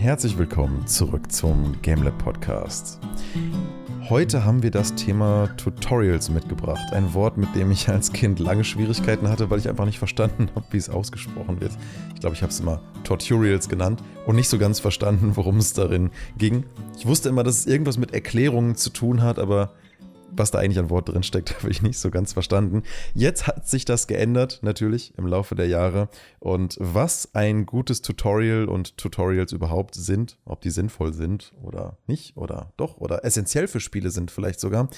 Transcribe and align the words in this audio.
Herzlich 0.00 0.36
willkommen 0.36 0.86
zurück 0.86 1.32
zum 1.32 1.74
GameLab 1.80 2.16
Podcast. 2.18 3.00
Heute 4.08 4.44
haben 4.44 4.62
wir 4.62 4.70
das 4.70 4.94
Thema 4.94 5.48
Tutorials 5.56 6.28
mitgebracht. 6.28 6.92
Ein 6.92 7.14
Wort, 7.14 7.38
mit 7.38 7.54
dem 7.56 7.70
ich 7.70 7.88
als 7.88 8.12
Kind 8.12 8.38
lange 8.38 8.62
Schwierigkeiten 8.62 9.28
hatte, 9.28 9.48
weil 9.48 9.58
ich 9.58 9.68
einfach 9.68 9.86
nicht 9.86 9.98
verstanden 9.98 10.50
habe, 10.54 10.66
wie 10.70 10.76
es 10.76 10.90
ausgesprochen 10.90 11.60
wird. 11.60 11.72
Ich 12.14 12.20
glaube, 12.20 12.36
ich 12.36 12.42
habe 12.42 12.52
es 12.52 12.60
immer 12.60 12.82
Tutorials 13.04 13.68
genannt 13.68 14.02
und 14.26 14.36
nicht 14.36 14.50
so 14.50 14.58
ganz 14.58 14.80
verstanden, 14.80 15.32
worum 15.34 15.56
es 15.56 15.72
darin 15.72 16.10
ging. 16.36 16.66
Ich 16.98 17.06
wusste 17.06 17.30
immer, 17.30 17.42
dass 17.42 17.58
es 17.58 17.66
irgendwas 17.66 17.96
mit 17.96 18.12
Erklärungen 18.12 18.76
zu 18.76 18.90
tun 18.90 19.22
hat, 19.22 19.38
aber 19.38 19.72
was 20.36 20.50
da 20.50 20.58
eigentlich 20.58 20.78
an 20.78 20.90
Wort 20.90 21.08
drin 21.08 21.22
steckt, 21.22 21.56
habe 21.58 21.70
ich 21.70 21.82
nicht 21.82 21.98
so 21.98 22.10
ganz 22.10 22.32
verstanden. 22.32 22.82
Jetzt 23.14 23.46
hat 23.46 23.68
sich 23.68 23.84
das 23.84 24.06
geändert, 24.06 24.60
natürlich, 24.62 25.16
im 25.16 25.26
Laufe 25.26 25.54
der 25.54 25.68
Jahre. 25.68 26.08
Und 26.38 26.76
was 26.80 27.34
ein 27.34 27.66
gutes 27.66 28.02
Tutorial 28.02 28.66
und 28.66 28.96
Tutorials 28.96 29.52
überhaupt 29.52 29.94
sind, 29.94 30.38
ob 30.44 30.60
die 30.60 30.70
sinnvoll 30.70 31.12
sind 31.12 31.52
oder 31.62 31.98
nicht 32.06 32.36
oder 32.36 32.72
doch 32.76 32.98
oder 32.98 33.24
essentiell 33.24 33.68
für 33.68 33.80
Spiele 33.80 34.10
sind 34.10 34.30
vielleicht 34.30 34.60
sogar, 34.60 34.88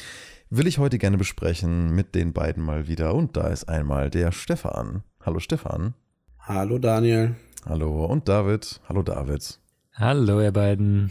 will 0.50 0.66
ich 0.66 0.78
heute 0.78 0.98
gerne 0.98 1.18
besprechen 1.18 1.94
mit 1.94 2.14
den 2.14 2.32
beiden 2.32 2.64
mal 2.64 2.88
wieder. 2.88 3.14
Und 3.14 3.36
da 3.36 3.48
ist 3.48 3.68
einmal 3.68 4.10
der 4.10 4.32
Stefan. 4.32 5.02
Hallo 5.20 5.40
Stefan. 5.40 5.94
Hallo 6.38 6.78
Daniel. 6.78 7.36
Hallo 7.66 8.06
und 8.06 8.28
David. 8.28 8.80
Hallo 8.88 9.02
David. 9.02 9.58
Hallo 9.92 10.40
ihr 10.40 10.52
beiden. 10.52 11.10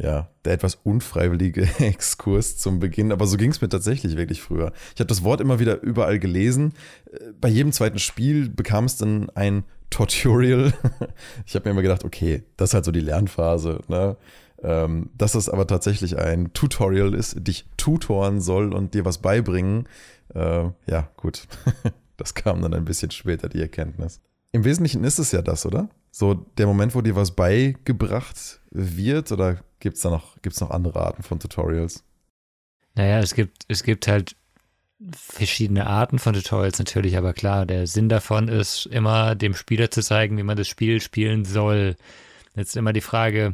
Ja, 0.00 0.30
der 0.44 0.52
etwas 0.52 0.76
unfreiwillige 0.76 1.62
Exkurs 1.80 2.56
zum 2.56 2.78
Beginn, 2.78 3.10
aber 3.10 3.26
so 3.26 3.36
ging 3.36 3.50
es 3.50 3.60
mir 3.60 3.68
tatsächlich 3.68 4.16
wirklich 4.16 4.40
früher. 4.40 4.72
Ich 4.94 5.00
habe 5.00 5.08
das 5.08 5.24
Wort 5.24 5.40
immer 5.40 5.58
wieder 5.58 5.82
überall 5.82 6.20
gelesen. 6.20 6.72
Bei 7.40 7.48
jedem 7.48 7.72
zweiten 7.72 7.98
Spiel 7.98 8.48
bekam 8.48 8.84
es 8.84 8.96
dann 8.96 9.28
ein 9.30 9.64
Tutorial. 9.90 10.72
Ich 11.46 11.54
habe 11.54 11.68
mir 11.68 11.72
immer 11.72 11.82
gedacht, 11.82 12.04
okay, 12.04 12.44
das 12.56 12.70
ist 12.70 12.74
halt 12.74 12.84
so 12.84 12.92
die 12.92 13.00
Lernphase. 13.00 13.80
Ne? 13.88 14.16
Ähm, 14.62 15.10
dass 15.16 15.34
es 15.34 15.48
aber 15.48 15.66
tatsächlich 15.66 16.18
ein 16.18 16.52
Tutorial 16.52 17.14
ist, 17.14 17.46
dich 17.46 17.66
tutoren 17.76 18.40
soll 18.40 18.74
und 18.74 18.94
dir 18.94 19.04
was 19.04 19.18
beibringen. 19.18 19.88
Äh, 20.34 20.70
ja, 20.86 21.10
gut. 21.16 21.46
Das 22.18 22.34
kam 22.34 22.60
dann 22.60 22.74
ein 22.74 22.84
bisschen 22.84 23.12
später, 23.12 23.48
die 23.48 23.60
Erkenntnis. 23.60 24.20
Im 24.50 24.64
Wesentlichen 24.64 25.04
ist 25.04 25.20
es 25.20 25.30
ja 25.30 25.40
das, 25.40 25.64
oder? 25.64 25.88
So 26.18 26.34
der 26.34 26.66
Moment, 26.66 26.96
wo 26.96 27.00
dir 27.00 27.14
was 27.14 27.30
beigebracht 27.30 28.58
wird, 28.72 29.30
oder 29.30 29.58
gibt 29.78 29.98
es 29.98 30.02
da 30.02 30.10
noch, 30.10 30.42
gibt's 30.42 30.60
noch 30.60 30.70
andere 30.70 30.98
Arten 30.98 31.22
von 31.22 31.38
Tutorials? 31.38 32.02
Naja, 32.96 33.20
es 33.20 33.36
gibt, 33.36 33.62
es 33.68 33.84
gibt 33.84 34.08
halt 34.08 34.34
verschiedene 35.12 35.86
Arten 35.86 36.18
von 36.18 36.34
Tutorials 36.34 36.80
natürlich, 36.80 37.16
aber 37.16 37.34
klar, 37.34 37.66
der 37.66 37.86
Sinn 37.86 38.08
davon 38.08 38.48
ist 38.48 38.86
immer 38.86 39.36
dem 39.36 39.54
Spieler 39.54 39.92
zu 39.92 40.02
zeigen, 40.02 40.36
wie 40.38 40.42
man 40.42 40.56
das 40.56 40.66
Spiel 40.66 41.00
spielen 41.00 41.44
soll. 41.44 41.94
Jetzt 42.56 42.76
immer 42.76 42.92
die 42.92 43.00
Frage, 43.00 43.52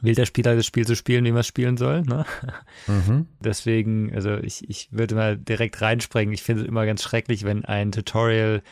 will 0.00 0.14
der 0.14 0.24
Spieler 0.24 0.56
das 0.56 0.64
Spiel 0.64 0.86
so 0.86 0.94
spielen, 0.94 1.26
wie 1.26 1.32
man 1.32 1.40
es 1.40 1.48
spielen 1.48 1.76
soll? 1.76 2.00
Ne? 2.00 2.24
Mhm. 2.86 3.26
Deswegen, 3.40 4.14
also 4.14 4.38
ich, 4.38 4.70
ich 4.70 4.88
würde 4.90 5.14
mal 5.14 5.36
direkt 5.36 5.82
reinspringen. 5.82 6.32
Ich 6.32 6.44
finde 6.44 6.62
es 6.62 6.68
immer 6.68 6.86
ganz 6.86 7.02
schrecklich, 7.02 7.44
wenn 7.44 7.66
ein 7.66 7.92
Tutorial 7.92 8.62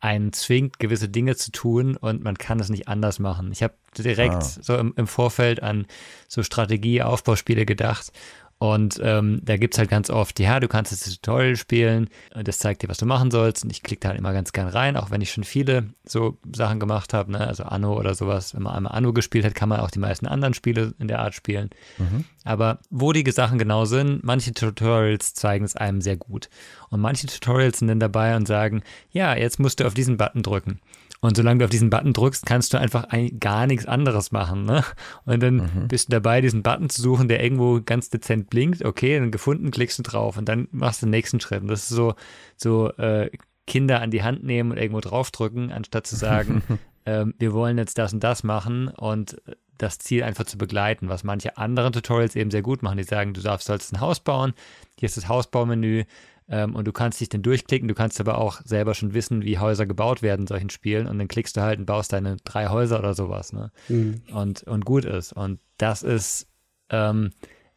einen 0.00 0.32
zwingt, 0.32 0.78
gewisse 0.78 1.08
Dinge 1.08 1.36
zu 1.36 1.50
tun 1.50 1.96
und 1.96 2.22
man 2.22 2.38
kann 2.38 2.60
es 2.60 2.68
nicht 2.68 2.86
anders 2.88 3.18
machen. 3.18 3.50
Ich 3.52 3.62
habe 3.62 3.74
direkt 3.96 4.34
ah. 4.34 4.40
so 4.40 4.76
im, 4.76 4.94
im, 4.96 5.06
Vorfeld 5.06 5.62
an 5.62 5.86
so 6.28 6.42
Strategie-Aufbauspiele 6.42 7.66
gedacht 7.66 8.12
und 8.58 9.00
ähm, 9.04 9.40
da 9.44 9.56
gibt's 9.56 9.78
halt 9.78 9.88
ganz 9.88 10.10
oft, 10.10 10.40
ja, 10.40 10.58
du 10.58 10.66
kannst 10.66 10.90
das 10.90 11.02
Tutorial 11.02 11.54
spielen 11.54 12.08
und 12.34 12.48
das 12.48 12.58
zeigt 12.58 12.82
dir, 12.82 12.88
was 12.88 12.98
du 12.98 13.06
machen 13.06 13.30
sollst. 13.30 13.62
Und 13.62 13.70
ich 13.70 13.84
klicke 13.84 14.00
da 14.00 14.08
halt 14.08 14.18
immer 14.18 14.32
ganz 14.32 14.52
gern 14.52 14.66
rein, 14.66 14.96
auch 14.96 15.12
wenn 15.12 15.20
ich 15.20 15.30
schon 15.30 15.44
viele 15.44 15.90
so 16.04 16.38
Sachen 16.52 16.80
gemacht 16.80 17.14
habe, 17.14 17.30
ne? 17.30 17.46
also 17.46 17.62
Anno 17.62 17.96
oder 17.96 18.16
sowas. 18.16 18.54
Wenn 18.54 18.64
man 18.64 18.74
einmal 18.74 18.92
Anno 18.92 19.12
gespielt 19.12 19.44
hat, 19.44 19.54
kann 19.54 19.68
man 19.68 19.78
auch 19.78 19.92
die 19.92 20.00
meisten 20.00 20.26
anderen 20.26 20.54
Spiele 20.54 20.92
in 20.98 21.06
der 21.06 21.20
Art 21.20 21.34
spielen. 21.34 21.70
Mhm. 21.98 22.24
Aber 22.42 22.80
wo 22.90 23.12
die 23.12 23.28
Sachen 23.30 23.58
genau 23.58 23.84
sind, 23.84 24.24
manche 24.24 24.52
Tutorials 24.52 25.34
zeigen 25.34 25.64
es 25.64 25.76
einem 25.76 26.00
sehr 26.00 26.16
gut. 26.16 26.48
Und 26.90 27.00
manche 27.00 27.28
Tutorials 27.28 27.78
sind 27.78 27.88
dann 27.88 28.00
dabei 28.00 28.34
und 28.34 28.48
sagen, 28.48 28.82
ja, 29.12 29.36
jetzt 29.36 29.60
musst 29.60 29.78
du 29.78 29.86
auf 29.86 29.94
diesen 29.94 30.16
Button 30.16 30.42
drücken. 30.42 30.80
Und 31.20 31.36
solange 31.36 31.58
du 31.58 31.64
auf 31.64 31.70
diesen 31.70 31.90
Button 31.90 32.12
drückst, 32.12 32.46
kannst 32.46 32.72
du 32.72 32.78
einfach 32.78 33.04
ein, 33.04 33.40
gar 33.40 33.66
nichts 33.66 33.86
anderes 33.86 34.30
machen. 34.30 34.64
Ne? 34.64 34.84
Und 35.24 35.42
dann 35.42 35.56
mhm. 35.56 35.88
bist 35.88 36.08
du 36.08 36.12
dabei, 36.12 36.40
diesen 36.40 36.62
Button 36.62 36.88
zu 36.90 37.02
suchen, 37.02 37.28
der 37.28 37.42
irgendwo 37.42 37.80
ganz 37.84 38.08
dezent 38.08 38.50
blinkt. 38.50 38.84
Okay, 38.84 39.18
dann 39.18 39.32
gefunden, 39.32 39.70
klickst 39.70 39.98
du 39.98 40.02
drauf 40.04 40.36
und 40.36 40.48
dann 40.48 40.68
machst 40.70 41.02
du 41.02 41.06
den 41.06 41.10
nächsten 41.10 41.40
Schritt. 41.40 41.62
Und 41.62 41.68
das 41.68 41.82
ist 41.82 41.88
so, 41.88 42.14
so 42.56 42.90
äh, 42.92 43.30
Kinder 43.66 44.00
an 44.00 44.10
die 44.10 44.22
Hand 44.22 44.44
nehmen 44.44 44.70
und 44.70 44.78
irgendwo 44.78 45.00
draufdrücken, 45.00 45.72
anstatt 45.72 46.06
zu 46.06 46.14
sagen, 46.14 46.62
ähm, 47.06 47.34
wir 47.38 47.52
wollen 47.52 47.78
jetzt 47.78 47.98
das 47.98 48.12
und 48.12 48.22
das 48.22 48.44
machen 48.44 48.88
und 48.88 49.40
das 49.76 49.98
Ziel 49.98 50.24
einfach 50.24 50.44
zu 50.44 50.58
begleiten, 50.58 51.08
was 51.08 51.24
manche 51.24 51.56
anderen 51.56 51.92
Tutorials 51.92 52.36
eben 52.36 52.50
sehr 52.50 52.62
gut 52.62 52.82
machen. 52.82 52.98
Die 52.98 53.04
sagen, 53.04 53.34
du 53.34 53.40
darfst, 53.40 53.66
sollst 53.66 53.92
ein 53.92 54.00
Haus 54.00 54.20
bauen, 54.20 54.52
hier 54.98 55.06
ist 55.06 55.16
das 55.16 55.28
Hausbaumenü, 55.28 56.04
ähm, 56.48 56.74
und 56.74 56.86
du 56.86 56.92
kannst 56.92 57.20
dich 57.20 57.28
dann 57.28 57.42
durchklicken, 57.42 57.88
du 57.88 57.94
kannst 57.94 58.20
aber 58.20 58.38
auch 58.38 58.60
selber 58.64 58.94
schon 58.94 59.14
wissen, 59.14 59.44
wie 59.44 59.58
Häuser 59.58 59.86
gebaut 59.86 60.22
werden 60.22 60.42
in 60.42 60.46
solchen 60.46 60.70
Spielen 60.70 61.06
und 61.06 61.18
dann 61.18 61.28
klickst 61.28 61.56
du 61.56 61.60
halt 61.60 61.78
und 61.78 61.86
baust 61.86 62.12
deine 62.12 62.36
drei 62.44 62.68
Häuser 62.68 62.98
oder 62.98 63.14
sowas, 63.14 63.52
ne? 63.52 63.70
Mhm. 63.88 64.22
Und, 64.32 64.62
und 64.64 64.84
gut 64.84 65.04
ist. 65.04 65.32
Und 65.32 65.60
das 65.76 66.02
ist, 66.02 66.48
ähm, 66.90 67.32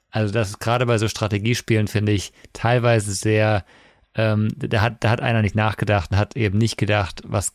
also 0.10 0.34
das 0.34 0.50
ist 0.50 0.60
gerade 0.60 0.86
bei 0.86 0.98
so 0.98 1.08
Strategiespielen, 1.08 1.88
finde 1.88 2.14
ich, 2.14 2.32
teilweise 2.54 3.12
sehr, 3.14 3.66
ähm, 4.16 4.50
da 4.58 4.82
hat, 4.82 5.04
da 5.04 5.10
hat 5.10 5.22
einer 5.22 5.42
nicht 5.42 5.56
nachgedacht 5.56 6.12
und 6.12 6.18
hat 6.18 6.36
eben 6.38 6.58
nicht 6.58 6.78
gedacht, 6.78 7.22
was 7.26 7.54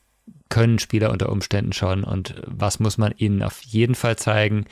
können 0.49 0.79
Spieler 0.79 1.11
unter 1.11 1.31
Umständen 1.31 1.73
schon 1.73 2.05
und 2.05 2.35
was 2.47 2.79
muss 2.79 2.99
man 2.99 3.13
ihnen 3.17 3.43
auf 3.43 3.63
jeden 3.63 3.95
Fall 3.95 4.17
zeigen 4.17 4.67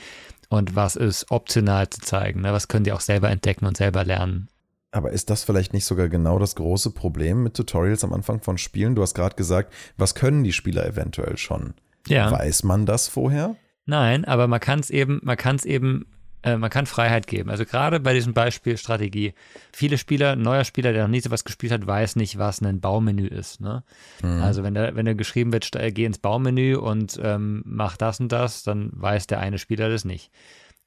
und 0.49 0.75
was 0.75 0.95
ist 0.95 1.31
optional 1.31 1.89
zu 1.89 2.01
zeigen. 2.01 2.41
Ne? 2.41 2.53
Was 2.53 2.67
können 2.67 2.85
die 2.85 2.91
auch 2.91 3.01
selber 3.01 3.29
entdecken 3.29 3.65
und 3.65 3.77
selber 3.77 4.03
lernen. 4.03 4.47
Aber 4.95 5.11
ist 5.11 5.29
das 5.29 5.43
vielleicht 5.43 5.73
nicht 5.73 5.83
sogar 5.83 6.07
genau 6.07 6.39
das 6.39 6.55
große 6.55 6.91
Problem 6.91 7.43
mit 7.43 7.53
Tutorials 7.53 8.05
am 8.05 8.13
Anfang 8.13 8.39
von 8.39 8.57
Spielen? 8.57 8.95
Du 8.95 9.01
hast 9.01 9.13
gerade 9.13 9.35
gesagt, 9.35 9.73
was 9.97 10.15
können 10.15 10.45
die 10.45 10.53
Spieler 10.53 10.85
eventuell 10.85 11.35
schon? 11.35 11.73
Ja. 12.07 12.31
Weiß 12.31 12.63
man 12.63 12.85
das 12.85 13.09
vorher? 13.09 13.57
Nein, 13.85 14.23
aber 14.23 14.47
man 14.47 14.61
kann 14.61 14.79
es 14.79 14.89
eben, 14.89 15.19
man 15.21 15.35
kann 15.35 15.57
es 15.57 15.65
eben, 15.65 16.05
äh, 16.43 16.55
man 16.55 16.69
kann 16.69 16.85
Freiheit 16.85 17.27
geben. 17.27 17.49
Also 17.49 17.65
gerade 17.65 17.99
bei 17.99 18.13
diesem 18.13 18.33
Beispiel 18.33 18.77
Strategie. 18.77 19.33
Viele 19.73 19.97
Spieler, 19.97 20.31
ein 20.31 20.41
neuer 20.41 20.63
Spieler, 20.63 20.93
der 20.93 21.03
noch 21.03 21.11
nie 21.11 21.19
so 21.19 21.29
was 21.29 21.43
gespielt 21.43 21.73
hat, 21.73 21.85
weiß 21.85 22.15
nicht, 22.15 22.37
was 22.37 22.61
ein 22.61 22.79
Baumenü 22.79 23.27
ist. 23.27 23.59
Ne? 23.59 23.83
Mhm. 24.23 24.41
Also 24.43 24.63
wenn 24.63 24.75
da, 24.75 24.95
wenn 24.95 25.05
da 25.05 25.11
geschrieben 25.11 25.51
wird, 25.51 25.69
geh 25.73 26.05
ins 26.05 26.19
Baumenü 26.19 26.77
und 26.77 27.19
ähm, 27.21 27.63
mach 27.65 27.97
das 27.97 28.21
und 28.21 28.31
das, 28.31 28.63
dann 28.63 28.91
weiß 28.93 29.27
der 29.27 29.41
eine 29.41 29.57
Spieler 29.57 29.89
das 29.89 30.05
nicht. 30.05 30.31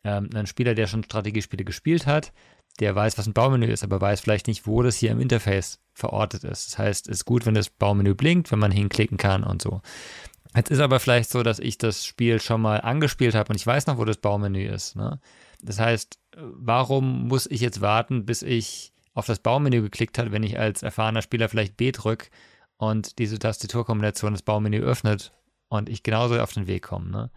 Ähm, 0.03 0.31
ein 0.35 0.47
Spieler, 0.47 0.75
der 0.75 0.87
schon 0.87 1.05
Strategiespiele 1.05 1.65
gespielt 1.65 2.07
hat, 2.07 2.33
der 2.81 2.95
weiß, 2.95 3.19
was 3.19 3.27
ein 3.27 3.33
Baumenü 3.33 3.67
ist, 3.67 3.83
aber 3.83 4.01
weiß 4.01 4.21
vielleicht 4.21 4.47
nicht, 4.47 4.67
wo 4.67 4.83
das 4.83 4.97
hier 4.97 5.11
im 5.11 5.21
Interface 5.21 5.81
verortet 5.95 6.45
ist. 6.45 6.69
Das 6.69 6.79
heißt, 6.79 7.09
es 7.09 7.19
ist 7.19 7.25
gut, 7.25 7.47
wenn 7.47 7.55
das 7.55 7.71
Baumenü 7.71 8.15
blinkt, 8.15 8.53
wenn 8.53 8.59
man 8.59 8.71
hinklicken 8.71 9.19
kann 9.19 9.43
und 9.45 9.63
so. 9.63 9.81
Jetzt 10.55 10.71
ist 10.71 10.81
aber 10.81 11.01
vielleicht 11.01 11.31
so, 11.31 11.43
dass 11.43 11.59
ich 11.59 11.79
das 11.79 12.05
Spiel 12.05 12.41
schon 12.41 12.61
mal 12.61 12.81
angespielt 12.81 13.35
habe 13.35 13.51
und 13.51 13.57
ich 13.57 13.67
weiß 13.67 13.87
noch, 13.87 13.99
wo 13.99 14.05
das 14.05 14.17
Baumenü 14.17 14.67
ist. 14.67 14.97
Ne? 14.97 15.21
Das 15.63 15.79
heißt, 15.79 16.19
warum 16.37 17.29
muss 17.29 17.47
ich 17.47 17.61
jetzt 17.61 17.81
warten, 17.81 18.25
bis 18.25 18.43
ich 18.43 18.93
auf 19.15 19.27
das 19.27 19.41
Baumenü 19.41 19.83
geklickt 19.83 20.19
habe, 20.19 20.33
wenn 20.33 20.43
ich 20.43 20.59
als 20.59 20.83
erfahrener 20.83 21.23
Spieler 21.23 21.49
vielleicht 21.49 21.77
B 21.77 21.91
drücke 21.93 22.29
und 22.77 23.19
diese 23.19 23.39
Tastaturkombination 23.39 24.33
das 24.33 24.43
Baumenü 24.43 24.81
öffnet 24.81 25.33
und 25.69 25.89
ich 25.89 26.03
genauso 26.03 26.39
auf 26.41 26.53
den 26.53 26.67
Weg 26.67 26.85
komme. 26.85 27.11
Ne? 27.11 27.31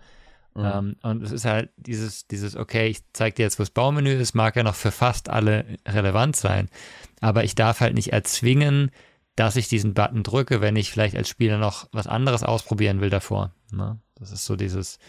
Mhm. 0.56 0.66
Ähm, 0.66 0.96
und 1.04 1.24
es 1.24 1.32
ist 1.32 1.46
halt 1.46 1.70
dieses, 1.78 2.28
dieses, 2.28 2.56
okay, 2.56 2.88
ich 2.88 3.00
zeige 3.14 3.36
dir 3.36 3.44
jetzt, 3.44 3.60
wo 3.60 3.64
das 3.64 3.70
Baumenü 3.70 4.12
ist, 4.12 4.34
mag 4.34 4.56
ja 4.56 4.64
noch 4.64 4.76
für 4.76 4.92
fast 4.92 5.30
alle 5.30 5.66
relevant 5.88 6.36
sein. 6.36 6.70
Aber 7.22 7.44
ich 7.44 7.56
darf 7.56 7.80
halt 7.80 7.94
nicht 7.94 8.12
erzwingen, 8.12 8.92
dass 9.36 9.56
ich 9.56 9.70
diesen 9.70 9.94
Button 9.94 10.24
drücke, 10.24 10.62
wenn 10.62 10.76
ich 10.76 10.92
vielleicht 10.92 11.16
als 11.16 11.30
Spieler 11.30 11.58
noch 11.58 11.88
was 11.92 12.08
anderes 12.08 12.44
ausprobieren 12.44 13.00
will 13.00 13.10
davor. 13.10 13.54
Ne? 13.72 14.00
Das 14.16 14.32
ist 14.32 14.46
so 14.46 14.56
dieses 14.56 15.00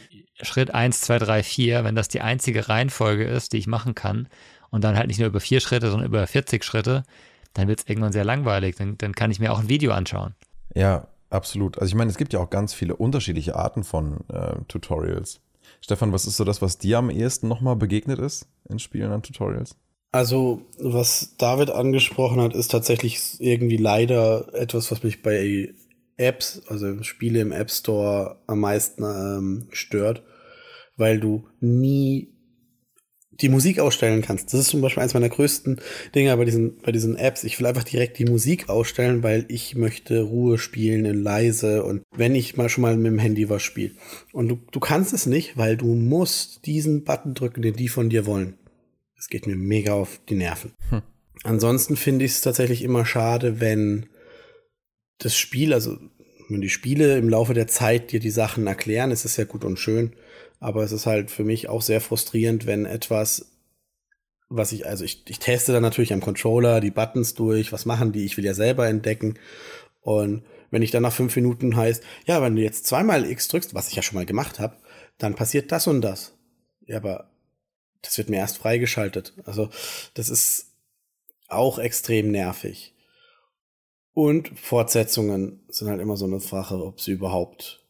Schritt 0.40 0.72
1, 0.72 1.00
2, 1.02 1.18
3, 1.18 1.42
4, 1.42 1.84
wenn 1.84 1.94
das 1.94 2.08
die 2.08 2.20
einzige 2.20 2.68
Reihenfolge 2.68 3.24
ist, 3.24 3.52
die 3.52 3.58
ich 3.58 3.66
machen 3.66 3.94
kann, 3.94 4.28
und 4.70 4.82
dann 4.84 4.96
halt 4.96 5.08
nicht 5.08 5.18
nur 5.18 5.28
über 5.28 5.40
vier 5.40 5.60
Schritte, 5.60 5.90
sondern 5.90 6.08
über 6.08 6.26
40 6.26 6.64
Schritte, 6.64 7.04
dann 7.52 7.68
wird 7.68 7.80
es 7.80 7.88
irgendwann 7.88 8.12
sehr 8.12 8.24
langweilig. 8.24 8.76
Dann, 8.76 8.96
dann 8.96 9.14
kann 9.14 9.30
ich 9.30 9.38
mir 9.38 9.52
auch 9.52 9.60
ein 9.60 9.68
Video 9.68 9.92
anschauen. 9.92 10.34
Ja, 10.74 11.08
Absolut. 11.32 11.78
Also 11.78 11.88
ich 11.90 11.94
meine, 11.94 12.10
es 12.10 12.18
gibt 12.18 12.34
ja 12.34 12.40
auch 12.40 12.50
ganz 12.50 12.74
viele 12.74 12.94
unterschiedliche 12.94 13.56
Arten 13.56 13.84
von 13.84 14.20
äh, 14.28 14.56
Tutorials. 14.68 15.40
Stefan, 15.80 16.12
was 16.12 16.26
ist 16.26 16.36
so 16.36 16.44
das, 16.44 16.60
was 16.60 16.76
dir 16.76 16.98
am 16.98 17.08
ehesten 17.08 17.48
nochmal 17.48 17.74
begegnet 17.74 18.18
ist 18.18 18.46
in 18.68 18.78
Spielen 18.78 19.10
an 19.10 19.22
Tutorials? 19.22 19.76
Also, 20.12 20.66
was 20.78 21.36
David 21.38 21.70
angesprochen 21.70 22.38
hat, 22.38 22.54
ist 22.54 22.70
tatsächlich 22.70 23.40
irgendwie 23.40 23.78
leider 23.78 24.52
etwas, 24.52 24.90
was 24.90 25.02
mich 25.02 25.22
bei 25.22 25.72
Apps, 26.18 26.62
also 26.68 27.02
Spiele 27.02 27.40
im 27.40 27.50
App 27.50 27.70
Store 27.70 28.36
am 28.46 28.60
meisten 28.60 29.02
ähm, 29.02 29.68
stört, 29.72 30.22
weil 30.98 31.18
du 31.18 31.48
nie 31.60 32.31
die 33.40 33.48
Musik 33.48 33.78
ausstellen 33.78 34.22
kannst. 34.22 34.52
Das 34.52 34.60
ist 34.60 34.68
zum 34.68 34.80
Beispiel 34.80 35.00
eines 35.00 35.14
meiner 35.14 35.28
größten 35.28 35.80
Dinge 36.14 36.36
bei 36.36 36.44
diesen, 36.44 36.78
bei 36.78 36.92
diesen 36.92 37.16
Apps. 37.16 37.44
Ich 37.44 37.58
will 37.58 37.66
einfach 37.66 37.84
direkt 37.84 38.18
die 38.18 38.24
Musik 38.24 38.68
ausstellen, 38.68 39.22
weil 39.22 39.46
ich 39.48 39.74
möchte 39.74 40.20
Ruhe 40.20 40.58
spielen 40.58 41.04
in 41.04 41.22
leise 41.22 41.82
und 41.84 42.02
wenn 42.14 42.34
ich 42.34 42.56
mal 42.56 42.68
schon 42.68 42.82
mal 42.82 42.96
mit 42.96 43.10
dem 43.10 43.18
Handy 43.18 43.48
was 43.48 43.62
spiele. 43.62 43.92
Und 44.32 44.48
du, 44.48 44.58
du 44.70 44.80
kannst 44.80 45.12
es 45.12 45.26
nicht, 45.26 45.56
weil 45.56 45.76
du 45.76 45.94
musst 45.94 46.66
diesen 46.66 47.04
Button 47.04 47.34
drücken, 47.34 47.62
den 47.62 47.74
die 47.74 47.88
von 47.88 48.10
dir 48.10 48.26
wollen. 48.26 48.54
Das 49.16 49.28
geht 49.28 49.46
mir 49.46 49.56
mega 49.56 49.94
auf 49.94 50.20
die 50.28 50.34
Nerven. 50.34 50.72
Hm. 50.90 51.02
Ansonsten 51.44 51.96
finde 51.96 52.24
ich 52.24 52.32
es 52.32 52.40
tatsächlich 52.40 52.82
immer 52.82 53.04
schade, 53.04 53.60
wenn 53.60 54.06
das 55.18 55.36
Spiel, 55.36 55.72
also 55.72 55.98
wenn 56.48 56.60
die 56.60 56.68
Spiele 56.68 57.16
im 57.18 57.28
Laufe 57.28 57.54
der 57.54 57.66
Zeit 57.66 58.12
dir 58.12 58.20
die 58.20 58.30
Sachen 58.30 58.66
erklären, 58.66 59.10
ist 59.10 59.24
es 59.24 59.36
ja 59.36 59.44
gut 59.44 59.64
und 59.64 59.78
schön. 59.78 60.12
Aber 60.62 60.84
es 60.84 60.92
ist 60.92 61.06
halt 61.06 61.32
für 61.32 61.42
mich 61.42 61.68
auch 61.68 61.82
sehr 61.82 62.00
frustrierend, 62.00 62.66
wenn 62.66 62.86
etwas, 62.86 63.50
was 64.48 64.70
ich, 64.70 64.86
also 64.86 65.04
ich, 65.04 65.24
ich 65.28 65.40
teste 65.40 65.72
dann 65.72 65.82
natürlich 65.82 66.12
am 66.12 66.20
Controller 66.20 66.80
die 66.80 66.92
Buttons 66.92 67.34
durch, 67.34 67.72
was 67.72 67.84
machen 67.84 68.12
die, 68.12 68.24
ich 68.24 68.36
will 68.36 68.44
ja 68.44 68.54
selber 68.54 68.86
entdecken. 68.86 69.40
Und 70.02 70.44
wenn 70.70 70.82
ich 70.82 70.92
dann 70.92 71.02
nach 71.02 71.12
fünf 71.12 71.34
Minuten 71.34 71.74
heißt, 71.74 72.04
ja, 72.26 72.40
wenn 72.40 72.54
du 72.54 72.62
jetzt 72.62 72.86
zweimal 72.86 73.28
X 73.28 73.48
drückst, 73.48 73.74
was 73.74 73.88
ich 73.88 73.96
ja 73.96 74.02
schon 74.02 74.14
mal 74.14 74.24
gemacht 74.24 74.60
habe, 74.60 74.76
dann 75.18 75.34
passiert 75.34 75.72
das 75.72 75.88
und 75.88 76.00
das. 76.00 76.38
Ja, 76.86 76.98
aber 76.98 77.28
das 78.00 78.16
wird 78.16 78.30
mir 78.30 78.36
erst 78.36 78.58
freigeschaltet. 78.58 79.34
Also 79.44 79.68
das 80.14 80.28
ist 80.28 80.68
auch 81.48 81.80
extrem 81.80 82.30
nervig. 82.30 82.94
Und 84.14 84.56
Fortsetzungen 84.56 85.64
sind 85.70 85.88
halt 85.88 86.00
immer 86.00 86.16
so 86.16 86.26
eine 86.26 86.38
Frage, 86.38 86.84
ob 86.84 87.00
sie 87.00 87.10
überhaupt 87.10 87.81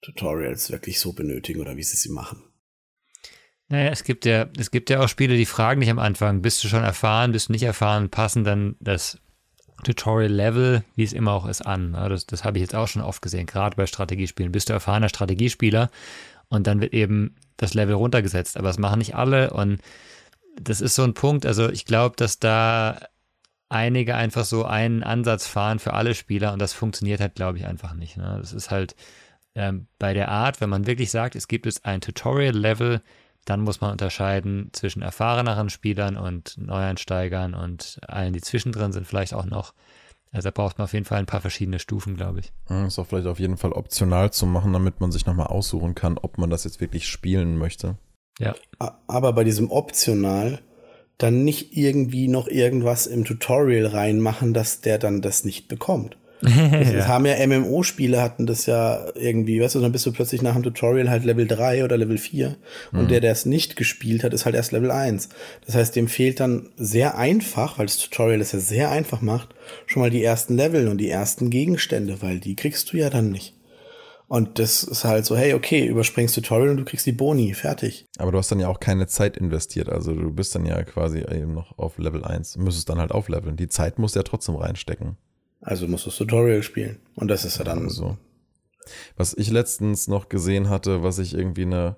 Tutorials 0.00 0.70
wirklich 0.70 1.00
so 1.00 1.12
benötigen 1.12 1.60
oder 1.60 1.76
wie 1.76 1.82
sie 1.82 1.96
sie 1.96 2.10
machen. 2.10 2.42
Naja, 3.68 3.90
es 3.90 4.04
gibt 4.04 4.24
ja, 4.24 4.48
es 4.58 4.70
gibt 4.70 4.88
ja 4.88 5.00
auch 5.00 5.08
Spiele, 5.08 5.36
die 5.36 5.44
fragen 5.44 5.80
dich 5.80 5.90
am 5.90 5.98
Anfang, 5.98 6.40
bist 6.40 6.64
du 6.64 6.68
schon 6.68 6.84
erfahren, 6.84 7.32
bist 7.32 7.48
du 7.48 7.52
nicht 7.52 7.64
erfahren, 7.64 8.08
passen 8.08 8.44
dann 8.44 8.76
das 8.80 9.18
Tutorial-Level, 9.84 10.84
wie 10.96 11.04
es 11.04 11.12
immer 11.12 11.32
auch 11.32 11.46
ist, 11.46 11.66
an. 11.66 11.92
Das, 11.92 12.26
das 12.26 12.44
habe 12.44 12.58
ich 12.58 12.62
jetzt 12.62 12.74
auch 12.74 12.88
schon 12.88 13.02
oft 13.02 13.22
gesehen, 13.22 13.46
gerade 13.46 13.76
bei 13.76 13.86
Strategiespielen. 13.86 14.52
Bist 14.52 14.68
du 14.68 14.72
erfahrener 14.72 15.08
Strategiespieler 15.08 15.90
und 16.48 16.66
dann 16.66 16.80
wird 16.80 16.94
eben 16.94 17.36
das 17.56 17.74
Level 17.74 17.94
runtergesetzt. 17.94 18.56
Aber 18.56 18.68
das 18.68 18.78
machen 18.78 18.98
nicht 18.98 19.14
alle 19.14 19.50
und 19.50 19.80
das 20.60 20.80
ist 20.80 20.94
so 20.94 21.04
ein 21.04 21.14
Punkt. 21.14 21.46
Also 21.46 21.68
ich 21.68 21.84
glaube, 21.84 22.16
dass 22.16 22.38
da 22.38 23.00
einige 23.68 24.14
einfach 24.14 24.44
so 24.44 24.64
einen 24.64 25.02
Ansatz 25.02 25.46
fahren 25.46 25.78
für 25.78 25.92
alle 25.92 26.14
Spieler 26.14 26.52
und 26.52 26.58
das 26.60 26.72
funktioniert 26.72 27.20
halt, 27.20 27.34
glaube 27.34 27.58
ich, 27.58 27.66
einfach 27.66 27.94
nicht. 27.94 28.16
Ne? 28.16 28.38
Das 28.40 28.52
ist 28.52 28.70
halt, 28.70 28.96
ähm, 29.58 29.88
bei 29.98 30.14
der 30.14 30.28
Art, 30.28 30.60
wenn 30.60 30.70
man 30.70 30.86
wirklich 30.86 31.10
sagt, 31.10 31.34
es 31.34 31.48
gibt 31.48 31.66
jetzt 31.66 31.84
ein 31.84 32.00
Tutorial-Level, 32.00 33.02
dann 33.44 33.60
muss 33.60 33.80
man 33.80 33.90
unterscheiden 33.90 34.70
zwischen 34.72 35.02
erfahreneren 35.02 35.68
Spielern 35.68 36.16
und 36.16 36.56
Neueinsteigern 36.58 37.54
und 37.54 37.98
allen, 38.06 38.32
die 38.32 38.40
zwischendrin 38.40 38.92
sind, 38.92 39.06
vielleicht 39.06 39.34
auch 39.34 39.46
noch. 39.46 39.74
Also 40.30 40.48
da 40.48 40.50
braucht 40.52 40.78
man 40.78 40.84
auf 40.84 40.92
jeden 40.92 41.06
Fall 41.06 41.18
ein 41.18 41.26
paar 41.26 41.40
verschiedene 41.40 41.80
Stufen, 41.80 42.14
glaube 42.14 42.40
ich. 42.40 42.52
Ist 42.86 42.98
auch 42.98 43.06
vielleicht 43.06 43.26
auf 43.26 43.40
jeden 43.40 43.56
Fall 43.56 43.72
optional 43.72 44.30
zu 44.30 44.46
machen, 44.46 44.72
damit 44.72 45.00
man 45.00 45.10
sich 45.10 45.26
nochmal 45.26 45.46
aussuchen 45.46 45.94
kann, 45.94 46.18
ob 46.18 46.38
man 46.38 46.50
das 46.50 46.64
jetzt 46.64 46.80
wirklich 46.80 47.08
spielen 47.08 47.56
möchte. 47.56 47.96
Ja. 48.38 48.54
Aber 49.08 49.32
bei 49.32 49.42
diesem 49.42 49.70
optional 49.70 50.60
dann 51.16 51.42
nicht 51.42 51.76
irgendwie 51.76 52.28
noch 52.28 52.46
irgendwas 52.46 53.06
im 53.06 53.24
Tutorial 53.24 53.86
reinmachen, 53.86 54.54
dass 54.54 54.82
der 54.82 54.98
dann 54.98 55.20
das 55.20 55.44
nicht 55.44 55.66
bekommt. 55.66 56.16
Das 56.40 56.52
ja. 56.92 57.08
haben 57.08 57.26
ja 57.26 57.34
MMO-Spiele 57.46 58.20
hatten 58.20 58.46
das 58.46 58.66
ja 58.66 59.06
irgendwie, 59.14 59.60
weißt 59.60 59.74
du, 59.74 59.80
dann 59.80 59.92
bist 59.92 60.06
du 60.06 60.12
plötzlich 60.12 60.42
nach 60.42 60.54
dem 60.54 60.62
Tutorial 60.62 61.10
halt 61.10 61.24
Level 61.24 61.46
3 61.46 61.84
oder 61.84 61.96
Level 61.96 62.18
4 62.18 62.56
und 62.92 63.02
mhm. 63.02 63.08
der, 63.08 63.20
der 63.20 63.32
es 63.32 63.46
nicht 63.46 63.76
gespielt 63.76 64.24
hat, 64.24 64.32
ist 64.32 64.44
halt 64.44 64.54
erst 64.54 64.72
Level 64.72 64.90
1. 64.90 65.28
Das 65.66 65.74
heißt, 65.74 65.96
dem 65.96 66.08
fehlt 66.08 66.40
dann 66.40 66.70
sehr 66.76 67.18
einfach, 67.18 67.78
weil 67.78 67.86
das 67.86 67.98
Tutorial 67.98 68.40
es 68.40 68.52
ja 68.52 68.60
sehr 68.60 68.90
einfach 68.90 69.20
macht, 69.20 69.54
schon 69.86 70.00
mal 70.00 70.10
die 70.10 70.22
ersten 70.22 70.56
Level 70.56 70.88
und 70.88 70.98
die 70.98 71.10
ersten 71.10 71.50
Gegenstände, 71.50 72.22
weil 72.22 72.38
die 72.38 72.56
kriegst 72.56 72.92
du 72.92 72.96
ja 72.96 73.10
dann 73.10 73.30
nicht. 73.30 73.54
Und 74.28 74.58
das 74.58 74.82
ist 74.82 75.04
halt 75.04 75.24
so, 75.24 75.36
hey, 75.38 75.54
okay, 75.54 75.86
überspringst 75.86 76.34
Tutorial 76.34 76.68
und 76.68 76.76
du 76.76 76.84
kriegst 76.84 77.06
die 77.06 77.12
Boni, 77.12 77.54
fertig. 77.54 78.04
Aber 78.18 78.30
du 78.30 78.36
hast 78.36 78.52
dann 78.52 78.60
ja 78.60 78.68
auch 78.68 78.78
keine 78.78 79.06
Zeit 79.06 79.38
investiert. 79.38 79.88
Also 79.88 80.12
du 80.12 80.30
bist 80.30 80.54
dann 80.54 80.66
ja 80.66 80.82
quasi 80.82 81.20
eben 81.20 81.54
noch 81.54 81.78
auf 81.78 81.96
Level 81.96 82.22
1, 82.22 82.58
müsstest 82.58 82.90
dann 82.90 82.98
halt 82.98 83.10
aufleveln. 83.10 83.56
Die 83.56 83.68
Zeit 83.68 83.98
musst 83.98 84.14
du 84.14 84.18
ja 84.18 84.24
trotzdem 84.24 84.56
reinstecken. 84.56 85.16
Also 85.60 85.88
musst 85.88 86.06
du 86.06 86.10
das 86.10 86.18
Tutorial 86.18 86.62
spielen. 86.62 86.98
Und 87.14 87.28
das 87.28 87.44
ist 87.44 87.58
ja 87.58 87.64
dann 87.64 87.88
so. 87.88 88.16
Was 89.16 89.34
ich 89.36 89.50
letztens 89.50 90.08
noch 90.08 90.28
gesehen 90.28 90.68
hatte, 90.68 91.02
was 91.02 91.18
ich 91.18 91.34
irgendwie 91.34 91.62
eine 91.62 91.96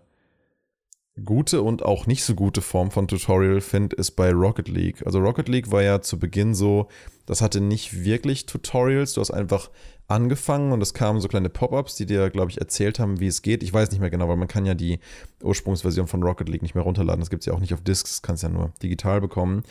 gute 1.25 1.63
und 1.63 1.85
auch 1.85 2.07
nicht 2.07 2.25
so 2.25 2.35
gute 2.35 2.63
Form 2.63 2.91
von 2.91 3.09
Tutorial 3.09 3.61
finde, 3.61 3.97
ist 3.97 4.13
bei 4.13 4.33
Rocket 4.33 4.69
League. 4.69 5.05
Also 5.05 5.19
Rocket 5.19 5.49
League 5.49 5.71
war 5.71 5.83
ja 5.83 6.01
zu 6.01 6.19
Beginn 6.19 6.55
so, 6.55 6.89
das 7.27 7.43
hatte 7.43 7.61
nicht 7.61 8.05
wirklich 8.05 8.47
Tutorials, 8.47 9.13
du 9.13 9.21
hast 9.21 9.31
einfach 9.31 9.71
angefangen 10.09 10.73
und 10.73 10.83
es 10.83 10.95
kamen 10.95 11.21
so 11.21 11.29
kleine 11.29 11.49
Pop-ups, 11.49 11.95
die 11.95 12.07
dir, 12.07 12.31
glaube 12.31 12.51
ich, 12.51 12.59
erzählt 12.59 12.99
haben, 12.99 13.21
wie 13.21 13.29
es 13.29 13.43
geht. 13.43 13.63
Ich 13.63 13.73
weiß 13.73 13.91
nicht 13.91 14.01
mehr 14.01 14.11
genau, 14.11 14.29
weil 14.29 14.37
man 14.37 14.49
kann 14.49 14.67
ja 14.67 14.75
die 14.75 14.99
Ursprungsversion 15.43 16.09
von 16.09 16.23
Rocket 16.23 16.49
League 16.49 16.63
nicht 16.63 16.75
mehr 16.75 16.85
runterladen. 16.85 17.21
Das 17.21 17.31
gibt 17.31 17.43
es 17.43 17.47
ja 17.47 17.53
auch 17.53 17.61
nicht 17.61 17.75
auf 17.75 17.83
Discs, 17.83 18.11
das 18.11 18.23
kannst 18.23 18.43
ja 18.43 18.49
nur 18.49 18.73
digital 18.83 19.21
bekommen. 19.21 19.63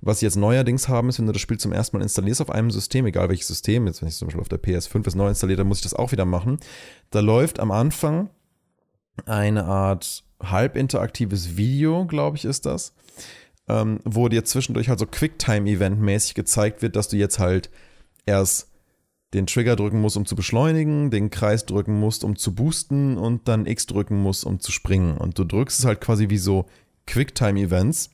Was 0.00 0.20
sie 0.20 0.26
jetzt 0.26 0.36
neuerdings 0.36 0.88
haben, 0.88 1.08
ist, 1.08 1.18
wenn 1.18 1.26
du 1.26 1.32
das 1.32 1.42
Spiel 1.42 1.58
zum 1.58 1.72
ersten 1.72 1.96
Mal 1.96 2.02
installierst 2.02 2.40
auf 2.40 2.50
einem 2.50 2.70
System, 2.70 3.06
egal 3.06 3.28
welches 3.28 3.48
System, 3.48 3.86
jetzt 3.86 4.00
wenn 4.00 4.08
ich 4.08 4.16
zum 4.16 4.28
Beispiel 4.28 4.40
auf 4.40 4.48
der 4.48 4.62
PS5 4.62 5.06
es 5.06 5.14
neu 5.14 5.28
installiert, 5.28 5.58
dann 5.58 5.66
muss 5.66 5.78
ich 5.78 5.82
das 5.82 5.94
auch 5.94 6.12
wieder 6.12 6.24
machen. 6.24 6.58
Da 7.10 7.20
läuft 7.20 7.58
am 7.58 7.72
Anfang 7.72 8.30
eine 9.26 9.64
Art 9.64 10.24
halb 10.40 10.76
interaktives 10.76 11.56
Video, 11.56 12.06
glaube 12.06 12.36
ich, 12.36 12.44
ist 12.44 12.64
das, 12.64 12.94
ähm, 13.68 13.98
wo 14.04 14.28
dir 14.28 14.44
zwischendurch 14.44 14.88
halt 14.88 15.00
so 15.00 15.06
Quicktime-Event-mäßig 15.06 16.34
gezeigt 16.34 16.80
wird, 16.80 16.94
dass 16.94 17.08
du 17.08 17.16
jetzt 17.16 17.40
halt 17.40 17.70
erst 18.24 18.68
den 19.34 19.46
Trigger 19.46 19.76
drücken 19.76 20.00
musst, 20.00 20.16
um 20.16 20.24
zu 20.24 20.36
beschleunigen, 20.36 21.10
den 21.10 21.30
Kreis 21.30 21.66
drücken 21.66 21.98
musst, 21.98 22.24
um 22.24 22.36
zu 22.36 22.54
boosten 22.54 23.18
und 23.18 23.46
dann 23.48 23.66
X 23.66 23.86
drücken 23.86 24.22
musst, 24.22 24.44
um 24.44 24.60
zu 24.60 24.72
springen. 24.72 25.18
Und 25.18 25.38
du 25.38 25.44
drückst 25.44 25.80
es 25.80 25.84
halt 25.84 26.00
quasi 26.00 26.30
wie 26.30 26.38
so 26.38 26.66
Quicktime-Events. 27.06 28.10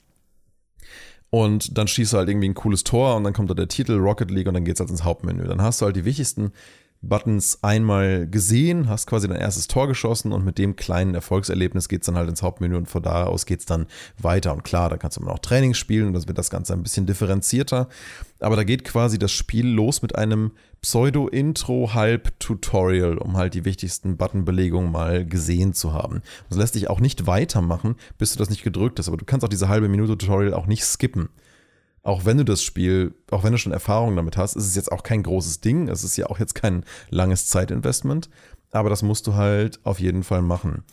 Und 1.34 1.76
dann 1.76 1.88
schießt 1.88 2.12
du 2.12 2.18
halt 2.18 2.28
irgendwie 2.28 2.48
ein 2.48 2.54
cooles 2.54 2.84
Tor 2.84 3.16
und 3.16 3.24
dann 3.24 3.32
kommt 3.32 3.50
da 3.50 3.54
der 3.54 3.66
Titel 3.66 3.94
Rocket 3.94 4.30
League 4.30 4.46
und 4.46 4.54
dann 4.54 4.64
geht's 4.64 4.78
halt 4.78 4.88
ins 4.90 5.02
Hauptmenü. 5.02 5.48
Dann 5.48 5.60
hast 5.60 5.80
du 5.80 5.86
halt 5.86 5.96
die 5.96 6.04
wichtigsten 6.04 6.52
Buttons 7.08 7.58
einmal 7.62 8.26
gesehen, 8.26 8.88
hast 8.88 9.06
quasi 9.06 9.28
dein 9.28 9.40
erstes 9.40 9.66
Tor 9.66 9.88
geschossen 9.88 10.32
und 10.32 10.44
mit 10.44 10.58
dem 10.58 10.76
kleinen 10.76 11.14
Erfolgserlebnis 11.14 11.88
geht 11.88 12.02
es 12.02 12.06
dann 12.06 12.16
halt 12.16 12.28
ins 12.28 12.42
Hauptmenü 12.42 12.76
und 12.76 12.88
von 12.88 13.02
da 13.02 13.24
aus 13.24 13.46
geht 13.46 13.60
es 13.60 13.66
dann 13.66 13.86
weiter. 14.18 14.52
Und 14.52 14.64
klar, 14.64 14.90
da 14.90 14.96
kannst 14.96 15.16
du 15.16 15.20
immer 15.20 15.30
noch 15.32 15.38
Training 15.38 15.74
spielen 15.74 16.08
und 16.08 16.14
das 16.14 16.26
wird 16.28 16.38
das 16.38 16.50
Ganze 16.50 16.72
ein 16.72 16.82
bisschen 16.82 17.06
differenzierter. 17.06 17.88
Aber 18.40 18.56
da 18.56 18.64
geht 18.64 18.84
quasi 18.84 19.18
das 19.18 19.32
Spiel 19.32 19.66
los 19.66 20.02
mit 20.02 20.16
einem 20.16 20.52
Pseudo-Intro-Halb-Tutorial, 20.82 23.18
um 23.18 23.36
halt 23.36 23.54
die 23.54 23.64
wichtigsten 23.64 24.16
Buttonbelegungen 24.16 24.92
mal 24.92 25.24
gesehen 25.24 25.72
zu 25.72 25.92
haben. 25.92 26.22
Das 26.48 26.58
lässt 26.58 26.74
dich 26.74 26.90
auch 26.90 26.98
nicht 27.00 27.26
weitermachen, 27.26 27.96
bis 28.18 28.32
du 28.32 28.38
das 28.38 28.50
nicht 28.50 28.64
gedrückt 28.64 28.98
hast. 28.98 29.08
Aber 29.08 29.16
du 29.16 29.24
kannst 29.24 29.44
auch 29.44 29.48
diese 29.48 29.68
halbe 29.68 29.88
Minute 29.88 30.18
Tutorial 30.18 30.54
auch 30.54 30.66
nicht 30.66 30.84
skippen 30.84 31.28
auch 32.04 32.26
wenn 32.26 32.36
du 32.36 32.44
das 32.44 32.62
Spiel, 32.62 33.14
auch 33.30 33.42
wenn 33.42 33.52
du 33.52 33.58
schon 33.58 33.72
Erfahrung 33.72 34.14
damit 34.14 34.36
hast, 34.36 34.56
ist 34.56 34.66
es 34.66 34.76
jetzt 34.76 34.92
auch 34.92 35.02
kein 35.02 35.22
großes 35.22 35.62
Ding. 35.62 35.88
Es 35.88 36.04
ist 36.04 36.16
ja 36.16 36.26
auch 36.26 36.38
jetzt 36.38 36.54
kein 36.54 36.84
langes 37.08 37.48
Zeitinvestment. 37.48 38.28
Aber 38.70 38.90
das 38.90 39.02
musst 39.02 39.26
du 39.26 39.34
halt 39.34 39.80
auf 39.84 39.98
jeden 40.00 40.22
Fall 40.22 40.42
machen. 40.42 40.84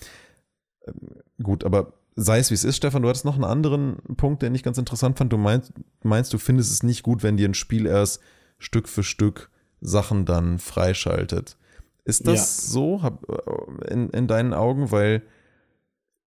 Ähm, 0.87 1.21
gut, 1.43 1.65
aber 1.65 1.93
sei 2.15 2.39
es 2.39 2.49
wie 2.49 2.55
es 2.55 2.63
ist, 2.63 2.77
Stefan, 2.77 3.01
du 3.01 3.09
hattest 3.09 3.25
noch 3.25 3.35
einen 3.35 3.43
anderen 3.43 3.97
Punkt, 4.15 4.41
den 4.41 4.55
ich 4.55 4.63
ganz 4.63 4.77
interessant 4.77 5.17
fand. 5.17 5.33
Du 5.33 5.37
meinst, 5.37 5.73
meinst, 6.01 6.31
du 6.31 6.37
findest 6.37 6.71
es 6.71 6.81
nicht 6.81 7.03
gut, 7.03 7.23
wenn 7.23 7.35
dir 7.35 7.49
ein 7.49 7.55
Spiel 7.55 7.85
erst 7.85 8.21
Stück 8.57 8.87
für 8.87 9.03
Stück 9.03 9.49
Sachen 9.81 10.25
dann 10.25 10.59
freischaltet. 10.59 11.57
Ist 12.05 12.25
das 12.25 12.67
ja. 12.67 12.71
so 12.71 13.01
äh, 13.03 13.91
in, 13.91 14.09
in 14.11 14.27
deinen 14.27 14.53
Augen? 14.53 14.91
Weil 14.91 15.23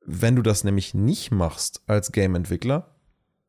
wenn 0.05 0.37
du 0.37 0.43
das 0.43 0.62
nämlich 0.62 0.93
nicht 0.93 1.31
machst 1.31 1.83
als 1.87 2.12
Game-Entwickler, 2.12 2.94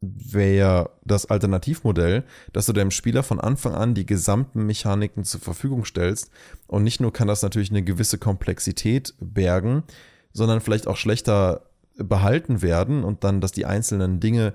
wäre 0.02 0.92
das 1.04 1.26
Alternativmodell, 1.26 2.24
dass 2.54 2.66
du 2.66 2.74
deinem 2.74 2.92
Spieler 2.92 3.24
von 3.24 3.40
Anfang 3.40 3.74
an 3.74 3.94
die 3.94 4.06
gesamten 4.06 4.66
Mechaniken 4.66 5.24
zur 5.24 5.42
Verfügung 5.42 5.86
stellst. 5.86 6.32
Und 6.68 6.84
nicht 6.84 7.00
nur 7.00 7.14
kann 7.14 7.28
das 7.28 7.42
natürlich 7.42 7.72
eine 7.72 7.84
gewisse 7.84 8.18
Komplexität 8.18 9.14
bergen, 9.20 9.84
sondern 10.34 10.62
vielleicht 10.62 10.88
auch 10.88 10.98
schlechter 10.98 11.64
behalten 11.98 12.62
werden 12.62 13.04
und 13.04 13.24
dann, 13.24 13.42
dass 13.42 13.52
die 13.52 13.66
einzelnen 13.66 14.20
Dinge 14.20 14.54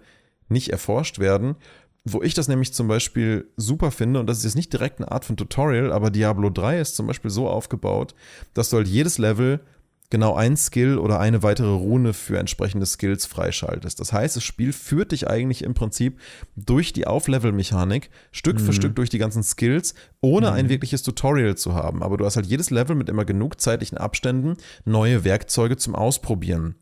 nicht 0.49 0.71
erforscht 0.71 1.19
werden. 1.19 1.57
Wo 2.05 2.23
ich 2.23 2.35
das 2.35 2.49
nämlich 2.49 2.73
zum 2.73 2.89
Beispiel 2.89 3.49
super 3.57 3.91
finde, 3.91 4.21
und 4.21 4.27
das 4.27 4.39
ist 4.39 4.45
jetzt 4.45 4.57
nicht 4.57 4.73
direkt 4.73 5.01
eine 5.01 5.13
Art 5.13 5.25
von 5.25 5.37
Tutorial, 5.37 5.93
aber 5.93 6.11
Diablo 6.11 6.49
3 6.51 6.81
ist 6.81 6.97
zum 6.97 7.07
Beispiel 7.07 7.31
so 7.31 7.49
aufgebaut, 7.49 8.15
dass 8.55 8.71
du 8.71 8.79
halt 8.79 8.89
jedes 8.89 9.19
Level 9.19 9.61
genau 10.11 10.35
ein 10.35 10.57
Skill 10.57 10.99
oder 10.99 11.21
eine 11.21 11.43
weitere 11.43 11.71
Rune 11.71 12.13
für 12.13 12.39
entsprechende 12.39 12.85
Skills 12.85 13.27
freischaltest. 13.27 14.01
Das 14.01 14.13
heißt, 14.13 14.37
das 14.37 14.45
Spiel 14.45 14.73
führt 14.73 15.13
dich 15.13 15.29
eigentlich 15.29 15.63
im 15.63 15.75
Prinzip 15.75 16.21
durch 16.57 16.93
die 16.93 17.07
Auflevel-Mechanik 17.07 18.11
Stück 18.33 18.61
mhm. 18.61 18.65
für 18.65 18.73
Stück 18.73 18.97
durch 18.97 19.09
die 19.09 19.19
ganzen 19.19 19.43
Skills, 19.43 19.95
ohne 20.21 20.51
mhm. 20.51 20.57
ein 20.57 20.69
wirkliches 20.69 21.03
Tutorial 21.03 21.57
zu 21.57 21.75
haben. 21.75 22.03
Aber 22.03 22.17
du 22.17 22.27
hast 22.27 22.37
halt 22.37 22.47
jedes 22.47 22.71
Level 22.71 22.97
mit 22.97 23.09
immer 23.09 23.25
genug 23.25 23.61
zeitlichen 23.61 23.99
Abständen 23.99 24.57
neue 24.85 25.25
Werkzeuge 25.25 25.77
zum 25.77 25.95
Ausprobieren. 25.95 26.75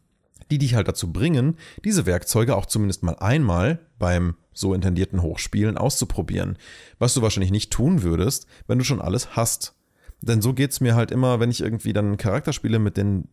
die 0.50 0.56
dich 0.56 0.74
halt 0.74 0.88
dazu 0.88 1.12
bringen, 1.12 1.58
diese 1.84 2.06
Werkzeuge 2.06 2.56
auch 2.56 2.64
zumindest 2.64 3.02
mal 3.02 3.16
einmal 3.16 3.80
beim 3.98 4.36
so 4.54 4.72
intendierten 4.72 5.20
Hochspielen 5.20 5.76
auszuprobieren. 5.76 6.56
Was 6.98 7.12
du 7.12 7.20
wahrscheinlich 7.20 7.50
nicht 7.50 7.70
tun 7.70 8.02
würdest, 8.02 8.46
wenn 8.66 8.78
du 8.78 8.84
schon 8.84 9.02
alles 9.02 9.36
hast. 9.36 9.77
Denn 10.20 10.42
so 10.42 10.52
geht's 10.52 10.80
mir 10.80 10.94
halt 10.94 11.10
immer, 11.10 11.40
wenn 11.40 11.50
ich 11.50 11.60
irgendwie 11.60 11.92
dann 11.92 12.06
einen 12.06 12.16
Charakter 12.16 12.52
spiele 12.52 12.78
mit 12.78 12.96
den 12.96 13.28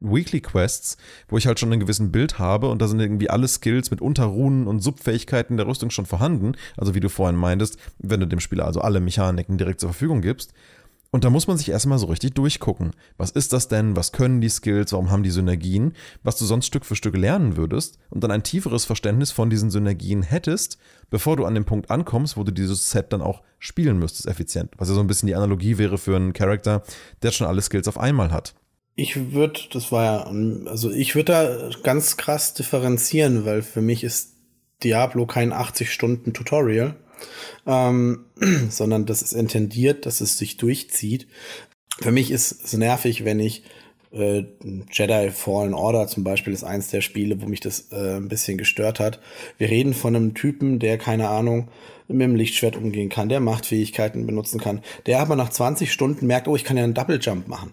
Weekly 0.00 0.40
Quests, 0.40 0.96
wo 1.28 1.36
ich 1.36 1.46
halt 1.46 1.60
schon 1.60 1.72
ein 1.72 1.80
gewissen 1.80 2.10
Bild 2.10 2.38
habe 2.38 2.68
und 2.68 2.80
da 2.80 2.88
sind 2.88 3.00
irgendwie 3.00 3.30
alle 3.30 3.46
Skills 3.46 3.90
mit 3.90 4.00
Unterrunen 4.00 4.66
und 4.66 4.80
Subfähigkeiten 4.80 5.56
der 5.56 5.66
Rüstung 5.66 5.90
schon 5.90 6.06
vorhanden. 6.06 6.52
Also 6.76 6.94
wie 6.94 7.00
du 7.00 7.08
vorhin 7.08 7.36
meintest, 7.36 7.78
wenn 7.98 8.20
du 8.20 8.26
dem 8.26 8.40
Spieler 8.40 8.64
also 8.64 8.80
alle 8.80 9.00
Mechaniken 9.00 9.58
direkt 9.58 9.80
zur 9.80 9.90
Verfügung 9.90 10.22
gibst. 10.22 10.54
Und 11.12 11.24
da 11.24 11.30
muss 11.30 11.48
man 11.48 11.56
sich 11.56 11.68
erstmal 11.68 11.98
so 11.98 12.06
richtig 12.06 12.34
durchgucken. 12.34 12.92
Was 13.16 13.32
ist 13.32 13.52
das 13.52 13.66
denn? 13.66 13.96
Was 13.96 14.12
können 14.12 14.40
die 14.40 14.48
Skills? 14.48 14.92
Warum 14.92 15.10
haben 15.10 15.24
die 15.24 15.30
Synergien? 15.30 15.94
Was 16.22 16.36
du 16.36 16.44
sonst 16.44 16.66
Stück 16.66 16.86
für 16.86 16.94
Stück 16.94 17.16
lernen 17.16 17.56
würdest 17.56 17.98
und 18.10 18.22
dann 18.22 18.30
ein 18.30 18.44
tieferes 18.44 18.84
Verständnis 18.84 19.32
von 19.32 19.50
diesen 19.50 19.72
Synergien 19.72 20.22
hättest, 20.22 20.78
bevor 21.10 21.36
du 21.36 21.46
an 21.46 21.54
den 21.54 21.64
Punkt 21.64 21.90
ankommst, 21.90 22.36
wo 22.36 22.44
du 22.44 22.52
dieses 22.52 22.90
Set 22.90 23.12
dann 23.12 23.22
auch 23.22 23.42
spielen 23.58 23.98
müsstest, 23.98 24.28
effizient. 24.28 24.70
Was 24.78 24.88
ja 24.88 24.94
so 24.94 25.00
ein 25.00 25.08
bisschen 25.08 25.26
die 25.26 25.34
Analogie 25.34 25.78
wäre 25.78 25.98
für 25.98 26.14
einen 26.14 26.32
Charakter, 26.32 26.84
der 27.22 27.32
schon 27.32 27.48
alle 27.48 27.62
Skills 27.62 27.88
auf 27.88 27.98
einmal 27.98 28.30
hat. 28.30 28.54
Ich 28.94 29.32
würde, 29.32 29.60
das 29.72 29.90
war 29.90 30.04
ja, 30.04 30.70
also 30.70 30.92
ich 30.92 31.16
würde 31.16 31.32
da 31.32 31.70
ganz 31.82 32.18
krass 32.18 32.54
differenzieren, 32.54 33.44
weil 33.44 33.62
für 33.62 33.80
mich 33.80 34.04
ist 34.04 34.36
Diablo 34.84 35.26
kein 35.26 35.52
80 35.52 35.92
Stunden 35.92 36.32
Tutorial 36.32 36.96
ähm, 37.66 38.26
sondern 38.70 39.06
das 39.06 39.22
ist 39.22 39.32
intendiert, 39.32 40.06
dass 40.06 40.20
es 40.20 40.38
sich 40.38 40.56
durchzieht. 40.56 41.26
Für 42.00 42.12
mich 42.12 42.30
ist 42.30 42.64
es 42.64 42.72
nervig, 42.72 43.24
wenn 43.24 43.40
ich 43.40 43.64
äh, 44.12 44.44
Jedi 44.90 45.30
Fallen 45.30 45.74
Order 45.74 46.08
zum 46.08 46.24
Beispiel 46.24 46.52
ist 46.52 46.64
eins 46.64 46.88
der 46.88 47.00
Spiele, 47.00 47.40
wo 47.40 47.46
mich 47.46 47.60
das 47.60 47.92
äh, 47.92 48.16
ein 48.16 48.28
bisschen 48.28 48.58
gestört 48.58 49.00
hat. 49.00 49.20
Wir 49.58 49.68
reden 49.68 49.94
von 49.94 50.16
einem 50.16 50.34
Typen, 50.34 50.78
der 50.78 50.98
keine 50.98 51.28
Ahnung 51.28 51.68
mit 52.08 52.22
dem 52.22 52.34
Lichtschwert 52.34 52.76
umgehen 52.76 53.08
kann, 53.08 53.28
der 53.28 53.40
Machtfähigkeiten 53.40 54.26
benutzen 54.26 54.58
kann, 54.60 54.82
der 55.06 55.20
aber 55.20 55.36
nach 55.36 55.50
20 55.50 55.92
Stunden 55.92 56.26
merkt, 56.26 56.48
oh, 56.48 56.56
ich 56.56 56.64
kann 56.64 56.76
ja 56.76 56.84
einen 56.84 56.94
Double 56.94 57.20
Jump 57.20 57.46
machen, 57.46 57.72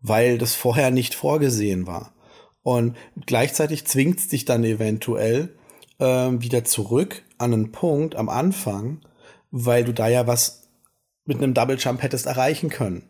weil 0.00 0.38
das 0.38 0.54
vorher 0.54 0.90
nicht 0.90 1.14
vorgesehen 1.14 1.86
war. 1.86 2.14
Und 2.62 2.96
gleichzeitig 3.26 3.84
zwingt 3.84 4.18
es 4.20 4.28
dich 4.28 4.46
dann 4.46 4.64
eventuell 4.64 5.54
äh, 5.98 6.30
wieder 6.30 6.64
zurück 6.64 7.22
an 7.38 7.52
einen 7.52 7.72
Punkt 7.72 8.16
am 8.16 8.28
Anfang, 8.28 9.00
weil 9.50 9.84
du 9.84 9.92
da 9.92 10.08
ja 10.08 10.26
was 10.26 10.68
mit 11.24 11.38
einem 11.38 11.54
Double 11.54 11.78
Jump 11.78 12.02
hättest 12.02 12.26
erreichen 12.26 12.68
können. 12.68 13.08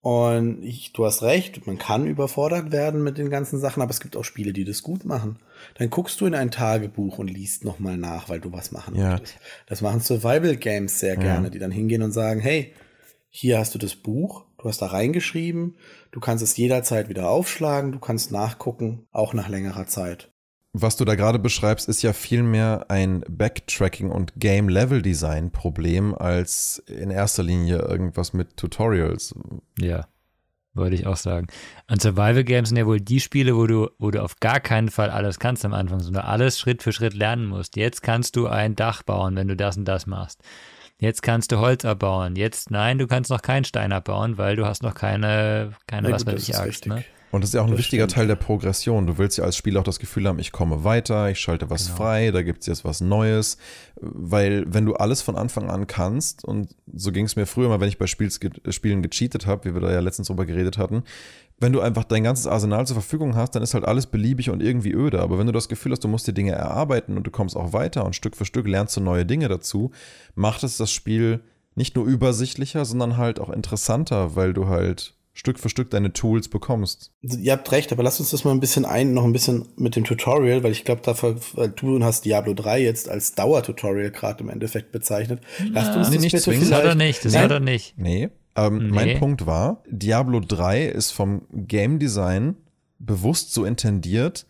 Und 0.00 0.62
ich, 0.62 0.92
du 0.92 1.04
hast 1.04 1.22
recht, 1.22 1.66
man 1.66 1.76
kann 1.76 2.06
überfordert 2.06 2.70
werden 2.70 3.02
mit 3.02 3.18
den 3.18 3.30
ganzen 3.30 3.58
Sachen, 3.58 3.82
aber 3.82 3.90
es 3.90 4.00
gibt 4.00 4.16
auch 4.16 4.22
Spiele, 4.22 4.52
die 4.52 4.64
das 4.64 4.82
gut 4.82 5.04
machen. 5.04 5.38
Dann 5.74 5.90
guckst 5.90 6.20
du 6.20 6.26
in 6.26 6.34
ein 6.34 6.52
Tagebuch 6.52 7.18
und 7.18 7.28
liest 7.28 7.64
nochmal 7.64 7.96
nach, 7.96 8.28
weil 8.28 8.40
du 8.40 8.52
was 8.52 8.70
machen 8.70 8.94
ja. 8.94 9.12
möchtest. 9.12 9.38
Das 9.66 9.80
machen 9.80 10.00
Survival 10.00 10.56
Games 10.56 11.00
sehr 11.00 11.16
gerne, 11.16 11.46
ja. 11.46 11.50
die 11.50 11.58
dann 11.58 11.72
hingehen 11.72 12.02
und 12.02 12.12
sagen, 12.12 12.40
hey, 12.40 12.74
hier 13.28 13.58
hast 13.58 13.74
du 13.74 13.78
das 13.78 13.96
Buch, 13.96 14.44
du 14.58 14.68
hast 14.68 14.80
da 14.80 14.86
reingeschrieben, 14.86 15.76
du 16.12 16.20
kannst 16.20 16.44
es 16.44 16.56
jederzeit 16.56 17.08
wieder 17.08 17.28
aufschlagen, 17.28 17.92
du 17.92 17.98
kannst 17.98 18.30
nachgucken, 18.30 19.06
auch 19.10 19.34
nach 19.34 19.48
längerer 19.48 19.86
Zeit 19.86 20.30
was 20.82 20.96
du 20.96 21.04
da 21.04 21.14
gerade 21.14 21.38
beschreibst, 21.38 21.88
ist 21.88 22.02
ja 22.02 22.12
vielmehr 22.12 22.86
ein 22.88 23.22
Backtracking- 23.24 24.10
und 24.10 24.32
Game-Level-Design-Problem 24.36 26.14
als 26.14 26.82
in 26.86 27.10
erster 27.10 27.42
Linie 27.42 27.78
irgendwas 27.78 28.32
mit 28.32 28.56
Tutorials. 28.56 29.34
Ja, 29.78 30.06
würde 30.74 30.94
ich 30.94 31.06
auch 31.06 31.16
sagen. 31.16 31.48
Und 31.90 32.00
Survival-Games 32.00 32.68
sind 32.68 32.78
ja 32.78 32.86
wohl 32.86 33.00
die 33.00 33.20
Spiele, 33.20 33.56
wo 33.56 33.66
du, 33.66 33.88
wo 33.98 34.10
du 34.10 34.22
auf 34.22 34.40
gar 34.40 34.60
keinen 34.60 34.88
Fall 34.88 35.10
alles 35.10 35.38
kannst 35.38 35.64
am 35.64 35.74
Anfang, 35.74 36.00
sondern 36.00 36.24
alles 36.24 36.58
Schritt 36.58 36.82
für 36.82 36.92
Schritt 36.92 37.14
lernen 37.14 37.46
musst. 37.46 37.76
Jetzt 37.76 38.02
kannst 38.02 38.36
du 38.36 38.46
ein 38.46 38.76
Dach 38.76 39.02
bauen, 39.02 39.36
wenn 39.36 39.48
du 39.48 39.56
das 39.56 39.76
und 39.76 39.84
das 39.84 40.06
machst. 40.06 40.40
Jetzt 41.00 41.22
kannst 41.22 41.52
du 41.52 41.58
Holz 41.58 41.84
abbauen. 41.84 42.34
Jetzt, 42.34 42.70
nein, 42.70 42.98
du 42.98 43.06
kannst 43.06 43.30
noch 43.30 43.42
keinen 43.42 43.64
Stein 43.64 43.92
abbauen, 43.92 44.36
weil 44.36 44.56
du 44.56 44.66
hast 44.66 44.82
noch 44.82 44.94
keine, 44.94 45.72
keine, 45.86 46.08
ja, 46.08 46.14
was 46.14 46.26
weiß 46.26 46.48
ich, 46.48 46.56
Axt, 46.56 46.86
ne? 46.86 47.04
Und 47.30 47.42
das 47.42 47.50
ist 47.50 47.54
ja 47.54 47.60
auch 47.60 47.66
ein 47.66 47.72
das 47.72 47.80
wichtiger 47.80 48.04
stimmt. 48.04 48.14
Teil 48.14 48.26
der 48.26 48.36
Progression. 48.36 49.06
Du 49.06 49.18
willst 49.18 49.36
ja 49.36 49.44
als 49.44 49.56
Spieler 49.56 49.80
auch 49.80 49.84
das 49.84 49.98
Gefühl 49.98 50.26
haben, 50.26 50.38
ich 50.38 50.52
komme 50.52 50.84
weiter, 50.84 51.30
ich 51.30 51.38
schalte 51.38 51.68
was 51.68 51.86
genau. 51.86 51.96
frei, 51.96 52.30
da 52.30 52.42
gibt 52.42 52.60
es 52.60 52.66
jetzt 52.66 52.84
was 52.84 53.00
Neues. 53.00 53.58
Weil 54.00 54.64
wenn 54.66 54.86
du 54.86 54.94
alles 54.94 55.20
von 55.20 55.36
Anfang 55.36 55.68
an 55.68 55.86
kannst, 55.86 56.44
und 56.44 56.74
so 56.92 57.12
ging 57.12 57.26
es 57.26 57.36
mir 57.36 57.46
früher 57.46 57.68
mal, 57.68 57.80
wenn 57.80 57.88
ich 57.88 57.98
bei 57.98 58.06
Spiels, 58.06 58.40
Spielen 58.70 59.02
gecheatet 59.02 59.46
habe, 59.46 59.68
wie 59.68 59.74
wir 59.74 59.80
da 59.80 59.92
ja 59.92 60.00
letztens 60.00 60.28
drüber 60.28 60.46
geredet 60.46 60.78
hatten, 60.78 61.02
wenn 61.60 61.72
du 61.72 61.80
einfach 61.80 62.04
dein 62.04 62.22
ganzes 62.22 62.46
Arsenal 62.46 62.86
zur 62.86 62.94
Verfügung 62.94 63.34
hast, 63.34 63.54
dann 63.54 63.62
ist 63.62 63.74
halt 63.74 63.84
alles 63.84 64.06
beliebig 64.06 64.48
und 64.50 64.62
irgendwie 64.62 64.92
öde. 64.92 65.20
Aber 65.20 65.38
wenn 65.38 65.46
du 65.46 65.52
das 65.52 65.68
Gefühl 65.68 65.92
hast, 65.92 66.04
du 66.04 66.08
musst 66.08 66.26
dir 66.28 66.32
Dinge 66.32 66.52
erarbeiten 66.52 67.16
und 67.16 67.26
du 67.26 67.30
kommst 67.30 67.56
auch 67.56 67.72
weiter 67.72 68.04
und 68.04 68.14
Stück 68.14 68.36
für 68.36 68.44
Stück 68.44 68.68
lernst 68.68 68.96
du 68.96 69.00
neue 69.00 69.26
Dinge 69.26 69.48
dazu, 69.48 69.90
macht 70.34 70.62
es 70.62 70.76
das 70.76 70.92
Spiel 70.92 71.40
nicht 71.74 71.96
nur 71.96 72.06
übersichtlicher, 72.06 72.84
sondern 72.84 73.16
halt 73.16 73.40
auch 73.40 73.50
interessanter, 73.50 74.36
weil 74.36 74.52
du 74.52 74.68
halt 74.68 75.17
Stück 75.38 75.60
für 75.60 75.68
Stück 75.68 75.90
deine 75.90 76.12
Tools 76.12 76.48
bekommst. 76.48 77.12
Ihr 77.22 77.52
habt 77.52 77.70
recht, 77.70 77.92
aber 77.92 78.02
lass 78.02 78.18
uns 78.18 78.30
das 78.30 78.42
mal 78.42 78.50
ein 78.50 78.58
bisschen 78.58 78.84
ein, 78.84 79.14
noch 79.14 79.22
ein 79.22 79.32
bisschen 79.32 79.68
mit 79.76 79.94
dem 79.94 80.02
Tutorial, 80.02 80.64
weil 80.64 80.72
ich 80.72 80.84
glaube, 80.84 81.02
weil 81.06 81.68
du 81.68 82.02
hast 82.02 82.24
Diablo 82.24 82.54
3 82.54 82.82
jetzt 82.82 83.08
als 83.08 83.36
Dauertutorial 83.36 84.10
gerade 84.10 84.42
im 84.42 84.50
Endeffekt 84.50 84.90
bezeichnet. 84.90 85.40
Lasst 85.70 85.96
uns 85.96 86.08
nee, 86.08 86.16
das 86.16 86.24
nicht 86.24 86.32
bitte 86.32 86.42
zwingen. 86.42 86.68
Das 86.68 86.72
hat 86.72 86.84
er 86.84 86.96
nicht, 86.96 87.24
das 87.24 87.34
Nein? 87.34 87.42
hat 87.44 87.50
er 87.52 87.60
nicht. 87.60 87.96
Nee, 87.96 88.30
ähm, 88.56 88.78
nee. 88.78 88.92
mein 88.92 89.18
Punkt 89.20 89.46
war, 89.46 89.84
Diablo 89.88 90.40
3 90.40 90.86
ist 90.86 91.12
vom 91.12 91.42
Game 91.52 92.00
Design 92.00 92.56
bewusst 92.98 93.54
so 93.54 93.64
intendiert, 93.64 94.44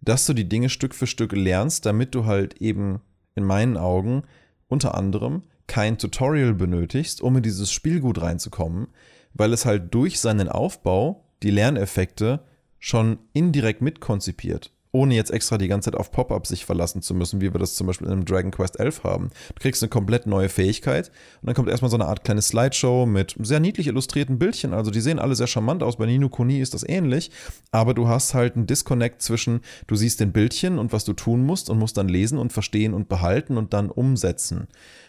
dass 0.00 0.26
du 0.26 0.32
die 0.32 0.48
Dinge 0.48 0.68
Stück 0.68 0.96
für 0.96 1.06
Stück 1.06 1.30
lernst, 1.30 1.86
damit 1.86 2.12
du 2.12 2.26
halt 2.26 2.60
eben 2.60 3.00
in 3.36 3.44
meinen 3.44 3.76
Augen 3.76 4.24
unter 4.66 4.96
anderem 4.96 5.44
kein 5.68 5.96
Tutorial 5.96 6.54
benötigst, 6.54 7.22
um 7.22 7.36
in 7.36 7.44
dieses 7.44 7.70
Spiel 7.70 8.00
gut 8.00 8.20
reinzukommen, 8.20 8.88
weil 9.34 9.52
es 9.52 9.66
halt 9.66 9.92
durch 9.92 10.20
seinen 10.20 10.48
Aufbau 10.48 11.24
die 11.42 11.50
Lerneffekte 11.50 12.40
schon 12.78 13.18
indirekt 13.32 13.82
mitkonzipiert, 13.82 14.70
ohne 14.92 15.14
jetzt 15.14 15.30
extra 15.30 15.58
die 15.58 15.68
ganze 15.68 15.90
Zeit 15.90 15.98
auf 15.98 16.12
Pop-up 16.12 16.46
sich 16.46 16.64
verlassen 16.64 17.02
zu 17.02 17.14
müssen, 17.14 17.40
wie 17.40 17.52
wir 17.52 17.58
das 17.58 17.74
zum 17.74 17.86
Beispiel 17.86 18.06
in 18.06 18.12
einem 18.12 18.24
Dragon 18.24 18.50
Quest 18.50 18.78
11 18.78 19.02
haben. 19.04 19.30
Du 19.48 19.60
kriegst 19.60 19.82
eine 19.82 19.90
komplett 19.90 20.26
neue 20.26 20.48
Fähigkeit 20.48 21.08
und 21.40 21.46
dann 21.46 21.54
kommt 21.54 21.68
erstmal 21.68 21.90
so 21.90 21.96
eine 21.96 22.06
Art 22.06 22.24
kleine 22.24 22.42
Slideshow 22.42 23.06
mit 23.06 23.34
sehr 23.40 23.58
niedlich 23.58 23.88
illustrierten 23.88 24.38
Bildchen. 24.38 24.72
Also 24.72 24.90
die 24.90 25.00
sehen 25.00 25.18
alle 25.18 25.34
sehr 25.34 25.46
charmant 25.46 25.82
aus. 25.82 25.96
Bei 25.96 26.06
Nino 26.06 26.28
Kuni 26.28 26.60
ist 26.60 26.74
das 26.74 26.88
ähnlich, 26.88 27.30
aber 27.72 27.94
du 27.94 28.06
hast 28.06 28.34
halt 28.34 28.54
einen 28.54 28.66
Disconnect 28.66 29.20
zwischen, 29.20 29.60
du 29.86 29.96
siehst 29.96 30.20
den 30.20 30.32
Bildchen 30.32 30.78
und 30.78 30.92
was 30.92 31.04
du 31.04 31.14
tun 31.14 31.44
musst 31.44 31.70
und 31.70 31.78
musst 31.78 31.96
dann 31.96 32.08
lesen 32.08 32.38
und 32.38 32.52
verstehen 32.52 32.94
und 32.94 33.08
behalten 33.08 33.56
und 33.56 33.72
dann 33.72 33.90
umsetzen. 33.90 34.68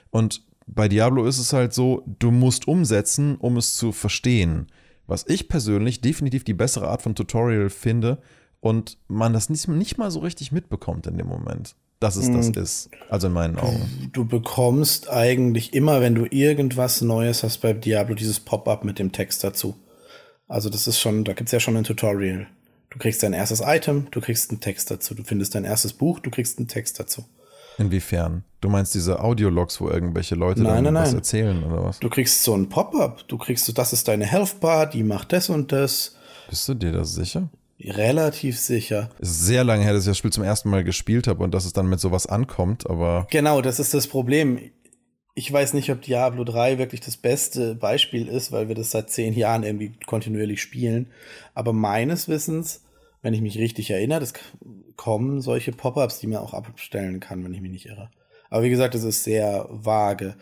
Und 0.09 0.41
bei 0.67 0.87
Diablo 0.87 1.25
ist 1.25 1.37
es 1.37 1.53
halt 1.53 1.73
so, 1.73 2.03
du 2.19 2.31
musst 2.31 2.67
umsetzen, 2.67 3.35
um 3.35 3.57
es 3.57 3.75
zu 3.75 3.91
verstehen. 3.91 4.67
Was 5.07 5.25
ich 5.27 5.47
persönlich 5.47 6.01
definitiv 6.01 6.43
die 6.43 6.53
bessere 6.53 6.87
Art 6.87 7.03
von 7.03 7.13
Tutorial 7.13 7.69
finde 7.69 8.19
und 8.59 8.97
man 9.07 9.33
das 9.33 9.49
nicht, 9.49 9.67
nicht 9.67 9.97
mal 9.97 10.09
so 10.09 10.19
richtig 10.19 10.51
mitbekommt 10.51 11.05
in 11.05 11.17
dem 11.17 11.27
Moment, 11.27 11.75
dass 11.99 12.15
es 12.15 12.31
das 12.31 12.47
hm. 12.47 12.63
ist. 12.63 12.89
Also 13.09 13.27
in 13.27 13.33
meinen 13.33 13.59
Augen. 13.59 14.09
Du 14.11 14.25
bekommst 14.25 15.09
eigentlich 15.09 15.73
immer, 15.75 16.01
wenn 16.01 16.15
du 16.15 16.25
irgendwas 16.25 17.01
Neues 17.01 17.43
hast 17.43 17.59
bei 17.59 17.73
Diablo, 17.73 18.15
dieses 18.15 18.39
Pop-up 18.39 18.83
mit 18.83 18.97
dem 18.97 19.11
Text 19.11 19.43
dazu. 19.43 19.75
Also 20.47 20.69
das 20.69 20.87
ist 20.87 20.99
schon, 20.99 21.23
da 21.23 21.33
gibt 21.33 21.49
es 21.49 21.51
ja 21.51 21.59
schon 21.59 21.77
ein 21.77 21.83
Tutorial. 21.83 22.47
Du 22.89 22.97
kriegst 22.97 23.21
dein 23.21 23.33
erstes 23.33 23.61
Item, 23.63 24.07
du 24.09 24.21
kriegst 24.21 24.49
einen 24.49 24.61
Text 24.61 24.89
dazu. 24.89 25.13
Du 25.13 25.23
findest 25.23 25.53
dein 25.53 25.65
erstes 25.65 25.93
Buch, 25.93 26.19
du 26.19 26.31
kriegst 26.31 26.57
einen 26.57 26.67
Text 26.67 26.99
dazu. 26.99 27.25
Inwiefern? 27.77 28.43
Du 28.61 28.69
meinst 28.69 28.95
diese 28.95 29.19
Audiologs, 29.19 29.79
wo 29.79 29.89
irgendwelche 29.89 30.35
Leute 30.35 30.63
nein, 30.63 30.83
dann 30.83 30.93
nein, 30.95 31.03
was 31.03 31.09
nein. 31.09 31.17
erzählen 31.17 31.63
oder 31.63 31.83
was? 31.83 31.99
Du 31.99 32.09
kriegst 32.09 32.43
so 32.43 32.55
ein 32.55 32.69
Pop-up. 32.69 33.27
Du 33.27 33.37
kriegst 33.37 33.65
so, 33.65 33.73
das 33.73 33.93
ist 33.93 34.07
deine 34.07 34.25
Health 34.25 34.59
Bar, 34.59 34.87
die 34.87 35.03
macht 35.03 35.33
das 35.33 35.49
und 35.49 35.71
das. 35.71 36.15
Bist 36.49 36.67
du 36.67 36.73
dir 36.73 36.91
das 36.91 37.13
sicher? 37.13 37.49
Relativ 37.79 38.57
sicher. 38.57 39.09
Ist 39.19 39.45
sehr 39.45 39.63
lange 39.63 39.83
her, 39.83 39.93
dass 39.93 40.03
ich 40.03 40.11
das 40.11 40.17
Spiel 40.17 40.31
zum 40.31 40.43
ersten 40.43 40.69
Mal 40.69 40.83
gespielt 40.83 41.27
habe 41.27 41.43
und 41.43 41.53
dass 41.53 41.65
es 41.65 41.73
dann 41.73 41.89
mit 41.89 41.99
sowas 41.99 42.25
ankommt, 42.25 42.89
aber. 42.89 43.27
Genau, 43.29 43.61
das 43.61 43.79
ist 43.79 43.93
das 43.93 44.07
Problem. 44.07 44.59
Ich 45.35 45.51
weiß 45.51 45.73
nicht, 45.73 45.91
ob 45.91 46.01
Diablo 46.01 46.45
3 46.45 46.77
wirklich 46.77 47.01
das 47.01 47.17
beste 47.17 47.75
Beispiel 47.75 48.27
ist, 48.29 48.53
weil 48.53 48.69
wir 48.69 48.75
das 48.75 48.91
seit 48.91 49.09
zehn 49.09 49.33
Jahren 49.33 49.63
irgendwie 49.63 49.91
kontinuierlich 50.05 50.61
spielen. 50.61 51.11
Aber 51.53 51.73
meines 51.73 52.29
Wissens, 52.29 52.83
wenn 53.21 53.33
ich 53.33 53.41
mich 53.41 53.59
richtig 53.59 53.91
erinnere, 53.91 54.21
das 54.21 54.33
kommen 54.95 55.41
solche 55.41 55.71
Pop-ups, 55.71 56.19
die 56.19 56.27
man 56.27 56.39
auch 56.39 56.53
abstellen 56.53 57.19
kann, 57.19 57.43
wenn 57.43 57.53
ich 57.53 57.61
mich 57.61 57.71
nicht 57.71 57.85
irre. 57.85 58.09
Aber 58.49 58.63
wie 58.63 58.69
gesagt, 58.69 58.95
es 58.95 59.03
ist 59.03 59.23
sehr 59.23 59.67
vage. 59.69 60.35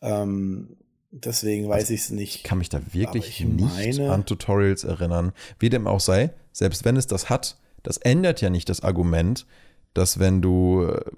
Ähm, 0.00 0.76
deswegen 1.10 1.68
weiß 1.68 1.90
ich 1.90 2.02
es 2.02 2.10
nicht. 2.10 2.36
Ich 2.36 2.42
kann 2.42 2.58
mich 2.58 2.68
da 2.68 2.80
wirklich 2.92 3.40
nicht 3.44 4.00
an 4.00 4.26
Tutorials 4.26 4.84
erinnern. 4.84 5.32
Wie 5.58 5.70
dem 5.70 5.86
auch 5.86 6.00
sei, 6.00 6.30
selbst 6.52 6.84
wenn 6.84 6.96
es 6.96 7.06
das 7.06 7.30
hat, 7.30 7.58
das 7.82 7.98
ändert 7.98 8.40
ja 8.40 8.50
nicht 8.50 8.68
das 8.68 8.82
Argument, 8.82 9.46
dass 9.94 10.18
wenn 10.18 10.42
du 10.42 10.84
äh, 10.84 11.10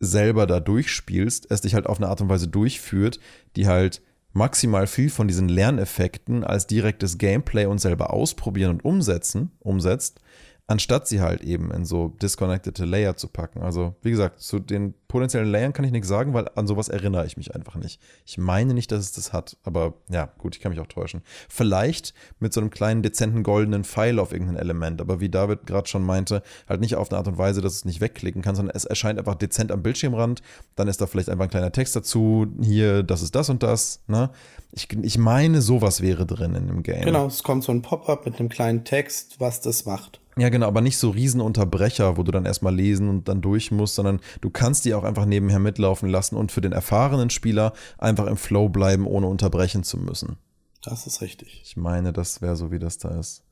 selber 0.00 0.46
da 0.46 0.60
durchspielst, 0.60 1.50
es 1.50 1.60
dich 1.60 1.74
halt 1.74 1.86
auf 1.86 1.98
eine 1.98 2.08
Art 2.08 2.20
und 2.20 2.28
Weise 2.28 2.48
durchführt, 2.48 3.18
die 3.56 3.66
halt 3.66 4.00
maximal 4.32 4.86
viel 4.86 5.10
von 5.10 5.28
diesen 5.28 5.48
Lerneffekten 5.48 6.44
als 6.44 6.66
direktes 6.66 7.18
Gameplay 7.18 7.66
und 7.66 7.78
selber 7.78 8.12
ausprobieren 8.12 8.70
und 8.70 8.84
umsetzen, 8.84 9.50
umsetzt, 9.58 10.20
anstatt 10.68 11.08
sie 11.08 11.22
halt 11.22 11.40
eben 11.40 11.70
in 11.72 11.86
so 11.86 12.08
disconnected 12.22 12.78
Layer 12.78 13.16
zu 13.16 13.28
packen. 13.28 13.62
Also, 13.62 13.96
wie 14.02 14.10
gesagt, 14.10 14.40
zu 14.40 14.58
den 14.58 14.92
potenziellen 15.08 15.50
Layern 15.50 15.72
kann 15.72 15.86
ich 15.86 15.92
nichts 15.92 16.08
sagen, 16.08 16.34
weil 16.34 16.46
an 16.54 16.66
sowas 16.66 16.90
erinnere 16.90 17.24
ich 17.24 17.38
mich 17.38 17.54
einfach 17.54 17.76
nicht. 17.76 17.98
Ich 18.26 18.36
meine 18.36 18.74
nicht, 18.74 18.92
dass 18.92 19.00
es 19.00 19.12
das 19.12 19.32
hat, 19.32 19.56
aber 19.64 19.94
ja, 20.10 20.30
gut, 20.36 20.54
ich 20.54 20.60
kann 20.60 20.70
mich 20.70 20.80
auch 20.80 20.86
täuschen. 20.86 21.22
Vielleicht 21.48 22.12
mit 22.38 22.52
so 22.52 22.60
einem 22.60 22.68
kleinen, 22.68 23.02
dezenten 23.02 23.42
goldenen 23.42 23.82
Pfeil 23.82 24.18
auf 24.18 24.30
irgendein 24.30 24.58
Element, 24.58 25.00
aber 25.00 25.20
wie 25.20 25.30
David 25.30 25.66
gerade 25.66 25.88
schon 25.88 26.04
meinte, 26.04 26.42
halt 26.68 26.82
nicht 26.82 26.96
auf 26.96 27.10
eine 27.10 27.16
Art 27.16 27.28
und 27.28 27.38
Weise, 27.38 27.62
dass 27.62 27.72
es 27.72 27.84
nicht 27.86 28.02
wegklicken 28.02 28.42
kann, 28.42 28.54
sondern 28.54 28.76
es 28.76 28.84
erscheint 28.84 29.18
einfach 29.18 29.36
dezent 29.36 29.72
am 29.72 29.82
Bildschirmrand. 29.82 30.42
Dann 30.76 30.86
ist 30.86 31.00
da 31.00 31.06
vielleicht 31.06 31.30
einfach 31.30 31.44
ein 31.44 31.50
kleiner 31.50 31.72
Text 31.72 31.96
dazu, 31.96 32.46
hier, 32.60 33.02
das 33.02 33.22
ist 33.22 33.34
das 33.34 33.48
und 33.48 33.62
das, 33.62 34.02
ne? 34.06 34.28
Ich, 34.72 34.86
ich 35.02 35.16
meine, 35.16 35.62
sowas 35.62 36.02
wäre 36.02 36.26
drin 36.26 36.54
in 36.54 36.66
dem 36.66 36.82
Game. 36.82 37.06
Genau, 37.06 37.26
es 37.26 37.42
kommt 37.42 37.64
so 37.64 37.72
ein 37.72 37.80
Pop-up 37.80 38.26
mit 38.26 38.38
einem 38.38 38.50
kleinen 38.50 38.84
Text, 38.84 39.36
was 39.40 39.62
das 39.62 39.86
macht. 39.86 40.20
Ja, 40.38 40.50
genau, 40.50 40.68
aber 40.68 40.80
nicht 40.80 40.98
so 40.98 41.10
Riesenunterbrecher, 41.10 42.16
wo 42.16 42.22
du 42.22 42.30
dann 42.30 42.46
erstmal 42.46 42.74
lesen 42.74 43.08
und 43.08 43.26
dann 43.28 43.40
durch 43.40 43.72
musst, 43.72 43.96
sondern 43.96 44.20
du 44.40 44.50
kannst 44.50 44.84
die 44.84 44.94
auch 44.94 45.02
einfach 45.02 45.24
nebenher 45.24 45.58
mitlaufen 45.58 46.08
lassen 46.08 46.36
und 46.36 46.52
für 46.52 46.60
den 46.60 46.70
erfahrenen 46.70 47.28
Spieler 47.28 47.72
einfach 47.98 48.26
im 48.26 48.36
Flow 48.36 48.68
bleiben, 48.68 49.06
ohne 49.06 49.26
unterbrechen 49.26 49.82
zu 49.82 49.98
müssen. 49.98 50.36
Das 50.84 51.08
ist 51.08 51.22
richtig. 51.22 51.60
Ich 51.64 51.76
meine, 51.76 52.12
das 52.12 52.40
wäre 52.40 52.54
so, 52.54 52.70
wie 52.70 52.78
das 52.78 52.98
da 52.98 53.18
ist. 53.18 53.44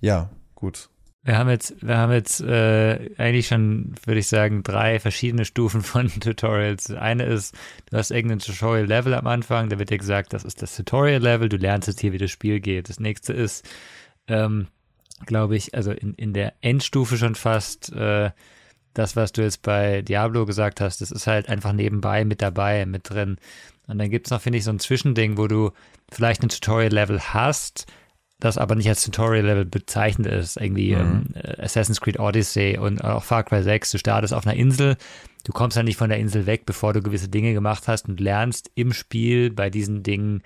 Ja, 0.00 0.30
gut. 0.54 0.90
Wir 1.24 1.36
haben 1.36 1.50
jetzt, 1.50 1.74
wir 1.84 1.98
haben 1.98 2.12
jetzt 2.12 2.40
äh, 2.40 3.10
eigentlich 3.18 3.48
schon, 3.48 3.96
würde 4.04 4.20
ich 4.20 4.28
sagen, 4.28 4.62
drei 4.62 5.00
verschiedene 5.00 5.44
Stufen 5.44 5.82
von 5.82 6.08
Tutorials. 6.20 6.92
Eine 6.92 7.24
ist, 7.24 7.52
du 7.90 7.96
hast 7.96 8.12
irgendein 8.12 8.38
Tutorial-Level 8.38 9.12
am 9.14 9.26
Anfang, 9.26 9.68
da 9.68 9.78
wird 9.80 9.90
dir 9.90 9.98
gesagt, 9.98 10.32
das 10.32 10.44
ist 10.44 10.62
das 10.62 10.76
Tutorial-Level, 10.76 11.48
du 11.48 11.56
lernst 11.56 11.88
jetzt 11.88 12.00
hier, 12.00 12.12
wie 12.12 12.18
das 12.18 12.30
Spiel 12.30 12.60
geht. 12.60 12.88
Das 12.88 13.00
nächste 13.00 13.32
ist, 13.32 13.68
ähm, 14.28 14.68
glaube 15.26 15.56
ich, 15.56 15.74
also 15.74 15.92
in, 15.92 16.14
in 16.14 16.32
der 16.32 16.54
Endstufe 16.60 17.16
schon 17.16 17.34
fast 17.34 17.92
äh, 17.92 18.30
das, 18.94 19.16
was 19.16 19.32
du 19.32 19.42
jetzt 19.42 19.62
bei 19.62 20.02
Diablo 20.02 20.46
gesagt 20.46 20.80
hast, 20.80 21.00
das 21.00 21.10
ist 21.10 21.26
halt 21.26 21.48
einfach 21.48 21.72
nebenbei 21.72 22.24
mit 22.24 22.42
dabei, 22.42 22.84
mit 22.86 23.08
drin. 23.10 23.36
Und 23.86 23.98
dann 23.98 24.10
gibt 24.10 24.26
es 24.26 24.30
noch, 24.30 24.40
finde 24.40 24.58
ich, 24.58 24.64
so 24.64 24.70
ein 24.70 24.80
Zwischending, 24.80 25.38
wo 25.38 25.46
du 25.46 25.70
vielleicht 26.10 26.42
ein 26.42 26.48
Tutorial-Level 26.48 27.20
hast, 27.20 27.86
das 28.40 28.58
aber 28.58 28.74
nicht 28.74 28.88
als 28.88 29.04
Tutorial-Level 29.04 29.64
bezeichnet 29.64 30.26
ist. 30.26 30.56
Irgendwie 30.56 30.94
mhm. 30.94 31.26
ähm, 31.34 31.54
Assassin's 31.58 32.00
Creed 32.00 32.18
Odyssey 32.18 32.78
und 32.78 33.02
auch 33.02 33.24
Far 33.24 33.44
Cry 33.44 33.62
6. 33.62 33.92
Du 33.92 33.98
startest 33.98 34.34
auf 34.34 34.46
einer 34.46 34.56
Insel, 34.56 34.96
du 35.44 35.52
kommst 35.52 35.76
ja 35.76 35.82
nicht 35.82 35.96
von 35.96 36.10
der 36.10 36.18
Insel 36.18 36.46
weg, 36.46 36.66
bevor 36.66 36.92
du 36.92 37.02
gewisse 37.02 37.28
Dinge 37.28 37.54
gemacht 37.54 37.88
hast 37.88 38.08
und 38.08 38.20
lernst 38.20 38.70
im 38.74 38.92
Spiel 38.92 39.50
bei 39.50 39.70
diesen 39.70 40.02
Dingen 40.02 40.42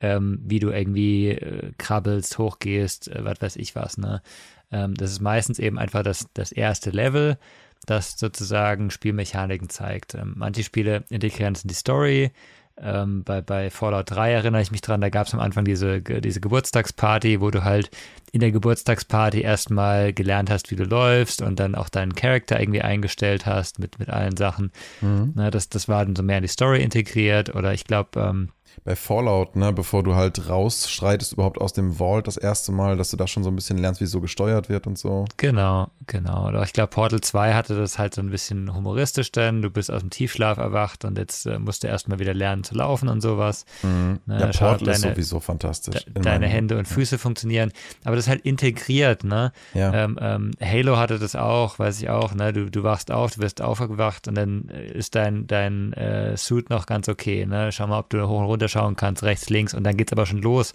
ähm, 0.00 0.40
wie 0.44 0.58
du 0.58 0.70
irgendwie 0.70 1.30
äh, 1.30 1.72
krabbelst, 1.78 2.38
hochgehst, 2.38 3.08
äh, 3.08 3.24
was 3.24 3.40
weiß 3.40 3.56
ich 3.56 3.74
was. 3.74 3.98
Ne? 3.98 4.22
Ähm, 4.70 4.94
das 4.94 5.10
ist 5.10 5.20
meistens 5.20 5.58
eben 5.58 5.78
einfach 5.78 6.02
das, 6.02 6.26
das 6.34 6.52
erste 6.52 6.90
Level, 6.90 7.38
das 7.86 8.18
sozusagen 8.18 8.90
Spielmechaniken 8.90 9.68
zeigt. 9.68 10.14
Ähm, 10.14 10.34
manche 10.36 10.62
Spiele 10.62 11.04
integrieren 11.10 11.54
es 11.54 11.62
in 11.62 11.68
die 11.68 11.74
Story. 11.74 12.32
Ähm, 12.76 13.22
bei, 13.22 13.40
bei 13.40 13.70
Fallout 13.70 14.10
3 14.10 14.32
erinnere 14.32 14.60
ich 14.60 14.72
mich 14.72 14.80
dran, 14.80 15.00
da 15.00 15.08
gab 15.08 15.28
es 15.28 15.34
am 15.34 15.38
Anfang 15.38 15.64
diese, 15.64 16.02
diese 16.02 16.40
Geburtstagsparty, 16.40 17.40
wo 17.40 17.52
du 17.52 17.62
halt 17.62 17.88
in 18.32 18.40
der 18.40 18.50
Geburtstagsparty 18.50 19.42
erstmal 19.42 20.12
gelernt 20.12 20.50
hast, 20.50 20.72
wie 20.72 20.76
du 20.76 20.82
läufst 20.82 21.40
und 21.40 21.60
dann 21.60 21.76
auch 21.76 21.88
deinen 21.88 22.16
Charakter 22.16 22.58
irgendwie 22.58 22.82
eingestellt 22.82 23.46
hast 23.46 23.78
mit, 23.78 24.00
mit 24.00 24.10
allen 24.10 24.36
Sachen. 24.36 24.72
Mhm. 25.00 25.34
Na, 25.36 25.52
das, 25.52 25.68
das 25.68 25.88
war 25.88 26.04
dann 26.04 26.16
so 26.16 26.24
mehr 26.24 26.38
in 26.38 26.42
die 26.42 26.48
Story 26.48 26.82
integriert 26.82 27.54
oder 27.54 27.72
ich 27.72 27.84
glaube, 27.84 28.20
ähm, 28.20 28.48
bei 28.84 28.96
Fallout, 28.96 29.56
ne, 29.56 29.72
bevor 29.72 30.02
du 30.02 30.14
halt 30.14 30.48
rausschreitest 30.48 31.34
überhaupt 31.34 31.60
aus 31.60 31.72
dem 31.72 31.94
Vault 31.94 32.26
das 32.26 32.36
erste 32.36 32.72
Mal, 32.72 32.96
dass 32.96 33.10
du 33.10 33.16
da 33.16 33.26
schon 33.26 33.42
so 33.42 33.50
ein 33.50 33.56
bisschen 33.56 33.78
lernst, 33.78 34.00
wie 34.00 34.06
so 34.06 34.20
gesteuert 34.20 34.68
wird 34.68 34.86
und 34.86 34.98
so. 34.98 35.24
Genau, 35.36 35.88
genau. 36.06 36.62
Ich 36.62 36.72
glaube, 36.72 36.88
Portal 36.88 37.20
2 37.20 37.54
hatte 37.54 37.76
das 37.76 37.98
halt 37.98 38.14
so 38.14 38.20
ein 38.20 38.30
bisschen 38.30 38.74
humoristisch 38.74 39.32
denn. 39.32 39.62
Du 39.62 39.70
bist 39.70 39.90
aus 39.90 40.00
dem 40.00 40.10
Tiefschlaf 40.10 40.58
erwacht 40.58 41.04
und 41.04 41.18
jetzt 41.18 41.46
äh, 41.46 41.58
musst 41.58 41.84
du 41.84 41.88
erstmal 41.88 42.18
wieder 42.18 42.34
lernen 42.34 42.64
zu 42.64 42.74
laufen 42.74 43.08
und 43.08 43.20
sowas. 43.20 43.64
Mhm. 43.82 44.20
Ne, 44.26 44.40
ja, 44.40 44.46
Portal 44.46 44.78
deine, 44.78 44.92
ist 44.92 45.02
sowieso 45.02 45.40
fantastisch. 45.40 46.04
De 46.04 46.22
deine 46.22 46.46
Hände 46.46 46.78
und 46.78 46.86
Füße 46.86 47.16
ja. 47.16 47.18
funktionieren. 47.18 47.72
Aber 48.04 48.16
das 48.16 48.26
ist 48.26 48.30
halt 48.30 48.42
integriert, 48.42 49.24
ne? 49.24 49.52
Ja. 49.74 49.92
Ähm, 49.92 50.18
ähm, 50.20 50.50
Halo 50.60 50.96
hatte 50.96 51.18
das 51.18 51.36
auch, 51.36 51.78
weiß 51.78 52.00
ich 52.00 52.08
auch, 52.10 52.34
ne? 52.34 52.52
Du, 52.52 52.70
du 52.70 52.82
wachst 52.82 53.10
auf, 53.10 53.34
du 53.34 53.40
wirst 53.40 53.62
aufgewacht 53.62 54.28
und 54.28 54.34
dann 54.34 54.68
ist 54.68 55.14
dein, 55.14 55.46
dein 55.46 55.92
äh, 55.94 56.36
Suit 56.36 56.70
noch 56.70 56.86
ganz 56.86 57.08
okay, 57.08 57.46
ne? 57.46 57.72
Schau 57.72 57.86
mal, 57.86 57.98
ob 57.98 58.10
du 58.10 58.26
hoch 58.26 58.40
und 58.40 58.46
runter 58.46 58.63
runterschauen 58.64 58.96
kannst, 58.96 59.22
rechts, 59.22 59.50
links 59.50 59.74
und 59.74 59.84
dann 59.84 59.96
geht 59.96 60.08
es 60.08 60.12
aber 60.12 60.26
schon 60.26 60.42
los, 60.42 60.74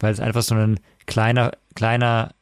weil 0.00 0.12
es 0.12 0.20
einfach 0.20 0.42
so 0.42 0.54
ein 0.54 0.78
kleiner, 1.06 1.52
kleiner, 1.74 2.34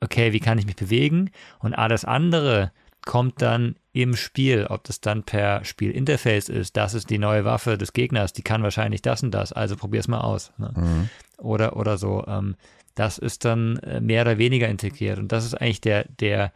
okay, 0.00 0.32
wie 0.32 0.40
kann 0.40 0.58
ich 0.58 0.66
mich 0.66 0.76
bewegen 0.76 1.30
und 1.58 1.74
alles 1.74 2.04
andere 2.04 2.72
kommt 3.04 3.40
dann 3.40 3.76
im 3.92 4.16
Spiel, 4.16 4.66
ob 4.68 4.84
das 4.84 5.00
dann 5.00 5.22
per 5.22 5.64
Spielinterface 5.64 6.48
ist, 6.48 6.76
das 6.76 6.92
ist 6.92 7.08
die 7.08 7.18
neue 7.18 7.44
Waffe 7.44 7.78
des 7.78 7.92
Gegners, 7.92 8.32
die 8.32 8.42
kann 8.42 8.62
wahrscheinlich 8.62 9.00
das 9.00 9.22
und 9.22 9.30
das, 9.30 9.52
also 9.52 9.76
probier 9.76 10.00
es 10.00 10.08
mal 10.08 10.20
aus. 10.20 10.52
Ne? 10.58 10.72
Mhm. 10.76 11.08
Oder, 11.38 11.76
oder 11.76 11.96
so. 11.96 12.24
Ähm, 12.26 12.56
das 12.94 13.18
ist 13.18 13.44
dann 13.44 13.76
äh, 13.78 14.00
mehr 14.00 14.22
oder 14.22 14.38
weniger 14.38 14.68
integriert. 14.68 15.18
Und 15.18 15.30
das 15.30 15.44
ist 15.44 15.54
eigentlich 15.54 15.80
der, 15.80 16.04
der 16.04 16.52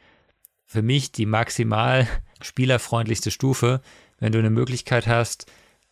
für 0.66 0.82
mich 0.82 1.12
die 1.12 1.24
maximal 1.24 2.08
spielerfreundlichste 2.42 3.30
Stufe, 3.30 3.80
wenn 4.18 4.32
du 4.32 4.38
eine 4.38 4.50
Möglichkeit 4.50 5.06
hast, 5.06 5.46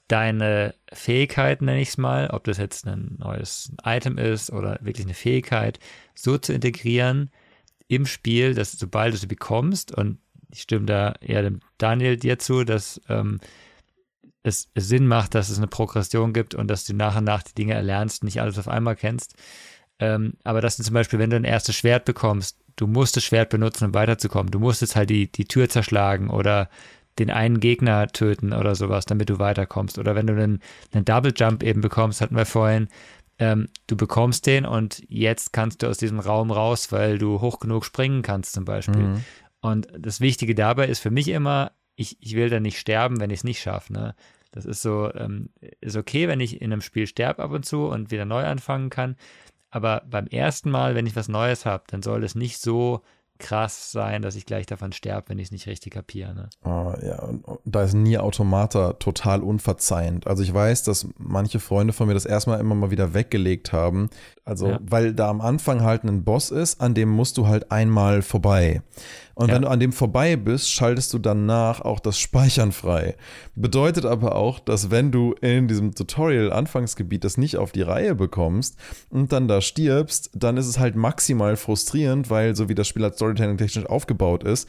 deine 0.09 0.75
Fähigkeiten, 0.93 1.67
nenne 1.67 1.81
ich 1.81 1.91
es 1.91 1.99
mal, 1.99 2.29
ob 2.31 2.45
das 2.45 2.59
jetzt 2.59 2.87
ein 2.87 3.17
neues 3.19 3.73
Item 3.85 4.19
ist 4.19 4.51
oder 4.51 4.79
wirklich 4.81 5.07
eine 5.07 5.15
Fähigkeit, 5.15 5.79
so 6.15 6.39
zu 6.39 6.53
integrieren 6.53 7.31
im 7.89 8.07
Spiel, 8.07 8.55
dass 8.55 8.73
sobald 8.73 9.15
du 9.15 9.19
sie 9.19 9.27
bekommst, 9.27 9.95
und 9.97 10.19
ich 10.51 10.63
stimme 10.63 10.87
da 10.87 11.15
eher 11.21 11.43
dem 11.43 11.61
Daniel 11.77 12.17
dir 12.17 12.39
zu, 12.39 12.65
dass 12.65 13.01
ähm, 13.09 13.39
es, 14.43 14.71
Sinn 14.75 15.07
macht, 15.07 15.35
dass 15.35 15.51
es 15.51 15.59
eine 15.59 15.67
Progression 15.67 16.33
gibt 16.33 16.55
und 16.55 16.69
dass 16.69 16.85
du 16.85 16.95
nach 16.95 17.17
und 17.17 17.25
nach 17.25 17.43
die 17.43 17.55
Dinge 17.55 17.75
erlernst, 17.75 18.25
nicht 18.25 18.41
alles 18.41 18.59
auf 18.59 18.69
einmal 18.69 18.97
kennst. 18.97 19.35
Ähm, 19.99 20.35
aber 20.45 20.61
dass 20.61 20.77
du 20.77 20.83
zum 20.83 20.95
Beispiel, 20.95 21.19
wenn 21.19 21.31
du 21.31 21.37
ein 21.37 21.45
erstes 21.45 21.77
Schwert 21.77 22.05
bekommst, 22.05 22.59
du 22.77 22.87
musst 22.87 23.17
das 23.17 23.25
Schwert 23.25 23.51
benutzen, 23.51 23.87
um 23.87 23.95
weiterzukommen. 23.95 24.51
Du 24.51 24.61
musst 24.61 24.81
jetzt 24.81 24.97
halt 24.97 25.11
die, 25.11 25.31
die 25.31 25.47
Tür 25.47 25.69
zerschlagen 25.69 26.31
oder 26.31 26.71
den 27.19 27.31
einen 27.31 27.61
Gegner 27.61 28.09
töten 28.09 28.53
oder 28.53 28.75
sowas, 28.75 29.05
damit 29.05 29.31
du 29.31 29.39
weiterkommst. 29.39 29.99
Oder 29.99 30.15
wenn 30.15 30.27
du 30.27 30.35
einen, 30.35 30.61
einen 30.93 31.05
Double 31.05 31.33
Jump 31.35 31.63
eben 31.63 31.81
bekommst, 31.81 32.21
hatten 32.21 32.37
wir 32.37 32.47
vorhin, 32.47 32.89
ähm, 33.39 33.69
du 33.87 33.97
bekommst 33.97 34.47
den 34.47 34.67
und 34.67 35.03
jetzt 35.09 35.53
kannst 35.53 35.83
du 35.83 35.87
aus 35.87 35.99
diesem 35.99 36.19
Raum 36.19 36.51
raus, 36.51 36.91
weil 36.91 37.19
du 37.19 37.41
hoch 37.41 37.61
genug 37.61 37.85
springen 37.85 38.23
kannst 38.23 38.53
zum 38.53 38.65
Beispiel. 38.65 39.03
Mhm. 39.03 39.25
Und 39.61 39.89
das 39.97 40.21
Wichtige 40.21 40.55
dabei 40.55 40.87
ist 40.87 41.01
für 41.01 41.11
mich 41.11 41.29
immer, 41.29 41.73
ich, 41.95 42.17
ich 42.21 42.35
will 42.35 42.51
dann 42.51 42.63
nicht 42.63 42.79
sterben, 42.79 43.21
wenn 43.21 43.31
ich 43.31 43.41
es 43.41 43.45
nicht 43.45 43.61
schaffe. 43.61 43.93
Ne? 43.93 44.15
Das 44.51 44.65
ist 44.65 44.83
so, 44.83 45.13
ähm, 45.15 45.51
ist 45.81 45.97
okay, 45.97 46.29
wenn 46.29 46.41
ich 46.41 46.61
in 46.61 46.73
einem 46.73 46.81
Spiel 46.81 47.07
sterbe 47.07 47.43
ab 47.43 47.51
und 47.51 47.65
zu 47.65 47.87
und 47.87 48.11
wieder 48.11 48.25
neu 48.25 48.45
anfangen 48.45 48.91
kann. 48.91 49.17
Aber 49.71 50.03
beim 50.09 50.27
ersten 50.27 50.71
Mal, 50.71 50.95
wenn 50.95 51.07
ich 51.07 51.17
was 51.17 51.29
Neues 51.29 51.67
habe, 51.67 51.85
dann 51.89 52.03
soll 52.03 52.25
es 52.25 52.35
nicht 52.35 52.61
so 52.61 53.03
krass 53.39 53.93
sein, 53.93 54.23
dass 54.23 54.35
ich 54.35 54.47
gleich 54.47 54.67
davon 54.67 54.93
sterbe, 54.93 55.31
wenn 55.31 55.39
ich 55.39 55.47
es 55.47 55.53
nicht 55.53 55.67
richtig 55.67 55.93
kapiere. 55.93 56.35
Ne? 56.35 56.49
Oh, 56.65 56.93
ja, 57.05 57.23
und 57.23 57.45
da 57.65 57.83
ist 57.83 57.95
nie 57.95 58.19
Automata 58.19 58.95
total 58.95 59.43
unverzeihend. 59.43 60.27
Also 60.27 60.43
ich 60.43 60.53
weiß, 60.53 60.83
dass 60.83 61.09
manche 61.19 61.61
Freunde 61.61 61.93
von 61.93 62.09
mir 62.09 62.15
das 62.15 62.25
erstmal 62.25 62.61
immer 62.61 62.75
mal 62.75 62.91
wieder 62.91 63.15
weggelegt 63.15 63.73
haben. 63.73 64.11
Also, 64.45 64.69
ja. 64.69 64.79
weil 64.83 65.15
da 65.15 65.29
am 65.29 65.41
Anfang 65.41 65.83
halt 65.83 66.05
ein 66.05 66.25
Boss 66.25 66.51
ist, 66.51 66.81
an 66.81 66.95
dem 66.95 67.11
musst 67.11 67.37
du 67.39 67.47
halt 67.47 67.71
einmal 67.71 68.23
vorbei. 68.23 68.83
Und 69.39 69.51
ja. 69.51 69.55
wenn 69.55 69.63
du 69.63 69.69
an 69.69 69.79
dem 69.79 69.93
vorbei 69.93 70.35
bist, 70.35 70.69
schaltest 70.69 71.15
du 71.15 71.19
danach 71.21 71.81
auch 71.81 72.01
das 72.01 72.19
Speichern 72.19 72.73
frei. 72.73 73.15
Bedeutet 73.55 74.05
aber 74.05 74.35
auch, 74.35 74.59
dass 74.59 74.91
wenn 74.91 75.13
du 75.13 75.33
in 75.41 75.69
diesem 75.69 75.95
Tutorial-Anfangsgebiet 75.95 77.23
das 77.23 77.39
nicht 77.39 77.57
auf 77.57 77.71
die 77.71 77.83
Reihe 77.83 78.17
bekommst 78.17 78.77
und 79.11 79.31
dann 79.31 79.47
da 79.47 79.61
stirbst, 79.61 80.31
dann 80.35 80.57
ist 80.57 80.67
es 80.67 80.81
halt 80.81 80.97
maximal 80.97 81.57
frustrierend, 81.57 82.31
weil 82.31 82.57
so 82.57 82.69
wie 82.69 82.75
das 82.75 82.89
Spiel 82.89 83.05
als 83.05 83.15
Storytelling 83.15 83.59
technisch 83.59 83.87
aufgebaut 83.87 84.43
ist, 84.43 84.69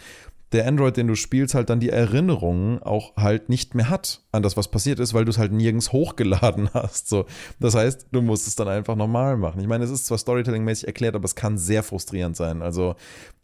der 0.51 0.67
Android, 0.67 0.97
den 0.97 1.07
du 1.07 1.15
spielst, 1.15 1.55
halt 1.55 1.71
dann 1.71 1.79
die 1.79 1.89
Erinnerungen 1.89 2.81
auch 2.83 3.15
halt 3.15 3.49
nicht 3.49 3.73
mehr 3.73 3.89
hat 3.89 4.21
an 4.31 4.43
das, 4.43 4.55
was 4.55 4.67
passiert 4.67 4.99
ist, 4.99 5.15
weil 5.15 5.25
du 5.25 5.31
es 5.31 5.39
halt 5.39 5.51
nirgends 5.51 5.91
hochgeladen 5.91 6.69
hast. 6.75 7.09
So. 7.09 7.25
Das 7.59 7.73
heißt, 7.73 8.07
du 8.11 8.21
musst 8.21 8.47
es 8.47 8.55
dann 8.55 8.67
einfach 8.67 8.95
normal 8.95 9.35
machen. 9.37 9.61
Ich 9.61 9.67
meine, 9.67 9.83
es 9.83 9.89
ist 9.89 10.05
zwar 10.05 10.19
Storytelling-mäßig 10.19 10.85
erklärt, 10.85 11.15
aber 11.15 11.25
es 11.25 11.33
kann 11.33 11.57
sehr 11.57 11.81
frustrierend 11.81 12.35
sein. 12.35 12.61
Also 12.61 12.95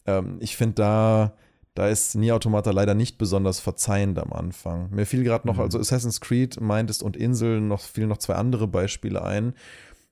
ähm, 0.06 0.38
ich 0.40 0.56
finde 0.58 0.76
da, 0.76 1.34
da 1.74 1.88
ist 1.90 2.16
Nier 2.16 2.36
Automata 2.36 2.72
leider 2.72 2.94
nicht 2.94 3.18
besonders 3.18 3.60
verzeihend 3.60 4.18
am 4.20 4.34
Anfang. 4.34 4.90
Mir 4.92 5.06
fiel 5.06 5.24
gerade 5.24 5.48
noch, 5.48 5.56
mhm. 5.56 5.62
also 5.62 5.80
Assassin's 5.80 6.22
Creed 6.22 6.62
meintest 6.62 7.04
und 7.04 7.18
Inseln, 7.18 7.68
noch 7.68 7.82
fielen 7.82 8.10
noch 8.10 8.18
zwei 8.18 8.36
andere 8.36 8.68
Beispiele 8.68 9.24
ein. 9.24 9.54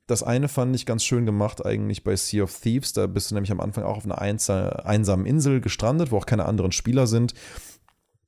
Das 0.05 0.21
eine 0.21 0.49
fand 0.49 0.75
ich 0.75 0.85
ganz 0.85 1.05
schön 1.05 1.25
gemacht 1.25 1.65
eigentlich 1.65 2.03
bei 2.03 2.15
Sea 2.17 2.43
of 2.43 2.59
Thieves. 2.59 2.91
Da 2.91 3.07
bist 3.07 3.31
du 3.31 3.35
nämlich 3.35 3.51
am 3.51 3.61
Anfang 3.61 3.85
auch 3.85 3.97
auf 3.97 4.05
einer 4.05 4.19
einsamen 4.19 5.25
Insel 5.25 5.61
gestrandet, 5.61 6.11
wo 6.11 6.17
auch 6.17 6.25
keine 6.25 6.45
anderen 6.45 6.73
Spieler 6.73 7.07
sind. 7.07 7.33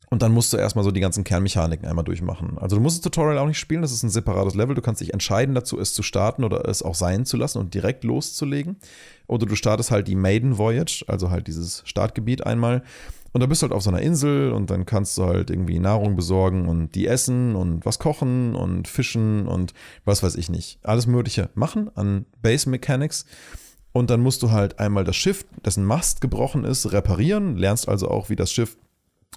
Und 0.09 0.21
dann 0.21 0.31
musst 0.31 0.53
du 0.53 0.57
erstmal 0.57 0.83
so 0.83 0.91
die 0.91 0.99
ganzen 0.99 1.23
Kernmechaniken 1.23 1.87
einmal 1.87 2.05
durchmachen. 2.05 2.57
Also 2.57 2.75
du 2.75 2.81
musst 2.81 2.97
das 2.97 3.11
Tutorial 3.11 3.37
auch 3.39 3.47
nicht 3.47 3.59
spielen, 3.59 3.81
das 3.81 3.91
ist 3.91 4.03
ein 4.03 4.09
separates 4.09 4.55
Level. 4.55 4.75
Du 4.75 4.81
kannst 4.81 5.01
dich 5.01 5.13
entscheiden 5.13 5.55
dazu, 5.55 5.79
es 5.79 5.93
zu 5.93 6.03
starten 6.03 6.43
oder 6.43 6.67
es 6.67 6.83
auch 6.83 6.95
sein 6.95 7.25
zu 7.25 7.37
lassen 7.37 7.59
und 7.59 7.73
direkt 7.73 8.03
loszulegen. 8.03 8.77
Oder 9.27 9.45
du 9.45 9.55
startest 9.55 9.91
halt 9.91 10.07
die 10.07 10.15
Maiden 10.15 10.57
Voyage, 10.57 11.05
also 11.07 11.31
halt 11.31 11.47
dieses 11.47 11.81
Startgebiet 11.85 12.45
einmal. 12.45 12.83
Und 13.35 13.41
da 13.41 13.47
bist 13.47 13.61
du 13.61 13.65
halt 13.65 13.73
auf 13.73 13.81
so 13.81 13.89
einer 13.89 14.01
Insel 14.01 14.53
und 14.53 14.69
dann 14.69 14.85
kannst 14.85 15.17
du 15.17 15.25
halt 15.25 15.49
irgendwie 15.49 15.79
Nahrung 15.79 16.15
besorgen 16.15 16.69
und 16.69 16.95
die 16.95 17.05
essen 17.05 17.55
und 17.55 17.85
was 17.85 17.99
kochen 17.99 18.55
und 18.55 18.87
fischen 18.87 19.45
und 19.45 19.73
was 20.05 20.23
weiß 20.23 20.35
ich 20.35 20.49
nicht. 20.49 20.79
Alles 20.83 21.05
Mögliche 21.05 21.49
machen 21.53 21.91
an 21.95 22.25
Base 22.41 22.69
Mechanics. 22.69 23.25
Und 23.91 24.09
dann 24.09 24.21
musst 24.21 24.41
du 24.43 24.51
halt 24.51 24.79
einmal 24.79 25.03
das 25.03 25.15
Schiff, 25.15 25.45
dessen 25.65 25.83
Mast 25.83 26.21
gebrochen 26.21 26.63
ist, 26.63 26.91
reparieren. 26.91 27.57
Lernst 27.57 27.89
also 27.89 28.09
auch, 28.09 28.29
wie 28.29 28.35
das 28.35 28.51
Schiff 28.51 28.77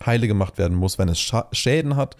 heile 0.04 0.28
gemacht 0.28 0.58
werden 0.58 0.76
muss, 0.76 0.98
wenn 0.98 1.08
es 1.08 1.18
Schäden 1.52 1.96
hat 1.96 2.16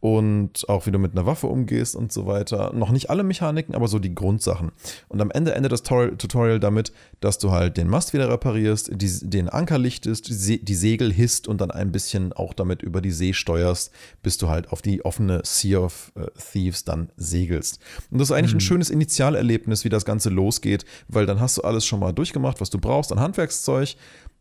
und 0.00 0.68
auch 0.68 0.86
wie 0.86 0.90
du 0.90 0.98
mit 0.98 1.12
einer 1.12 1.26
Waffe 1.26 1.46
umgehst 1.46 1.96
und 1.96 2.12
so 2.12 2.26
weiter. 2.26 2.72
Noch 2.74 2.90
nicht 2.90 3.08
alle 3.08 3.24
Mechaniken, 3.24 3.74
aber 3.74 3.88
so 3.88 3.98
die 3.98 4.14
Grundsachen. 4.14 4.70
Und 5.08 5.20
am 5.20 5.30
Ende 5.30 5.54
endet 5.54 5.72
das 5.72 5.82
Tutorial 5.82 6.60
damit, 6.60 6.92
dass 7.20 7.38
du 7.38 7.50
halt 7.50 7.76
den 7.76 7.88
Mast 7.88 8.12
wieder 8.12 8.30
reparierst, 8.30 8.90
die, 8.92 9.28
den 9.28 9.48
Anker 9.48 9.78
lichtest, 9.78 10.28
die 10.28 10.74
Segel 10.74 11.12
hisst 11.12 11.48
und 11.48 11.60
dann 11.60 11.70
ein 11.70 11.92
bisschen 11.92 12.32
auch 12.32 12.52
damit 12.52 12.82
über 12.82 13.00
die 13.00 13.10
See 13.10 13.32
steuerst, 13.32 13.90
bis 14.22 14.36
du 14.36 14.48
halt 14.48 14.70
auf 14.70 14.82
die 14.82 15.04
offene 15.04 15.40
Sea 15.44 15.80
of 15.80 16.12
äh, 16.14 16.26
Thieves 16.52 16.84
dann 16.84 17.10
segelst. 17.16 17.80
Und 18.10 18.18
das 18.18 18.28
ist 18.30 18.36
eigentlich 18.36 18.52
mhm. 18.52 18.58
ein 18.58 18.60
schönes 18.60 18.90
Initialerlebnis, 18.90 19.84
wie 19.84 19.88
das 19.88 20.04
Ganze 20.04 20.28
losgeht, 20.28 20.84
weil 21.08 21.26
dann 21.26 21.40
hast 21.40 21.56
du 21.56 21.62
alles 21.62 21.86
schon 21.86 22.00
mal 22.00 22.12
durchgemacht, 22.12 22.60
was 22.60 22.70
du 22.70 22.78
brauchst 22.78 23.12
an 23.12 23.20
Handwerkszeug 23.20 23.96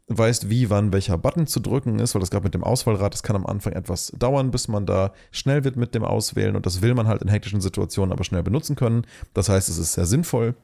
weißt, 0.08 0.50
wie, 0.50 0.70
wann 0.70 0.94
welcher 0.94 1.18
Button 1.18 1.48
zu 1.48 1.60
drücken 1.60 2.00
ist, 2.00 2.13
weil 2.13 2.20
das 2.20 2.30
gerade 2.30 2.44
mit 2.44 2.54
dem 2.54 2.63
Auswahlrad, 2.63 3.13
das 3.13 3.24
kann 3.24 3.36
am 3.36 3.46
Anfang 3.46 3.74
etwas 3.74 4.12
dauern, 4.18 4.52
bis 4.52 4.68
man 4.68 4.86
da 4.86 5.13
schnell 5.32 5.63
wird 5.63 5.78
mit 5.78 5.96
dem 5.96 6.04
Auswählen 6.04 6.56
und 6.56 6.65
das 6.65 6.82
will 6.82 6.94
man 6.94 7.08
halt 7.08 7.22
in 7.22 7.28
hektischen 7.28 7.62
Situationen 7.62 8.12
aber 8.12 8.24
schnell 8.24 8.44
benutzen 8.44 8.76
können. 8.76 9.08
Das 9.34 9.50
heißt, 9.50 9.68
es 9.68 9.78
ist 9.78 9.94
sehr 9.94 10.06
sinnvoll. 10.06 10.56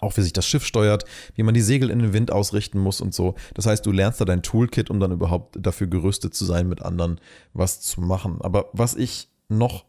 Auch 0.00 0.16
wie 0.16 0.22
sich 0.22 0.32
das 0.32 0.46
Schiff 0.46 0.64
steuert, 0.64 1.04
wie 1.34 1.42
man 1.42 1.52
die 1.52 1.60
Segel 1.60 1.90
in 1.90 1.98
den 1.98 2.12
Wind 2.12 2.30
ausrichten 2.30 2.78
muss 2.78 3.00
und 3.00 3.12
so. 3.12 3.34
Das 3.54 3.66
heißt, 3.66 3.84
du 3.84 3.90
lernst 3.90 4.20
da 4.20 4.24
dein 4.24 4.42
Toolkit, 4.42 4.88
um 4.88 5.00
dann 5.00 5.10
überhaupt 5.10 5.56
dafür 5.60 5.88
gerüstet 5.88 6.32
zu 6.32 6.44
sein, 6.44 6.68
mit 6.68 6.80
anderen 6.80 7.20
was 7.54 7.80
zu 7.80 8.00
machen. 8.00 8.38
Aber 8.40 8.70
was 8.72 8.94
ich 8.94 9.28
noch 9.48 9.84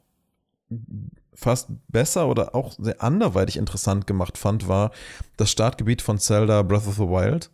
fast 1.34 1.70
besser 1.88 2.28
oder 2.28 2.56
auch 2.56 2.74
sehr 2.80 3.02
anderweitig 3.02 3.58
interessant 3.58 4.08
gemacht 4.08 4.40
fand, 4.40 4.68
war 4.68 4.92
das 5.38 5.52
Startgebiet 5.52 6.02
von 6.02 6.18
Zelda 6.18 6.64
Breath 6.64 6.88
of 6.88 6.96
the 6.96 7.02
Wild 7.02 7.52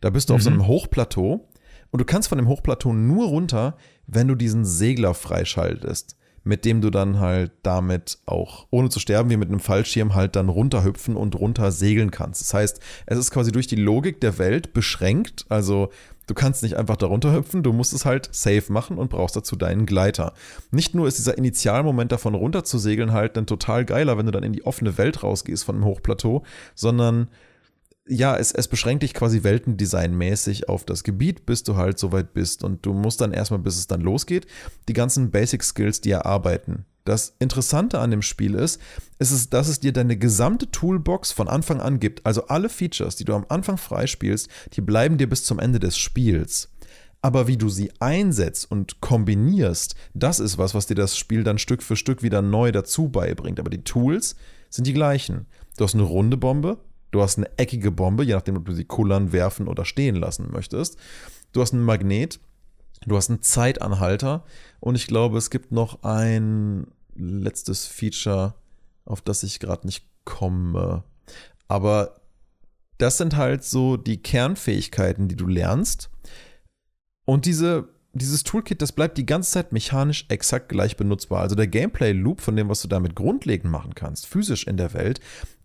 da 0.00 0.10
bist 0.10 0.28
du 0.28 0.32
mhm. 0.32 0.36
auf 0.36 0.42
so 0.42 0.50
einem 0.50 0.58
mhm. 0.60 0.66
Hochplateau 0.66 1.48
und 1.90 2.00
du 2.00 2.04
kannst 2.04 2.28
von 2.28 2.38
dem 2.38 2.48
Hochplateau 2.48 2.92
nur 2.92 3.28
runter, 3.28 3.76
wenn 4.06 4.28
du 4.28 4.34
diesen 4.34 4.64
Segler 4.64 5.14
freischaltest, 5.14 6.16
mit 6.44 6.64
dem 6.64 6.80
du 6.80 6.90
dann 6.90 7.18
halt 7.18 7.52
damit 7.62 8.18
auch, 8.26 8.66
ohne 8.70 8.88
zu 8.88 9.00
sterben, 9.00 9.30
wie 9.30 9.36
mit 9.36 9.48
einem 9.48 9.60
Fallschirm 9.60 10.14
halt 10.14 10.36
dann 10.36 10.48
runterhüpfen 10.48 11.16
und 11.16 11.34
runter 11.38 11.70
segeln 11.70 12.10
kannst. 12.10 12.40
Das 12.40 12.54
heißt, 12.54 12.80
es 13.06 13.18
ist 13.18 13.30
quasi 13.30 13.52
durch 13.52 13.66
die 13.66 13.76
Logik 13.76 14.20
der 14.20 14.38
Welt 14.38 14.72
beschränkt. 14.72 15.44
Also 15.48 15.90
du 16.26 16.34
kannst 16.34 16.62
nicht 16.62 16.76
einfach 16.76 16.96
darunter 16.96 17.34
hüpfen, 17.34 17.62
du 17.62 17.72
musst 17.72 17.92
es 17.92 18.04
halt 18.04 18.28
safe 18.32 18.72
machen 18.72 18.96
und 18.96 19.10
brauchst 19.10 19.36
dazu 19.36 19.56
deinen 19.56 19.84
Gleiter. 19.84 20.32
Nicht 20.70 20.94
nur 20.94 21.08
ist 21.08 21.18
dieser 21.18 21.36
Initialmoment 21.36 22.12
davon 22.12 22.34
runter 22.34 22.64
zu 22.64 22.78
segeln 22.78 23.12
halt 23.12 23.36
dann 23.36 23.46
total 23.46 23.84
geiler, 23.84 24.16
wenn 24.16 24.26
du 24.26 24.32
dann 24.32 24.44
in 24.44 24.52
die 24.52 24.64
offene 24.64 24.96
Welt 24.96 25.22
rausgehst 25.22 25.64
von 25.64 25.76
dem 25.76 25.84
Hochplateau, 25.84 26.44
sondern 26.74 27.28
ja, 28.10 28.36
es, 28.36 28.50
es 28.52 28.66
beschränkt 28.66 29.04
dich 29.04 29.14
quasi 29.14 29.44
weltendesignmäßig 29.44 30.68
auf 30.68 30.84
das 30.84 31.04
Gebiet, 31.04 31.46
bis 31.46 31.62
du 31.62 31.76
halt 31.76 31.98
soweit 31.98 32.34
bist. 32.34 32.64
Und 32.64 32.84
du 32.84 32.92
musst 32.92 33.20
dann 33.20 33.32
erstmal, 33.32 33.60
bis 33.60 33.78
es 33.78 33.86
dann 33.86 34.00
losgeht, 34.00 34.46
die 34.88 34.92
ganzen 34.92 35.30
Basic 35.30 35.62
Skills 35.62 36.00
dir 36.00 36.16
erarbeiten. 36.16 36.84
Das 37.04 37.34
Interessante 37.38 38.00
an 38.00 38.10
dem 38.10 38.22
Spiel 38.22 38.54
ist, 38.54 38.80
ist 39.18 39.30
es, 39.30 39.48
dass 39.48 39.68
es 39.68 39.80
dir 39.80 39.92
deine 39.92 40.16
gesamte 40.16 40.70
Toolbox 40.70 41.32
von 41.32 41.48
Anfang 41.48 41.80
an 41.80 42.00
gibt. 42.00 42.26
Also 42.26 42.46
alle 42.48 42.68
Features, 42.68 43.16
die 43.16 43.24
du 43.24 43.34
am 43.34 43.46
Anfang 43.48 43.78
freispielst, 43.78 44.48
die 44.72 44.80
bleiben 44.80 45.16
dir 45.16 45.28
bis 45.28 45.44
zum 45.44 45.60
Ende 45.60 45.78
des 45.78 45.96
Spiels. 45.96 46.68
Aber 47.22 47.46
wie 47.46 47.56
du 47.56 47.68
sie 47.68 47.92
einsetzt 48.00 48.70
und 48.70 49.00
kombinierst, 49.00 49.94
das 50.14 50.40
ist 50.40 50.58
was, 50.58 50.74
was 50.74 50.86
dir 50.86 50.94
das 50.94 51.16
Spiel 51.16 51.44
dann 51.44 51.58
Stück 51.58 51.82
für 51.82 51.96
Stück 51.96 52.22
wieder 52.22 52.42
neu 52.42 52.72
dazu 52.72 53.08
beibringt. 53.08 53.60
Aber 53.60 53.70
die 53.70 53.84
Tools 53.84 54.36
sind 54.68 54.86
die 54.86 54.94
gleichen. 54.94 55.46
Du 55.76 55.84
hast 55.84 55.94
eine 55.94 56.02
runde 56.02 56.36
Bombe, 56.36 56.78
Du 57.10 57.22
hast 57.22 57.38
eine 57.38 57.50
eckige 57.58 57.90
Bombe, 57.90 58.24
je 58.24 58.34
nachdem, 58.34 58.56
ob 58.56 58.66
du 58.66 58.72
sie 58.72 58.84
kullern, 58.84 59.32
werfen 59.32 59.68
oder 59.68 59.84
stehen 59.84 60.16
lassen 60.16 60.50
möchtest. 60.50 60.96
Du 61.52 61.60
hast 61.60 61.72
einen 61.72 61.84
Magnet, 61.84 62.38
du 63.06 63.16
hast 63.16 63.30
einen 63.30 63.42
Zeitanhalter 63.42 64.44
und 64.78 64.94
ich 64.94 65.06
glaube, 65.06 65.38
es 65.38 65.50
gibt 65.50 65.72
noch 65.72 66.02
ein 66.04 66.86
letztes 67.14 67.86
Feature, 67.86 68.54
auf 69.04 69.20
das 69.20 69.42
ich 69.42 69.58
gerade 69.58 69.86
nicht 69.86 70.06
komme. 70.24 71.04
Aber 71.68 72.20
das 72.98 73.18
sind 73.18 73.36
halt 73.36 73.64
so 73.64 73.96
die 73.96 74.22
Kernfähigkeiten, 74.22 75.28
die 75.28 75.36
du 75.36 75.46
lernst. 75.46 76.10
Und 77.24 77.46
diese, 77.46 77.88
dieses 78.12 78.44
Toolkit, 78.44 78.82
das 78.82 78.92
bleibt 78.92 79.18
die 79.18 79.26
ganze 79.26 79.52
Zeit 79.52 79.72
mechanisch 79.72 80.26
exakt 80.28 80.68
gleich 80.68 80.96
benutzbar. 80.96 81.40
Also 81.40 81.54
der 81.54 81.66
Gameplay-Loop 81.66 82.40
von 82.40 82.56
dem, 82.56 82.68
was 82.68 82.82
du 82.82 82.88
damit 82.88 83.16
grundlegend 83.16 83.70
machen 83.70 83.94
kannst, 83.94 84.26
physisch 84.26 84.66
in 84.66 84.76
der 84.76 84.92
Welt, 84.94 85.20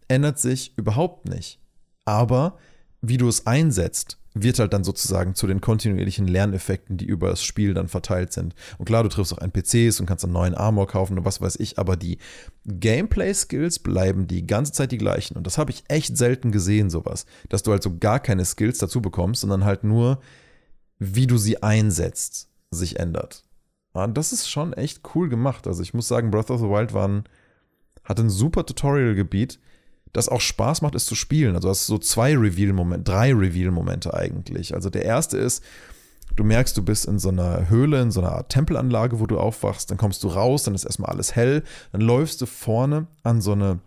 ändert 0.07 0.39
sich 0.39 0.77
überhaupt 0.77 1.27
nicht. 1.27 1.59
Aber 2.05 2.57
wie 3.01 3.17
du 3.17 3.27
es 3.27 3.45
einsetzt, 3.47 4.17
wird 4.35 4.59
halt 4.59 4.73
dann 4.73 4.83
sozusagen 4.83 5.33
zu 5.33 5.47
den 5.47 5.61
kontinuierlichen 5.61 6.27
Lerneffekten, 6.27 6.97
die 6.97 7.05
über 7.05 7.29
das 7.29 7.41
Spiel 7.41 7.73
dann 7.73 7.87
verteilt 7.87 8.33
sind. 8.33 8.53
Und 8.77 8.85
klar, 8.85 9.01
du 9.01 9.09
triffst 9.09 9.33
auch 9.33 9.41
NPCs 9.41 9.99
und 9.99 10.05
kannst 10.07 10.25
einen 10.25 10.33
neuen 10.33 10.53
Armor 10.53 10.87
kaufen 10.87 11.17
und 11.17 11.23
was 11.23 11.39
weiß 11.39 11.55
ich, 11.55 11.79
aber 11.79 11.95
die 11.95 12.17
Gameplay-Skills 12.65 13.79
bleiben 13.79 14.27
die 14.27 14.45
ganze 14.45 14.73
Zeit 14.73 14.91
die 14.91 14.97
gleichen. 14.97 15.37
Und 15.37 15.47
das 15.47 15.57
habe 15.57 15.71
ich 15.71 15.85
echt 15.87 16.17
selten 16.17 16.51
gesehen, 16.51 16.89
sowas. 16.89 17.25
Dass 17.47 17.63
du 17.63 17.71
halt 17.71 17.81
so 17.81 17.97
gar 17.97 18.19
keine 18.19 18.43
Skills 18.43 18.77
dazu 18.77 19.01
bekommst, 19.01 19.41
sondern 19.41 19.63
halt 19.63 19.85
nur, 19.85 20.19
wie 20.99 21.27
du 21.27 21.37
sie 21.37 21.63
einsetzt, 21.63 22.49
sich 22.71 22.99
ändert. 22.99 23.45
Und 23.93 24.17
das 24.17 24.33
ist 24.33 24.49
schon 24.49 24.73
echt 24.73 25.01
cool 25.15 25.29
gemacht. 25.29 25.65
Also 25.65 25.81
ich 25.81 25.93
muss 25.93 26.09
sagen, 26.09 26.29
Breath 26.29 26.51
of 26.51 26.59
the 26.59 26.67
Wild 26.67 26.93
war 26.93 27.07
ein, 27.07 27.23
hat 28.03 28.19
ein 28.19 28.29
super 28.29 28.65
Tutorial-Gebiet 28.65 29.59
das 30.15 30.29
auch 30.29 30.41
Spaß 30.41 30.81
macht, 30.81 30.95
es 30.95 31.05
zu 31.05 31.15
spielen. 31.15 31.55
Also 31.55 31.69
hast 31.69 31.87
so 31.87 31.97
zwei 31.97 32.35
Reveal-Momente, 32.37 33.03
drei 33.03 33.33
Reveal-Momente 33.33 34.13
eigentlich. 34.13 34.73
Also 34.73 34.89
der 34.89 35.03
erste 35.03 35.37
ist, 35.37 35.63
du 36.35 36.43
merkst, 36.43 36.77
du 36.77 36.83
bist 36.83 37.05
in 37.05 37.19
so 37.19 37.29
einer 37.29 37.69
Höhle, 37.69 38.01
in 38.01 38.11
so 38.11 38.21
einer 38.21 38.31
Art 38.31 38.49
Tempelanlage, 38.49 39.19
wo 39.19 39.25
du 39.25 39.37
aufwachst, 39.39 39.91
dann 39.91 39.97
kommst 39.97 40.23
du 40.23 40.29
raus, 40.29 40.63
dann 40.63 40.73
ist 40.73 40.85
erstmal 40.85 41.11
alles 41.11 41.35
hell, 41.35 41.63
dann 41.91 42.01
läufst 42.01 42.41
du 42.41 42.45
vorne 42.45 43.07
an 43.23 43.41
so 43.41 43.51
eine 43.51 43.79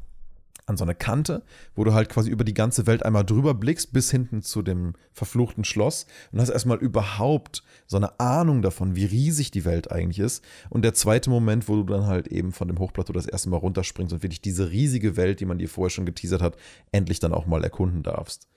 an 0.68 0.76
so 0.76 0.84
eine 0.84 0.94
Kante, 0.94 1.42
wo 1.74 1.84
du 1.84 1.94
halt 1.94 2.08
quasi 2.08 2.30
über 2.30 2.44
die 2.44 2.54
ganze 2.54 2.86
Welt 2.86 3.04
einmal 3.04 3.24
drüber 3.24 3.54
blickst, 3.54 3.92
bis 3.92 4.10
hinten 4.10 4.42
zu 4.42 4.62
dem 4.62 4.94
verfluchten 5.12 5.64
Schloss 5.64 6.06
und 6.30 6.40
hast 6.40 6.50
erstmal 6.50 6.78
überhaupt 6.78 7.62
so 7.86 7.96
eine 7.96 8.20
Ahnung 8.20 8.62
davon, 8.62 8.94
wie 8.94 9.06
riesig 9.06 9.50
die 9.50 9.64
Welt 9.64 9.90
eigentlich 9.90 10.18
ist. 10.18 10.44
Und 10.68 10.82
der 10.82 10.94
zweite 10.94 11.30
Moment, 11.30 11.68
wo 11.68 11.76
du 11.76 11.84
dann 11.84 12.06
halt 12.06 12.28
eben 12.28 12.52
von 12.52 12.68
dem 12.68 12.78
Hochplateau 12.78 13.12
das 13.12 13.26
erste 13.26 13.48
Mal 13.48 13.56
runterspringst 13.56 14.12
und 14.12 14.22
wirklich 14.22 14.42
diese 14.42 14.70
riesige 14.70 15.16
Welt, 15.16 15.40
die 15.40 15.46
man 15.46 15.58
dir 15.58 15.68
vorher 15.68 15.90
schon 15.90 16.06
geteasert 16.06 16.42
hat, 16.42 16.56
endlich 16.92 17.20
dann 17.20 17.32
auch 17.32 17.46
mal 17.46 17.64
erkunden 17.64 18.02
darfst. 18.02 18.48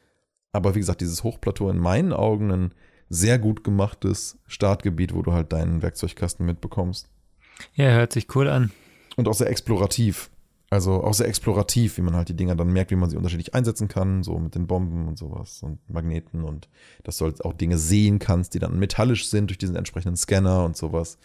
Aber 0.51 0.75
wie 0.75 0.79
gesagt, 0.79 1.01
dieses 1.01 1.23
Hochplateau 1.23 1.69
in 1.69 1.77
meinen 1.77 2.11
Augen 2.11 2.51
ein 2.51 2.73
sehr 3.09 3.39
gut 3.39 3.63
gemachtes 3.63 4.37
Startgebiet, 4.47 5.13
wo 5.13 5.21
du 5.21 5.33
halt 5.33 5.53
deinen 5.53 5.81
Werkzeugkasten 5.81 6.45
mitbekommst. 6.45 7.09
Ja, 7.73 7.91
hört 7.91 8.13
sich 8.13 8.33
cool 8.35 8.47
an. 8.47 8.71
Und 9.15 9.27
auch 9.27 9.33
sehr 9.33 9.49
explorativ. 9.49 10.29
Also 10.71 11.03
auch 11.03 11.13
sehr 11.13 11.27
explorativ, 11.27 11.97
wie 11.97 12.01
man 12.01 12.15
halt 12.15 12.29
die 12.29 12.33
Dinger 12.33 12.55
dann 12.55 12.71
merkt, 12.71 12.91
wie 12.91 12.95
man 12.95 13.09
sie 13.09 13.17
unterschiedlich 13.17 13.53
einsetzen 13.53 13.89
kann, 13.89 14.23
so 14.23 14.39
mit 14.39 14.55
den 14.55 14.67
Bomben 14.67 15.09
und 15.09 15.17
sowas 15.17 15.61
und 15.63 15.77
Magneten 15.89 16.45
und 16.45 16.69
dass 17.03 17.17
du 17.17 17.25
halt 17.25 17.43
auch 17.43 17.51
Dinge 17.51 17.77
sehen 17.77 18.19
kannst, 18.19 18.53
die 18.53 18.59
dann 18.59 18.79
metallisch 18.79 19.27
sind 19.29 19.49
durch 19.49 19.57
diesen 19.57 19.75
entsprechenden 19.75 20.15
Scanner 20.15 20.63
und 20.63 20.77
sowas. 20.77 21.17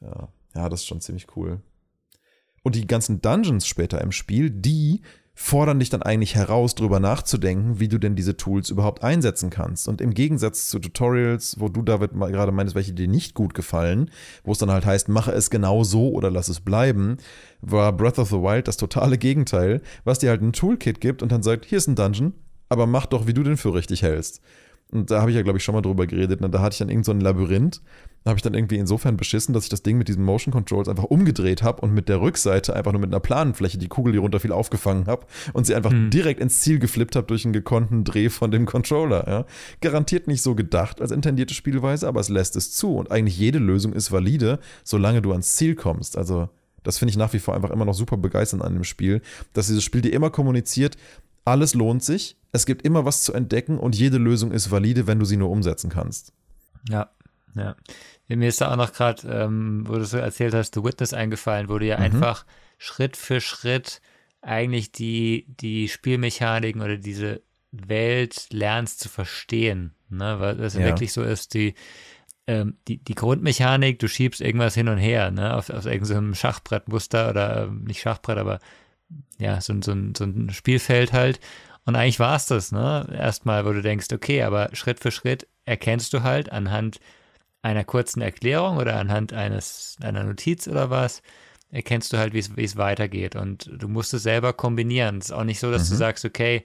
Ja, 0.00 0.28
ja, 0.54 0.68
das 0.68 0.82
ist 0.82 0.86
schon 0.86 1.00
ziemlich 1.00 1.26
cool. 1.34 1.60
Und 2.62 2.76
die 2.76 2.86
ganzen 2.86 3.20
Dungeons 3.20 3.66
später 3.66 4.00
im 4.00 4.12
Spiel, 4.12 4.48
die 4.48 5.02
fordern 5.40 5.78
dich 5.78 5.88
dann 5.88 6.02
eigentlich 6.02 6.34
heraus, 6.34 6.74
darüber 6.74 6.98
nachzudenken, 6.98 7.78
wie 7.78 7.86
du 7.86 7.98
denn 7.98 8.16
diese 8.16 8.36
Tools 8.36 8.70
überhaupt 8.70 9.04
einsetzen 9.04 9.50
kannst. 9.50 9.86
Und 9.86 10.00
im 10.00 10.12
Gegensatz 10.12 10.66
zu 10.66 10.80
Tutorials, 10.80 11.60
wo 11.60 11.68
du, 11.68 11.82
David, 11.82 12.10
gerade 12.12 12.50
meinst, 12.50 12.74
welche 12.74 12.92
dir 12.92 13.06
nicht 13.06 13.34
gut 13.34 13.54
gefallen, 13.54 14.10
wo 14.42 14.50
es 14.50 14.58
dann 14.58 14.72
halt 14.72 14.84
heißt, 14.84 15.08
mache 15.08 15.30
es 15.30 15.48
genau 15.48 15.84
so 15.84 16.10
oder 16.10 16.28
lass 16.28 16.48
es 16.48 16.58
bleiben, 16.58 17.18
war 17.60 17.92
Breath 17.92 18.18
of 18.18 18.30
the 18.30 18.42
Wild 18.42 18.66
das 18.66 18.78
totale 18.78 19.16
Gegenteil, 19.16 19.80
was 20.02 20.18
dir 20.18 20.30
halt 20.30 20.42
ein 20.42 20.52
Toolkit 20.52 21.00
gibt 21.00 21.22
und 21.22 21.30
dann 21.30 21.44
sagt, 21.44 21.66
hier 21.66 21.78
ist 21.78 21.86
ein 21.86 21.94
Dungeon, 21.94 22.34
aber 22.68 22.88
mach 22.88 23.06
doch, 23.06 23.28
wie 23.28 23.32
du 23.32 23.44
den 23.44 23.56
für 23.56 23.72
richtig 23.72 24.02
hältst. 24.02 24.42
Und 24.90 25.12
da 25.12 25.20
habe 25.20 25.30
ich 25.30 25.36
ja, 25.36 25.42
glaube 25.42 25.58
ich, 25.58 25.64
schon 25.64 25.74
mal 25.74 25.82
drüber 25.82 26.08
geredet. 26.08 26.40
Ne? 26.40 26.50
Da 26.50 26.60
hatte 26.60 26.74
ich 26.74 26.78
dann 26.78 26.88
irgend 26.88 27.04
so 27.04 27.12
ein 27.12 27.20
Labyrinth. 27.20 27.80
Habe 28.26 28.36
ich 28.36 28.42
dann 28.42 28.54
irgendwie 28.54 28.76
insofern 28.76 29.16
beschissen, 29.16 29.54
dass 29.54 29.64
ich 29.64 29.70
das 29.70 29.82
Ding 29.82 29.96
mit 29.96 30.08
diesen 30.08 30.24
Motion 30.24 30.52
Controls 30.52 30.88
einfach 30.88 31.04
umgedreht 31.04 31.62
habe 31.62 31.80
und 31.80 31.94
mit 31.94 32.08
der 32.08 32.20
Rückseite 32.20 32.74
einfach 32.74 32.92
nur 32.92 33.00
mit 33.00 33.10
einer 33.10 33.20
Planenfläche 33.20 33.78
die 33.78 33.88
Kugel, 33.88 34.12
die 34.12 34.18
runterfiel, 34.18 34.52
aufgefangen 34.52 35.06
habe 35.06 35.26
und 35.52 35.66
sie 35.66 35.74
einfach 35.74 35.92
hm. 35.92 36.10
direkt 36.10 36.40
ins 36.40 36.60
Ziel 36.60 36.78
geflippt 36.78 37.16
habe 37.16 37.26
durch 37.26 37.44
einen 37.44 37.52
gekonnten 37.52 38.04
Dreh 38.04 38.28
von 38.28 38.50
dem 38.50 38.66
Controller. 38.66 39.26
Ja? 39.28 39.46
Garantiert 39.80 40.26
nicht 40.26 40.42
so 40.42 40.54
gedacht 40.54 41.00
als 41.00 41.10
intendierte 41.10 41.54
Spielweise, 41.54 42.06
aber 42.06 42.20
es 42.20 42.28
lässt 42.28 42.56
es 42.56 42.72
zu. 42.72 42.96
Und 42.96 43.10
eigentlich 43.10 43.38
jede 43.38 43.58
Lösung 43.58 43.92
ist 43.92 44.12
valide, 44.12 44.58
solange 44.84 45.22
du 45.22 45.32
ans 45.32 45.54
Ziel 45.54 45.74
kommst. 45.74 46.18
Also 46.18 46.48
das 46.82 46.98
finde 46.98 47.10
ich 47.10 47.16
nach 47.16 47.32
wie 47.32 47.38
vor 47.38 47.54
einfach 47.54 47.70
immer 47.70 47.84
noch 47.84 47.94
super 47.94 48.16
begeisternd 48.16 48.62
an 48.62 48.74
dem 48.74 48.84
Spiel, 48.84 49.22
dass 49.52 49.66
dieses 49.66 49.84
Spiel 49.84 50.00
dir 50.00 50.12
immer 50.12 50.30
kommuniziert, 50.30 50.96
alles 51.44 51.74
lohnt 51.74 52.04
sich, 52.04 52.36
es 52.52 52.66
gibt 52.66 52.82
immer 52.82 53.04
was 53.04 53.22
zu 53.22 53.32
entdecken 53.32 53.78
und 53.78 53.96
jede 53.96 54.18
Lösung 54.18 54.52
ist 54.52 54.70
valide, 54.70 55.06
wenn 55.06 55.18
du 55.18 55.24
sie 55.24 55.36
nur 55.36 55.50
umsetzen 55.50 55.90
kannst. 55.90 56.32
Ja, 56.88 57.10
ja. 57.54 57.76
Mir 58.28 58.48
ist 58.48 58.60
da 58.60 58.70
auch 58.72 58.76
noch 58.76 58.92
gerade, 58.92 59.26
ähm, 59.28 59.84
wo 59.86 59.94
du 59.94 60.04
so 60.04 60.18
erzählt 60.18 60.54
hast, 60.54 60.74
The 60.74 60.84
Witness 60.84 61.14
eingefallen, 61.14 61.68
wo 61.68 61.78
du 61.78 61.86
ja 61.86 61.96
mhm. 61.96 62.04
einfach 62.04 62.44
Schritt 62.76 63.16
für 63.16 63.40
Schritt 63.40 64.00
eigentlich 64.40 64.92
die, 64.92 65.46
die 65.48 65.88
Spielmechaniken 65.88 66.82
oder 66.82 66.96
diese 66.96 67.42
Welt 67.72 68.46
lernst 68.50 69.00
zu 69.00 69.08
verstehen. 69.08 69.94
Ne? 70.08 70.36
Weil 70.40 70.60
es 70.60 70.74
ja. 70.74 70.80
wirklich 70.80 71.12
so 71.12 71.22
ist, 71.22 71.54
die, 71.54 71.74
ähm, 72.46 72.76
die, 72.86 73.02
die 73.02 73.14
Grundmechanik, 73.14 73.98
du 73.98 74.08
schiebst 74.08 74.40
irgendwas 74.40 74.74
hin 74.74 74.88
und 74.88 74.98
her, 74.98 75.30
ne? 75.30 75.54
auf, 75.54 75.70
auf 75.70 75.86
irgendeinem 75.86 76.34
Schachbrettmuster 76.34 77.30
oder 77.30 77.64
äh, 77.64 77.70
nicht 77.70 78.00
Schachbrett, 78.00 78.38
aber 78.38 78.58
ja, 79.38 79.60
so, 79.60 79.74
so, 79.82 79.94
so 80.16 80.24
ein 80.24 80.50
Spielfeld 80.50 81.12
halt. 81.12 81.40
Und 81.84 81.96
eigentlich 81.96 82.20
war 82.20 82.36
es 82.36 82.44
das, 82.44 82.70
ne? 82.70 83.08
Erstmal, 83.10 83.64
wo 83.64 83.72
du 83.72 83.80
denkst, 83.80 84.08
okay, 84.12 84.42
aber 84.42 84.68
Schritt 84.74 85.00
für 85.00 85.10
Schritt 85.10 85.48
erkennst 85.64 86.12
du 86.12 86.22
halt 86.22 86.52
anhand 86.52 87.00
einer 87.62 87.84
kurzen 87.84 88.20
Erklärung 88.20 88.76
oder 88.76 88.96
anhand 88.96 89.32
eines, 89.32 89.96
einer 90.00 90.24
Notiz 90.24 90.68
oder 90.68 90.90
was, 90.90 91.22
erkennst 91.70 92.12
du 92.12 92.18
halt, 92.18 92.32
wie 92.32 92.64
es 92.64 92.76
weitergeht. 92.76 93.36
Und 93.36 93.70
du 93.76 93.88
musst 93.88 94.14
es 94.14 94.22
selber 94.22 94.52
kombinieren. 94.52 95.18
Es 95.18 95.26
ist 95.26 95.32
auch 95.32 95.44
nicht 95.44 95.60
so, 95.60 95.70
dass 95.70 95.88
mhm. 95.88 95.94
du 95.94 95.96
sagst, 95.96 96.24
okay, 96.24 96.64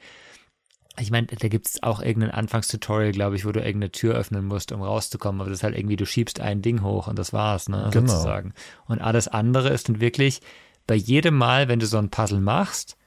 ich 0.99 1.09
meine, 1.09 1.27
da 1.27 1.47
gibt 1.47 1.67
es 1.67 1.81
auch 1.81 2.01
irgendein 2.01 2.31
Anfangstutorial, 2.31 3.11
glaube 3.11 3.35
ich, 3.35 3.45
wo 3.45 3.51
du 3.51 3.59
irgendeine 3.59 3.91
Tür 3.91 4.13
öffnen 4.13 4.45
musst, 4.45 4.71
um 4.71 4.81
rauszukommen. 4.81 5.41
Aber 5.41 5.49
das 5.49 5.59
ist 5.59 5.63
halt 5.63 5.75
irgendwie, 5.75 5.95
du 5.95 6.05
schiebst 6.05 6.39
ein 6.39 6.61
Ding 6.61 6.83
hoch 6.83 7.07
und 7.07 7.17
das 7.17 7.33
war's, 7.33 7.67
ne? 7.67 7.89
Genau. 7.91 8.11
Sozusagen. 8.11 8.53
Und 8.85 9.01
alles 9.01 9.27
andere 9.27 9.69
ist 9.69 9.89
dann 9.89 9.99
wirklich, 9.99 10.41
bei 10.85 10.95
jedem 10.95 11.35
Mal, 11.35 11.67
wenn 11.67 11.79
du 11.79 11.85
so 11.85 11.97
ein 11.97 12.09
Puzzle 12.09 12.41
machst, 12.41 12.97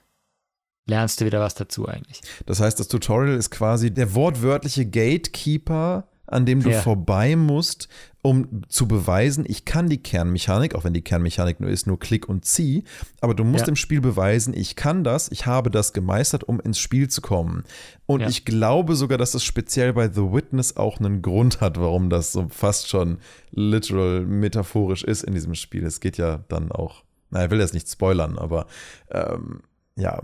lernst 0.87 1.21
du 1.21 1.27
wieder 1.27 1.41
was 1.41 1.55
dazu 1.55 1.87
eigentlich. 1.87 2.23
Das 2.47 2.61
heißt, 2.61 2.81
das 2.81 2.89
Tutorial 2.89 3.37
ist 3.37 3.51
quasi 3.51 3.93
der 3.93 4.15
wortwörtliche 4.15 4.87
Gatekeeper 4.87 6.09
an 6.27 6.47
dem 6.47 6.63
du 6.63 6.71
ja. 6.71 6.81
vorbei 6.81 7.37
musst, 7.37 7.89
um 8.23 8.63
zu 8.69 8.89
beweisen, 8.89 9.45
ich 9.47 9.65
kann 9.65 9.89
die 9.89 10.03
Kernmechanik, 10.03 10.75
auch 10.75 10.83
wenn 10.83 10.93
die 10.93 11.03
Kernmechanik 11.03 11.61
nur 11.61 11.71
ist, 11.71 11.87
nur 11.87 11.99
Klick 11.99 12.29
und 12.29 12.45
Zieh, 12.45 12.83
aber 13.21 13.35
du 13.35 13.45
musst 13.45 13.67
ja. 13.67 13.69
im 13.69 13.77
Spiel 13.77 14.01
beweisen, 14.01 14.53
ich 14.53 14.75
kann 14.75 15.05
das, 15.05 15.31
ich 15.31 15.47
habe 15.47 15.71
das 15.71 15.93
gemeistert, 15.93 16.43
um 16.45 16.59
ins 16.59 16.81
Spiel 16.81 17.09
zu 17.09 17.21
kommen. 17.21 17.63
Und 18.07 18.21
ja. 18.23 18.29
ich 18.29 18.45
glaube 18.45 18.97
sogar, 18.97 19.17
dass 19.17 19.33
das 19.33 19.45
speziell 19.45 19.93
bei 19.93 20.09
The 20.09 20.33
Witness 20.33 20.77
auch 20.77 20.99
einen 20.99 21.23
Grund 21.23 21.61
hat, 21.61 21.79
warum 21.79 22.11
das 22.11 22.33
so 22.33 22.49
fast 22.49 22.89
schon 22.89 23.19
literal 23.53 24.27
metaphorisch 24.27 25.05
ist 25.05 25.23
in 25.23 25.35
diesem 25.35 25.55
Spiel. 25.55 25.85
Es 25.85 26.01
geht 26.01 26.19
ja 26.19 26.45
dann 26.49 26.73
auch, 26.73 27.05
na, 27.31 27.45
ich 27.45 27.51
will 27.51 27.61
jetzt 27.61 27.75
nicht 27.75 27.89
spoilern, 27.89 28.39
aber 28.39 28.67
ähm, 29.11 29.61
ja, 29.95 30.23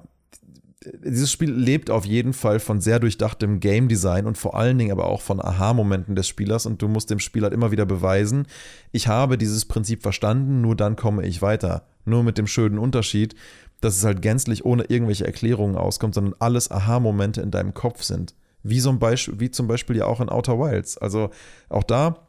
dieses 1.05 1.31
Spiel 1.31 1.51
lebt 1.51 1.91
auf 1.91 2.05
jeden 2.05 2.33
Fall 2.33 2.61
von 2.61 2.81
sehr 2.81 2.99
durchdachtem 2.99 3.61
Game 3.61 3.89
Design 3.89 4.27
und 4.27 4.39
vor 4.39 4.57
allen 4.57 4.79
Dingen 4.79 4.93
aber 4.93 5.07
auch 5.07 5.21
von 5.21 5.41
Aha-Momenten 5.41 6.17
des 6.17 6.29
Spielers 6.29 6.67
und 6.67 6.83
du 6.83 6.89
musst 6.89 7.11
dem 7.11 7.19
Spieler 7.19 7.45
halt 7.45 7.55
immer 7.55 7.71
wieder 7.71 7.87
beweisen, 7.87 8.47
ich 8.91 9.09
habe 9.09 9.39
dieses 9.39 9.65
Prinzip 9.65 10.03
verstanden, 10.03 10.61
nur 10.61 10.77
dann 10.77 10.97
komme 10.97 11.27
ich 11.27 11.43
weiter. 11.43 11.87
Nur 12.05 12.25
mit 12.25 12.39
dem 12.39 12.47
schönen 12.47 12.79
Unterschied, 12.79 13.35
dass 13.81 13.97
es 13.97 14.05
halt 14.05 14.23
gänzlich 14.23 14.65
ohne 14.65 14.85
irgendwelche 14.85 15.27
Erklärungen 15.27 15.77
auskommt, 15.77 16.15
sondern 16.15 16.35
alles 16.39 16.71
Aha-Momente 16.71 17.41
in 17.41 17.51
deinem 17.51 17.75
Kopf 17.75 18.03
sind. 18.03 18.35
Wie, 18.63 18.81
so 18.81 18.93
Beispiel, 18.93 19.41
wie 19.41 19.51
zum 19.51 19.67
Beispiel 19.67 19.97
ja 19.97 20.07
auch 20.07 20.21
in 20.21 20.29
Outer 20.29 20.59
Wilds. 20.59 20.99
Also 20.99 21.31
auch 21.69 21.83
da 21.83 22.22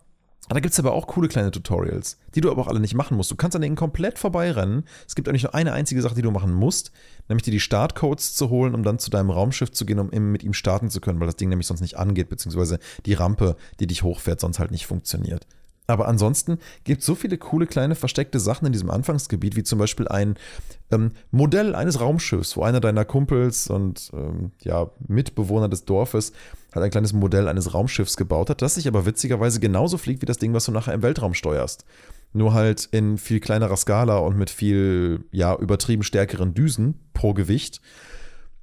da 0.50 0.60
gibt 0.60 0.74
es 0.74 0.80
aber 0.80 0.94
auch 0.94 1.08
coole 1.08 1.30
kleine 1.30 1.52
Tutorials, 1.52 2.18
die 2.36 2.42
du 2.42 2.52
aber 2.52 2.62
auch 2.62 2.68
alle 2.68 2.80
nicht 2.80 2.96
machen 2.96 3.16
musst. 3.16 3.32
Du 3.32 3.36
kannst 3.36 3.56
an 3.56 3.62
denen 3.62 3.76
komplett 3.76 4.20
vorbeirennen. 4.20 4.84
Es 5.08 5.16
gibt 5.16 5.30
eigentlich 5.30 5.44
nur 5.44 5.56
eine 5.56 5.72
einzige 5.72 6.02
Sache, 6.02 6.16
die 6.16 6.22
du 6.22 6.32
machen 6.32 6.54
musst, 6.54 6.92
nämlich 7.30 7.44
dir 7.44 7.52
die 7.52 7.60
Startcodes 7.60 8.36
zu 8.36 8.50
holen, 8.50 8.76
um 8.76 8.84
dann 8.84 9.00
zu 9.00 9.10
deinem 9.10 9.30
Raumschiff 9.30 9.72
zu 9.72 9.86
gehen, 9.86 10.00
um 10.00 10.10
mit 10.10 10.44
ihm 10.44 10.54
starten 10.54 10.90
zu 10.90 11.00
können, 11.00 11.20
weil 11.20 11.28
das 11.28 11.38
Ding 11.38 11.50
nämlich 11.50 11.68
sonst 11.68 11.82
nicht 11.82 11.98
angeht, 11.98 12.30
beziehungsweise 12.30 12.80
die 13.06 13.14
Rampe, 13.14 13.56
die 13.80 13.88
dich 13.88 14.04
hochfährt, 14.04 14.42
sonst 14.42 14.60
halt 14.60 14.72
nicht 14.72 14.86
funktioniert. 14.86 15.48
Aber 15.88 16.08
ansonsten 16.08 16.60
gibt 16.86 17.02
es 17.02 17.06
so 17.06 17.16
viele 17.16 17.38
coole 17.38 17.68
kleine 17.68 17.96
versteckte 17.96 18.40
Sachen 18.40 18.66
in 18.66 18.72
diesem 18.72 18.90
Anfangsgebiet, 18.90 19.56
wie 19.56 19.64
zum 19.64 19.80
Beispiel 19.80 20.08
ein 20.08 20.36
ähm, 20.92 21.12
Modell 21.32 21.76
eines 21.76 22.00
Raumschiffs, 22.00 22.56
wo 22.56 22.64
einer 22.64 22.80
deiner 22.80 23.04
Kumpels 23.04 23.68
und 23.68 24.10
ähm, 24.14 24.52
ja, 24.62 24.90
Mitbewohner 25.08 25.68
des 25.68 25.84
Dorfes 25.84 26.32
halt 26.74 26.84
ein 26.84 26.92
kleines 26.92 27.14
Modell 27.14 27.48
eines 27.48 27.74
Raumschiffs 27.74 28.18
gebaut 28.18 28.50
hat, 28.50 28.62
das 28.62 28.76
sich 28.76 28.88
aber 28.88 29.06
witzigerweise 29.06 29.60
genauso 29.60 29.98
fliegt 29.98 30.22
wie 30.22 30.26
das 30.26 30.38
Ding, 30.38 30.54
was 30.54 30.66
du 30.66 30.72
nachher 30.72 30.94
im 30.94 31.04
Weltraum 31.04 31.34
steuerst. 31.34 31.86
Nur 32.34 32.54
halt 32.54 32.90
in 32.92 33.18
viel 33.18 33.40
kleinerer 33.40 33.78
Skala 33.78 34.18
und 34.18 34.38
mit 34.38 34.50
viel, 34.50 35.26
ja, 35.32 35.56
übertrieben 35.56 36.04
stärkeren 36.04 36.54
Düsen 36.54 37.00
pro 37.14 37.34
Gewicht. 37.34 37.80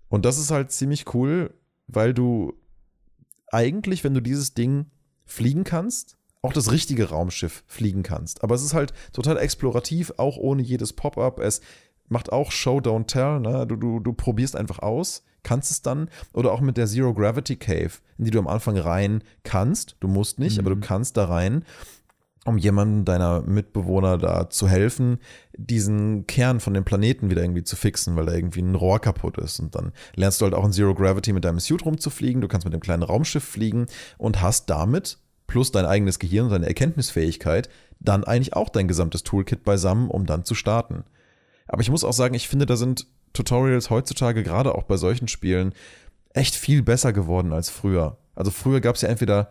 Und 0.08 0.24
das 0.24 0.38
ist 0.38 0.50
halt 0.50 0.72
ziemlich 0.72 1.14
cool, 1.14 1.54
weil 1.86 2.12
du 2.12 2.54
eigentlich, 3.52 4.02
wenn 4.02 4.14
du 4.14 4.20
dieses 4.20 4.54
Ding 4.54 4.86
fliegen 5.24 5.64
kannst, 5.64 6.16
auch 6.42 6.52
das 6.52 6.72
richtige 6.72 7.10
Raumschiff 7.10 7.64
fliegen 7.66 8.02
kannst. 8.02 8.42
Aber 8.42 8.54
es 8.54 8.62
ist 8.62 8.74
halt 8.74 8.92
total 9.12 9.36
explorativ, 9.38 10.12
auch 10.16 10.36
ohne 10.36 10.62
jedes 10.62 10.92
Pop-up. 10.92 11.38
Es 11.38 11.60
macht 12.08 12.32
auch 12.32 12.50
Show, 12.50 12.78
Don't 12.78 13.06
Tell. 13.06 13.40
Ne? 13.40 13.66
Du, 13.66 13.76
du, 13.76 14.00
du 14.00 14.12
probierst 14.12 14.56
einfach 14.56 14.80
aus, 14.80 15.22
kannst 15.42 15.70
es 15.70 15.82
dann. 15.82 16.08
Oder 16.32 16.52
auch 16.52 16.60
mit 16.60 16.76
der 16.76 16.86
Zero 16.86 17.14
Gravity 17.14 17.56
Cave, 17.56 17.92
in 18.18 18.24
die 18.24 18.30
du 18.30 18.38
am 18.38 18.48
Anfang 18.48 18.76
rein 18.76 19.22
kannst. 19.42 19.96
Du 20.00 20.08
musst 20.08 20.38
nicht, 20.38 20.56
mhm. 20.56 20.60
aber 20.60 20.70
du 20.70 20.76
mhm. 20.76 20.82
kannst 20.82 21.16
da 21.16 21.26
rein, 21.26 21.64
um 22.44 22.56
jemandem 22.58 23.04
deiner 23.04 23.42
Mitbewohner 23.42 24.16
da 24.16 24.48
zu 24.48 24.68
helfen, 24.68 25.18
diesen 25.56 26.26
Kern 26.26 26.60
von 26.60 26.72
dem 26.72 26.84
Planeten 26.84 27.30
wieder 27.30 27.42
irgendwie 27.42 27.64
zu 27.64 27.76
fixen, 27.76 28.16
weil 28.16 28.26
da 28.26 28.32
irgendwie 28.32 28.62
ein 28.62 28.74
Rohr 28.74 29.00
kaputt 29.00 29.38
ist. 29.38 29.60
Und 29.60 29.74
dann 29.74 29.92
lernst 30.14 30.40
du 30.40 30.44
halt 30.44 30.54
auch 30.54 30.64
in 30.64 30.72
Zero 30.72 30.94
Gravity 30.94 31.32
mit 31.32 31.44
deinem 31.44 31.60
Suit 31.60 31.84
rumzufliegen. 31.84 32.40
Du 32.40 32.48
kannst 32.48 32.64
mit 32.64 32.72
dem 32.72 32.80
kleinen 32.80 33.02
Raumschiff 33.02 33.44
fliegen 33.44 33.86
und 34.16 34.40
hast 34.40 34.70
damit 34.70 35.18
plus 35.50 35.72
dein 35.72 35.84
eigenes 35.84 36.20
Gehirn 36.20 36.46
und 36.46 36.52
deine 36.52 36.68
Erkenntnisfähigkeit, 36.68 37.68
dann 37.98 38.22
eigentlich 38.22 38.54
auch 38.54 38.68
dein 38.68 38.86
gesamtes 38.86 39.24
Toolkit 39.24 39.64
beisammen, 39.64 40.08
um 40.08 40.24
dann 40.24 40.44
zu 40.44 40.54
starten. 40.54 41.04
Aber 41.66 41.82
ich 41.82 41.90
muss 41.90 42.04
auch 42.04 42.12
sagen, 42.12 42.34
ich 42.34 42.48
finde, 42.48 42.66
da 42.66 42.76
sind 42.76 43.06
Tutorials 43.32 43.90
heutzutage 43.90 44.42
gerade 44.42 44.74
auch 44.74 44.84
bei 44.84 44.96
solchen 44.96 45.28
Spielen 45.28 45.74
echt 46.32 46.54
viel 46.54 46.82
besser 46.82 47.12
geworden 47.12 47.52
als 47.52 47.70
früher. 47.70 48.18
Also 48.34 48.50
früher 48.50 48.80
gab 48.80 48.96
es 48.96 49.02
ja 49.02 49.08
entweder 49.08 49.50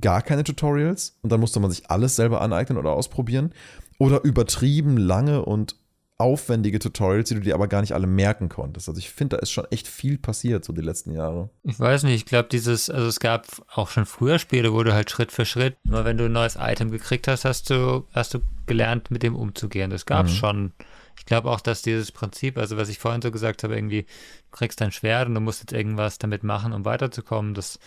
gar 0.00 0.22
keine 0.22 0.44
Tutorials 0.44 1.18
und 1.22 1.32
dann 1.32 1.40
musste 1.40 1.60
man 1.60 1.70
sich 1.70 1.90
alles 1.90 2.16
selber 2.16 2.40
aneignen 2.40 2.78
oder 2.78 2.92
ausprobieren 2.92 3.52
oder 3.98 4.22
übertrieben 4.22 4.96
lange 4.96 5.44
und 5.44 5.76
aufwendige 6.20 6.78
Tutorials, 6.78 7.30
die 7.30 7.34
du 7.34 7.40
dir 7.40 7.54
aber 7.54 7.66
gar 7.66 7.80
nicht 7.80 7.94
alle 7.94 8.06
merken 8.06 8.50
konntest. 8.50 8.88
Also 8.88 8.98
ich 8.98 9.10
finde, 9.10 9.36
da 9.36 9.42
ist 9.42 9.50
schon 9.50 9.64
echt 9.70 9.88
viel 9.88 10.18
passiert 10.18 10.64
so 10.64 10.72
die 10.74 10.82
letzten 10.82 11.12
Jahre. 11.12 11.48
Ich 11.62 11.80
weiß 11.80 12.02
nicht, 12.02 12.14
ich 12.14 12.26
glaube 12.26 12.48
dieses, 12.52 12.90
also 12.90 13.08
es 13.08 13.20
gab 13.20 13.46
auch 13.74 13.88
schon 13.88 14.04
früher 14.04 14.38
Spiele, 14.38 14.74
wo 14.74 14.82
du 14.82 14.92
halt 14.92 15.10
Schritt 15.10 15.32
für 15.32 15.46
Schritt, 15.46 15.76
immer 15.84 16.04
wenn 16.04 16.18
du 16.18 16.26
ein 16.26 16.32
neues 16.32 16.58
Item 16.60 16.90
gekriegt 16.90 17.26
hast, 17.26 17.46
hast 17.46 17.70
du, 17.70 18.06
hast 18.12 18.34
du 18.34 18.40
gelernt, 18.66 19.10
mit 19.10 19.22
dem 19.22 19.34
umzugehen. 19.34 19.90
Das 19.90 20.04
gab 20.04 20.26
es 20.26 20.32
mhm. 20.32 20.36
schon. 20.36 20.72
Ich 21.20 21.26
glaube 21.26 21.50
auch, 21.50 21.60
dass 21.60 21.82
dieses 21.82 22.12
Prinzip, 22.12 22.56
also 22.56 22.78
was 22.78 22.88
ich 22.88 22.98
vorhin 22.98 23.20
so 23.20 23.30
gesagt 23.30 23.62
habe, 23.62 23.76
irgendwie, 23.76 24.02
du 24.02 24.56
kriegst 24.56 24.80
dein 24.80 24.90
Schwert 24.90 25.28
und 25.28 25.34
du 25.34 25.40
musst 25.40 25.60
jetzt 25.60 25.74
irgendwas 25.74 26.16
damit 26.16 26.42
machen, 26.42 26.72
um 26.72 26.86
weiterzukommen, 26.86 27.52
das, 27.52 27.78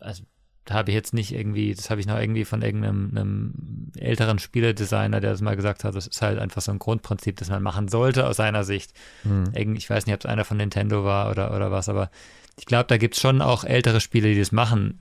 also 0.00 0.24
da 0.64 0.74
habe 0.74 0.90
ich 0.90 0.96
jetzt 0.96 1.14
nicht 1.14 1.32
irgendwie, 1.32 1.72
das 1.72 1.90
habe 1.90 2.00
ich 2.00 2.08
noch 2.08 2.18
irgendwie 2.18 2.44
von 2.44 2.60
irgendeinem 2.60 3.92
älteren 3.96 4.40
Spieledesigner, 4.40 5.20
der 5.20 5.30
das 5.30 5.42
mal 5.42 5.54
gesagt 5.54 5.84
hat, 5.84 5.94
das 5.94 6.08
ist 6.08 6.22
halt 6.22 6.40
einfach 6.40 6.60
so 6.60 6.72
ein 6.72 6.80
Grundprinzip, 6.80 7.36
das 7.36 7.50
man 7.50 7.62
machen 7.62 7.86
sollte 7.86 8.26
aus 8.26 8.36
seiner 8.36 8.64
Sicht. 8.64 8.92
Mhm. 9.22 9.52
Ich 9.76 9.88
weiß 9.88 10.06
nicht, 10.06 10.14
ob 10.14 10.20
es 10.20 10.26
einer 10.26 10.44
von 10.44 10.56
Nintendo 10.56 11.04
war 11.04 11.30
oder, 11.30 11.54
oder 11.54 11.70
was, 11.70 11.88
aber 11.88 12.10
ich 12.58 12.66
glaube, 12.66 12.86
da 12.88 12.96
gibt 12.96 13.14
es 13.14 13.20
schon 13.20 13.42
auch 13.42 13.62
ältere 13.62 14.00
Spiele, 14.00 14.34
die 14.34 14.40
das 14.40 14.50
machen. 14.50 14.98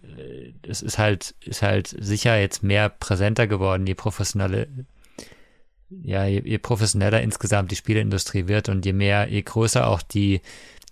Es 0.62 0.84
ist 0.84 1.00
halt, 1.00 1.34
ist 1.41 1.63
halt 1.63 1.88
sicher 1.88 2.38
jetzt 2.39 2.62
mehr 2.62 2.89
präsenter 2.89 3.48
geworden, 3.48 3.88
je 3.88 3.96
professionelle, 3.96 4.67
ja, 5.89 6.26
je, 6.26 6.41
je 6.43 6.58
professioneller 6.58 7.22
insgesamt 7.22 7.72
die 7.72 7.76
Spieleindustrie 7.76 8.48
wird 8.48 8.69
und 8.69 8.86
je 8.86 8.93
mehr, 8.93 9.28
je 9.30 9.41
größer 9.41 9.88
auch 9.88 10.02
die, 10.02 10.41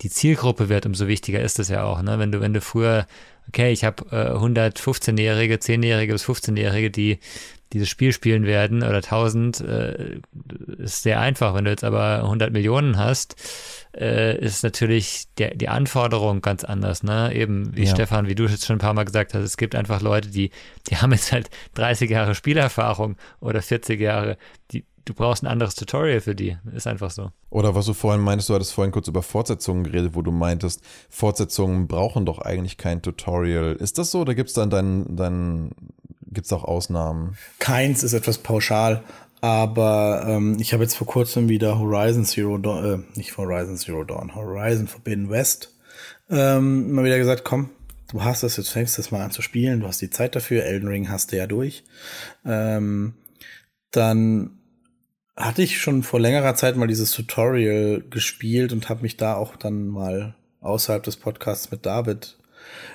die 0.01 0.09
Zielgruppe 0.09 0.69
wird, 0.69 0.85
umso 0.85 1.07
wichtiger 1.07 1.41
ist 1.41 1.59
es 1.59 1.69
ja 1.69 1.83
auch. 1.83 2.01
Ne? 2.01 2.19
Wenn 2.19 2.31
du, 2.31 2.41
wenn 2.41 2.53
du 2.53 2.61
früher 2.61 3.07
okay, 3.47 3.71
ich 3.71 3.83
habe 3.83 4.05
äh, 4.11 4.37
115-Jährige, 4.37 5.55
10-Jährige 5.55 6.13
bis 6.13 6.25
15-Jährige, 6.25 6.89
die 6.89 7.19
dieses 7.73 7.89
Spiel 7.89 8.11
spielen 8.11 8.45
werden 8.45 8.83
oder 8.83 8.97
1000, 8.97 9.61
äh, 9.61 10.19
ist 10.77 11.03
sehr 11.03 11.19
einfach. 11.19 11.53
Wenn 11.55 11.65
du 11.65 11.71
jetzt 11.71 11.83
aber 11.83 12.23
100 12.23 12.51
Millionen 12.51 12.97
hast, 12.97 13.35
äh, 13.95 14.37
ist 14.37 14.63
natürlich 14.63 15.25
der, 15.37 15.55
die 15.55 15.69
Anforderung 15.69 16.41
ganz 16.41 16.63
anders. 16.63 17.03
Ne? 17.03 17.33
Eben 17.33 17.75
wie 17.75 17.83
ja. 17.83 17.93
Stefan, 17.93 18.27
wie 18.27 18.35
du 18.35 18.45
jetzt 18.45 18.65
schon 18.65 18.77
ein 18.77 18.79
paar 18.79 18.93
Mal 18.93 19.05
gesagt 19.05 19.33
hast, 19.33 19.43
es 19.43 19.57
gibt 19.57 19.75
einfach 19.75 20.01
Leute, 20.01 20.29
die, 20.29 20.51
die 20.89 20.97
haben 20.97 21.11
jetzt 21.11 21.31
halt 21.31 21.49
30 21.75 22.09
Jahre 22.09 22.35
Spielerfahrung 22.35 23.15
oder 23.39 23.61
40 23.61 23.99
Jahre. 23.99 24.37
Die, 24.71 24.85
du 25.05 25.13
brauchst 25.13 25.43
ein 25.43 25.47
anderes 25.47 25.75
Tutorial 25.75 26.21
für 26.21 26.35
die. 26.35 26.57
Ist 26.73 26.87
einfach 26.87 27.11
so. 27.11 27.31
Oder 27.49 27.75
was 27.75 27.85
du 27.85 27.93
vorhin 27.93 28.21
meintest, 28.21 28.49
du 28.49 28.53
hattest 28.53 28.73
vorhin 28.73 28.91
kurz 28.91 29.07
über 29.07 29.23
Fortsetzungen 29.23 29.83
geredet, 29.83 30.11
wo 30.13 30.21
du 30.21 30.31
meintest, 30.31 30.81
Fortsetzungen 31.09 31.87
brauchen 31.87 32.25
doch 32.25 32.39
eigentlich 32.39 32.77
kein 32.77 33.01
Tutorial. 33.01 33.75
Ist 33.75 33.97
das 33.97 34.11
so 34.11 34.21
oder 34.21 34.35
gibt 34.35 34.49
es 34.49 34.55
dann 34.55 34.69
deinen, 34.69 35.15
deinen 35.15 35.71
gibt 36.31 36.45
es 36.45 36.53
auch 36.53 36.63
Ausnahmen? 36.63 37.37
Keins 37.59 38.03
ist 38.03 38.13
etwas 38.13 38.37
pauschal, 38.37 39.03
aber 39.41 40.25
ähm, 40.27 40.57
ich 40.59 40.73
habe 40.73 40.83
jetzt 40.83 40.95
vor 40.95 41.07
kurzem 41.07 41.49
wieder 41.49 41.79
Horizon 41.79 42.25
Zero 42.25 42.57
Dawn, 42.57 42.85
äh, 42.85 43.17
nicht 43.17 43.37
Horizon 43.37 43.77
Zero 43.77 44.03
Dawn, 44.03 44.35
Horizon 44.35 44.87
Forbidden 44.87 45.29
West 45.29 45.71
ähm, 46.31 46.93
mal 46.93 47.03
wieder 47.03 47.17
gesagt, 47.17 47.43
komm, 47.43 47.69
du 48.09 48.23
hast 48.23 48.43
das, 48.43 48.57
jetzt 48.57 48.69
fängst 48.69 48.97
das 48.97 49.11
mal 49.11 49.21
an 49.21 49.31
zu 49.31 49.41
spielen, 49.41 49.81
du 49.81 49.87
hast 49.87 50.01
die 50.01 50.09
Zeit 50.09 50.35
dafür, 50.35 50.63
Elden 50.63 50.87
Ring 50.87 51.09
hast 51.09 51.31
du 51.31 51.37
ja 51.37 51.45
durch. 51.45 51.83
Ähm, 52.45 53.13
dann 53.91 54.57
hatte 55.35 55.61
ich 55.61 55.79
schon 55.79 56.03
vor 56.03 56.19
längerer 56.19 56.55
Zeit 56.55 56.77
mal 56.77 56.87
dieses 56.87 57.11
Tutorial 57.11 58.01
gespielt 58.09 58.71
und 58.71 58.89
habe 58.89 59.01
mich 59.01 59.17
da 59.17 59.35
auch 59.35 59.57
dann 59.57 59.87
mal 59.87 60.35
außerhalb 60.61 61.03
des 61.03 61.17
Podcasts 61.17 61.71
mit 61.71 61.85
David 61.85 62.37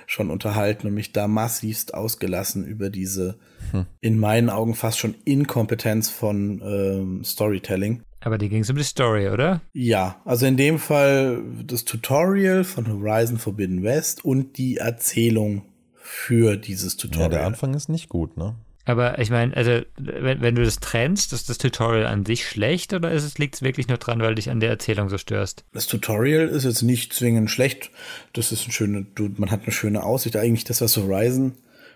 schon 0.06 0.30
unterhalten 0.30 0.86
und 0.86 0.94
mich 0.94 1.12
da 1.12 1.28
massivst 1.28 1.94
ausgelassen 1.94 2.64
über 2.64 2.90
diese 2.90 3.38
hm. 3.70 3.86
in 4.00 4.18
meinen 4.18 4.50
Augen 4.50 4.74
fast 4.74 4.98
schon 4.98 5.14
Inkompetenz 5.24 6.08
von 6.10 6.62
ähm, 6.64 7.24
Storytelling. 7.24 8.02
Aber 8.20 8.38
die 8.38 8.48
ging 8.48 8.62
es 8.62 8.70
um 8.70 8.76
die 8.76 8.82
Story, 8.82 9.28
oder? 9.28 9.60
Ja, 9.72 10.20
also 10.24 10.46
in 10.46 10.56
dem 10.56 10.78
Fall 10.78 11.42
das 11.64 11.84
Tutorial 11.84 12.64
von 12.64 12.88
Horizon 12.88 13.38
Forbidden 13.38 13.82
West 13.82 14.24
und 14.24 14.58
die 14.58 14.78
Erzählung 14.78 15.62
für 15.94 16.56
dieses 16.56 16.96
Tutorial. 16.96 17.30
Ja, 17.30 17.38
der 17.38 17.46
Anfang 17.46 17.74
ist 17.74 17.88
nicht 17.88 18.08
gut, 18.08 18.36
ne? 18.36 18.56
Aber 18.86 19.18
ich 19.18 19.30
meine, 19.30 19.54
also 19.56 19.80
wenn, 19.98 20.40
wenn 20.40 20.54
du 20.54 20.64
das 20.64 20.78
trennst, 20.78 21.32
ist 21.32 21.50
das 21.50 21.58
Tutorial 21.58 22.06
an 22.06 22.24
sich 22.24 22.48
schlecht 22.48 22.94
oder 22.94 23.10
ist 23.10 23.24
es, 23.24 23.36
liegt 23.36 23.56
es 23.56 23.62
wirklich 23.62 23.88
nur 23.88 23.98
dran, 23.98 24.20
weil 24.20 24.36
dich 24.36 24.48
an 24.48 24.60
der 24.60 24.70
Erzählung 24.70 25.08
so 25.08 25.18
störst? 25.18 25.64
Das 25.72 25.88
Tutorial 25.88 26.46
ist 26.46 26.62
jetzt 26.62 26.82
nicht 26.82 27.12
zwingend 27.12 27.50
schlecht. 27.50 27.90
Das 28.32 28.52
ist 28.52 28.68
ein 28.68 28.70
schöne, 28.70 29.04
du, 29.16 29.28
man 29.36 29.50
hat 29.50 29.64
eine 29.64 29.72
schöne 29.72 30.04
Aussicht. 30.04 30.36
Eigentlich 30.36 30.62
das, 30.62 30.80
was 30.80 30.96
Horizon 30.96 31.54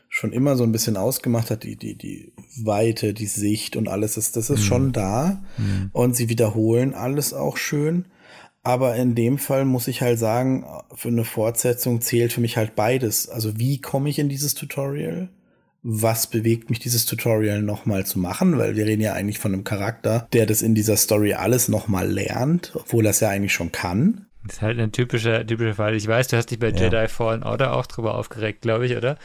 schon 0.09 0.33
immer 0.33 0.57
so 0.57 0.64
ein 0.64 0.72
bisschen 0.72 0.96
ausgemacht 0.96 1.53
hat, 1.53 1.62
die, 1.62 1.76
die, 1.76 1.94
die 1.94 2.33
Weite, 2.61 3.14
die 3.14 3.26
Sicht 3.26 3.76
und 3.76 3.87
alles, 3.87 4.14
das, 4.14 4.33
das 4.33 4.50
ist 4.50 4.62
mhm. 4.62 4.64
schon 4.64 4.92
da. 4.92 5.40
Mhm. 5.59 5.90
Und 5.92 6.16
sie 6.16 6.29
wiederholen 6.29 6.92
alles 6.92 7.33
auch 7.33 7.57
schön. 7.57 8.07
Aber 8.64 8.96
in 8.96 9.14
dem 9.14 9.38
Fall 9.38 9.64
muss 9.64 9.87
ich 9.87 10.03
halt 10.03 10.18
sagen, 10.18 10.66
für 10.92 11.09
eine 11.09 11.24
Fortsetzung 11.24 12.00
zählt 12.00 12.33
für 12.33 12.40
mich 12.40 12.57
halt 12.57 12.74
beides. 12.74 13.29
Also 13.29 13.59
wie 13.59 13.81
komme 13.81 14.11
ich 14.11 14.18
in 14.18 14.29
dieses 14.29 14.55
Tutorial? 14.55 15.31
Was 15.82 16.26
bewegt 16.26 16.68
mich, 16.68 16.78
dieses 16.78 17.06
Tutorial 17.06 17.62
nochmal 17.62 18.04
zu 18.04 18.18
machen, 18.18 18.58
weil 18.58 18.76
wir 18.76 18.86
reden 18.86 19.00
ja 19.00 19.14
eigentlich 19.14 19.38
von 19.38 19.54
einem 19.54 19.64
Charakter, 19.64 20.28
der 20.32 20.46
das 20.46 20.62
in 20.62 20.74
dieser 20.74 20.96
Story 20.96 21.34
alles 21.34 21.68
nochmal 21.68 22.10
lernt, 22.10 22.72
obwohl 22.74 23.06
er 23.06 23.10
es 23.10 23.20
ja 23.20 23.30
eigentlich 23.30 23.54
schon 23.54 23.72
kann. 23.72 24.26
Das 24.44 24.56
ist 24.56 24.62
halt 24.62 24.78
ein 24.78 24.92
typischer, 24.92 25.46
typischer 25.46 25.74
Fall. 25.74 25.94
Ich 25.94 26.06
weiß, 26.06 26.28
du 26.28 26.36
hast 26.36 26.50
dich 26.50 26.58
bei 26.58 26.70
ja. 26.70 26.76
Jedi 26.76 27.08
Fallen 27.08 27.42
Order 27.42 27.74
auch 27.74 27.86
drüber 27.86 28.14
aufgeregt, 28.14 28.62
glaube 28.62 28.86
ich, 28.86 28.96
oder? 28.96 29.16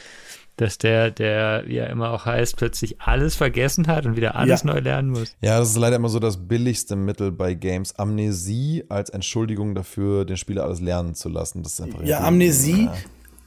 Dass 0.56 0.78
der, 0.78 1.10
der, 1.10 1.64
wie 1.66 1.76
er 1.76 1.90
immer 1.90 2.10
auch 2.10 2.24
heißt, 2.24 2.56
plötzlich 2.56 3.00
alles 3.02 3.34
vergessen 3.34 3.88
hat 3.88 4.06
und 4.06 4.16
wieder 4.16 4.36
alles 4.36 4.62
ja. 4.62 4.72
neu 4.72 4.78
lernen 4.78 5.10
muss. 5.10 5.36
Ja, 5.42 5.58
das 5.58 5.70
ist 5.70 5.76
leider 5.76 5.96
immer 5.96 6.08
so 6.08 6.18
das 6.18 6.48
billigste 6.48 6.96
Mittel 6.96 7.30
bei 7.30 7.52
Games. 7.52 7.98
Amnesie 7.98 8.84
als 8.88 9.10
Entschuldigung 9.10 9.74
dafür, 9.74 10.24
den 10.24 10.38
Spieler 10.38 10.64
alles 10.64 10.80
lernen 10.80 11.14
zu 11.14 11.28
lassen. 11.28 11.62
Das 11.62 11.74
ist 11.74 11.80
einfach 11.82 12.02
ja, 12.04 12.20
Amnesie, 12.20 12.86
ja. 12.86 12.94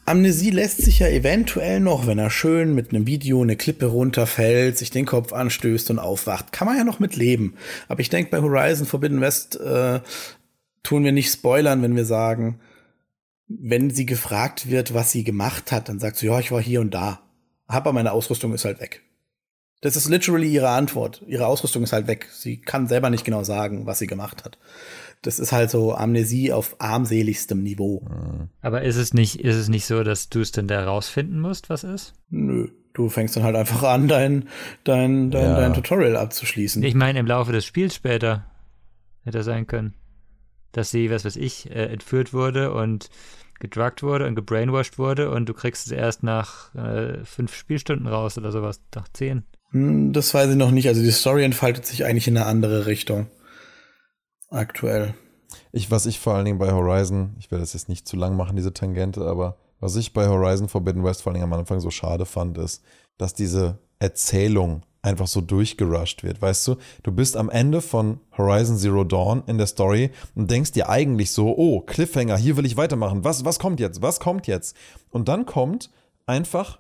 Amnesie 0.10 0.50
lässt 0.50 0.82
sich 0.82 1.00
ja 1.00 1.08
eventuell 1.08 1.80
noch, 1.80 2.08
wenn 2.08 2.18
er 2.18 2.32
schön 2.32 2.74
mit 2.74 2.90
einem 2.90 3.06
Video 3.06 3.44
eine 3.44 3.56
Klippe 3.56 3.86
runterfällt, 3.86 4.76
sich 4.76 4.90
den 4.90 5.06
Kopf 5.06 5.34
anstößt 5.34 5.92
und 5.92 6.00
aufwacht, 6.00 6.52
kann 6.52 6.68
man 6.68 6.78
ja 6.78 6.84
noch 6.84 7.00
mit 7.00 7.16
leben. 7.16 7.54
Aber 7.88 8.00
ich 8.00 8.10
denke, 8.10 8.32
bei 8.32 8.42
Horizon 8.42 8.88
Forbidden 8.88 9.22
West 9.22 9.60
äh, 9.60 10.00
tun 10.82 11.04
wir 11.04 11.12
nicht 11.12 11.32
spoilern, 11.32 11.84
wenn 11.84 11.96
wir 11.96 12.06
sagen, 12.06 12.60
wenn 13.48 13.92
sie 13.92 14.08
gefragt 14.08 14.70
wird, 14.70 14.96
was 14.96 15.12
sie 15.12 15.24
gemacht 15.24 15.72
hat, 15.72 15.90
dann 15.90 16.00
sagt 16.00 16.18
sie, 16.18 16.26
ja, 16.26 16.40
ich 16.40 16.52
war 16.52 16.62
hier 16.62 16.82
und 16.82 16.92
da. 16.92 17.22
Aber 17.68 17.94
meine 17.94 18.12
Ausrüstung 18.12 18.52
ist 18.54 18.66
halt 18.66 18.80
weg. 18.80 19.04
Das 19.82 19.96
ist 19.96 20.10
literally 20.10 20.52
ihre 20.52 20.70
Antwort. 20.70 21.24
Ihre 21.26 21.48
Ausrüstung 21.48 21.84
ist 21.84 21.94
halt 21.94 22.08
weg. 22.08 22.28
Sie 22.32 22.60
kann 22.60 22.88
selber 22.88 23.10
nicht 23.10 23.24
genau 23.24 23.44
sagen, 23.44 23.86
was 23.86 24.00
sie 24.00 24.08
gemacht 24.08 24.44
hat. 24.44 24.58
Das 25.22 25.40
ist 25.40 25.52
halt 25.52 25.70
so 25.70 25.94
Amnesie 25.94 26.52
auf 26.52 26.76
armseligstem 26.80 27.62
Niveau. 27.62 28.06
Aber 28.62 28.82
ist 28.84 28.98
es 28.98 29.14
nicht, 29.14 29.40
ist 29.42 29.56
es 29.56 29.70
nicht 29.70 29.86
so, 29.86 30.04
dass 30.04 30.30
du 30.30 30.42
es 30.42 30.52
denn 30.52 30.68
da 30.68 30.84
rausfinden 30.84 31.40
musst, 31.40 31.70
was 31.70 31.84
ist? 31.84 32.14
Nö. 32.30 32.70
Du 32.94 33.08
fängst 33.08 33.36
dann 33.36 33.44
halt 33.44 33.56
einfach 33.56 33.84
an, 33.84 34.08
dein, 34.08 34.50
dein, 34.84 35.32
dein, 35.32 35.44
ja. 35.44 35.60
dein 35.60 35.74
Tutorial 35.74 36.18
abzuschließen. 36.18 36.84
Ich 36.84 36.96
meine, 36.96 37.20
im 37.20 37.28
Laufe 37.28 37.52
des 37.52 37.66
Spiels 37.66 37.96
später 37.96 38.46
hätte 39.24 39.44
sein 39.44 39.68
können, 39.68 39.94
dass 40.72 40.92
sie, 40.92 41.10
was 41.10 41.24
weiß 41.24 41.36
ich, 41.36 41.70
äh, 41.70 41.86
entführt 41.86 42.34
wurde 42.34 42.74
und 42.74 43.10
gedruckt 43.60 44.04
wurde 44.04 44.26
und 44.26 44.36
gebrainwashed 44.36 44.98
wurde 44.98 45.30
und 45.32 45.48
du 45.48 45.54
kriegst 45.54 45.86
es 45.86 45.92
erst 45.92 46.24
nach 46.24 46.74
äh, 46.76 47.24
fünf 47.24 47.54
Spielstunden 47.54 48.08
raus 48.08 48.38
oder 48.38 48.52
sowas, 48.52 48.82
nach 48.96 49.08
zehn. 49.10 49.44
Hm, 49.72 50.14
das 50.14 50.34
weiß 50.34 50.50
ich 50.52 50.56
noch 50.56 50.72
nicht. 50.72 50.88
Also 50.88 51.02
die 51.02 51.12
Story 51.12 51.44
entfaltet 51.44 51.86
sich 51.86 52.06
eigentlich 52.06 52.28
in 52.28 52.38
eine 52.38 52.46
andere 52.46 52.86
Richtung 52.86 53.28
aktuell. 54.50 55.14
Ich, 55.72 55.92
was 55.92 56.06
ich 56.06 56.20
vor 56.20 56.34
allen 56.34 56.46
Dingen 56.46 56.60
bei 56.60 56.72
Horizon, 56.72 57.36
ich 57.40 57.52
werde 57.52 57.62
das 57.64 57.74
jetzt 57.74 57.90
nicht 57.90 58.08
zu 58.08 58.18
lang 58.18 58.36
machen, 58.36 58.56
diese 58.56 58.74
Tangente, 58.74 59.22
aber 59.22 59.58
was 59.80 59.96
ich 59.96 60.14
bei 60.14 60.28
Horizon 60.28 60.68
Forbidden 60.68 61.04
West 61.04 61.22
vor 61.22 61.32
allen 61.32 61.42
Dingen 61.42 61.52
am 61.54 61.60
Anfang 61.60 61.80
so 61.80 61.92
schade 61.92 62.26
fand, 62.26 62.58
ist, 62.58 62.84
dass 63.18 63.34
diese 63.34 63.78
Erzählung 64.00 64.84
einfach 65.02 65.28
so 65.28 65.42
durchgerusht 65.42 66.24
wird. 66.24 66.42
Weißt 66.42 66.68
du, 66.68 66.76
du 67.04 67.12
bist 67.12 67.38
am 67.38 67.50
Ende 67.50 67.82
von 67.82 68.20
Horizon 68.38 68.78
Zero 68.78 69.04
Dawn 69.04 69.44
in 69.48 69.58
der 69.58 69.68
Story 69.68 70.12
und 70.36 70.52
denkst 70.52 70.74
dir 70.74 70.90
eigentlich 70.90 71.32
so, 71.32 71.56
oh, 71.56 71.82
Cliffhanger, 71.82 72.38
hier 72.38 72.58
will 72.58 72.66
ich 72.66 72.76
weitermachen. 72.76 73.24
Was, 73.24 73.46
was 73.46 73.60
kommt 73.60 73.80
jetzt? 73.80 74.02
Was 74.02 74.20
kommt 74.20 74.48
jetzt? 74.48 74.76
Und 75.10 75.30
dann 75.30 75.46
kommt 75.46 75.90
einfach, 76.26 76.80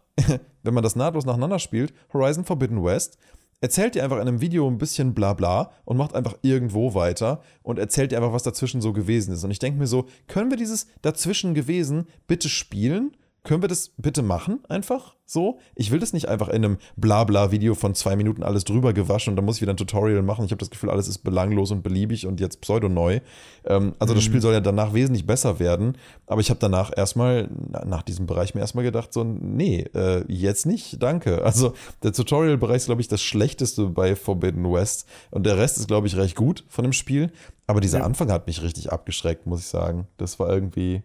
wenn 0.63 0.73
man 0.73 0.83
das 0.83 0.95
nahtlos 0.95 1.25
nacheinander 1.25 1.59
spielt, 1.59 1.93
Horizon 2.13 2.45
Forbidden 2.45 2.83
West 2.83 3.17
erzählt 3.61 3.95
dir 3.95 4.03
einfach 4.03 4.17
in 4.17 4.27
einem 4.27 4.41
Video 4.41 4.67
ein 4.67 4.77
bisschen 4.77 5.13
Blabla 5.13 5.71
und 5.85 5.97
macht 5.97 6.15
einfach 6.15 6.37
irgendwo 6.41 6.93
weiter 6.93 7.41
und 7.61 7.77
erzählt 7.77 8.11
dir 8.11 8.17
einfach, 8.17 8.33
was 8.33 8.43
dazwischen 8.43 8.81
so 8.81 8.93
gewesen 8.93 9.33
ist. 9.33 9.43
Und 9.43 9.51
ich 9.51 9.59
denke 9.59 9.79
mir 9.79 9.87
so, 9.87 10.05
können 10.27 10.49
wir 10.49 10.57
dieses 10.57 10.87
dazwischen 11.01 11.53
gewesen 11.53 12.07
bitte 12.27 12.49
spielen? 12.49 13.17
Können 13.43 13.63
wir 13.63 13.69
das 13.69 13.91
bitte 13.97 14.21
machen 14.21 14.59
einfach? 14.67 15.15
So, 15.25 15.59
ich 15.75 15.91
will 15.91 15.99
das 15.99 16.11
nicht 16.11 16.27
einfach 16.27 16.49
in 16.49 16.65
einem 16.65 16.77
Blabla-Video 16.97 17.75
von 17.75 17.93
zwei 17.93 18.15
Minuten 18.15 18.43
alles 18.43 18.63
drüber 18.63 18.93
gewaschen 18.93 19.31
und 19.31 19.35
dann 19.37 19.45
muss 19.45 19.57
ich 19.57 19.61
wieder 19.61 19.73
ein 19.73 19.77
Tutorial 19.77 20.23
machen. 20.23 20.43
Ich 20.43 20.51
habe 20.51 20.59
das 20.59 20.71
Gefühl, 20.71 20.89
alles 20.89 21.07
ist 21.07 21.19
belanglos 21.19 21.71
und 21.71 21.83
beliebig 21.83 22.25
und 22.25 22.39
jetzt 22.39 22.61
pseudoneu. 22.61 23.19
Ähm, 23.65 23.93
also 23.99 24.13
mhm. 24.13 24.17
das 24.17 24.23
Spiel 24.23 24.41
soll 24.41 24.53
ja 24.53 24.59
danach 24.59 24.93
wesentlich 24.93 25.25
besser 25.25 25.59
werden. 25.59 25.97
Aber 26.25 26.41
ich 26.41 26.49
habe 26.49 26.59
danach 26.59 26.91
erstmal, 26.95 27.49
nach 27.85 28.01
diesem 28.01 28.25
Bereich 28.25 28.55
mir 28.55 28.61
erstmal 28.61 28.83
gedacht, 28.83 29.13
so, 29.13 29.23
nee, 29.23 29.81
äh, 29.93 30.25
jetzt 30.27 30.65
nicht, 30.65 31.01
danke. 31.01 31.43
Also 31.45 31.73
der 32.03 32.11
Tutorial-Bereich 32.11 32.77
ist, 32.77 32.85
glaube 32.85 33.01
ich, 33.01 33.07
das 33.07 33.21
Schlechteste 33.21 33.85
bei 33.85 34.15
Forbidden 34.15 34.71
West. 34.71 35.07
Und 35.31 35.45
der 35.45 35.57
Rest 35.57 35.77
ist, 35.77 35.87
glaube 35.87 36.07
ich, 36.07 36.17
recht 36.17 36.35
gut 36.35 36.65
von 36.67 36.83
dem 36.83 36.93
Spiel. 36.93 37.31
Aber 37.67 37.81
dieser 37.81 37.99
ja. 37.99 38.05
Anfang 38.05 38.31
hat 38.31 38.47
mich 38.47 38.63
richtig 38.63 38.91
abgeschreckt, 38.91 39.45
muss 39.45 39.59
ich 39.59 39.67
sagen. 39.67 40.07
Das 40.17 40.39
war 40.39 40.49
irgendwie, 40.49 41.03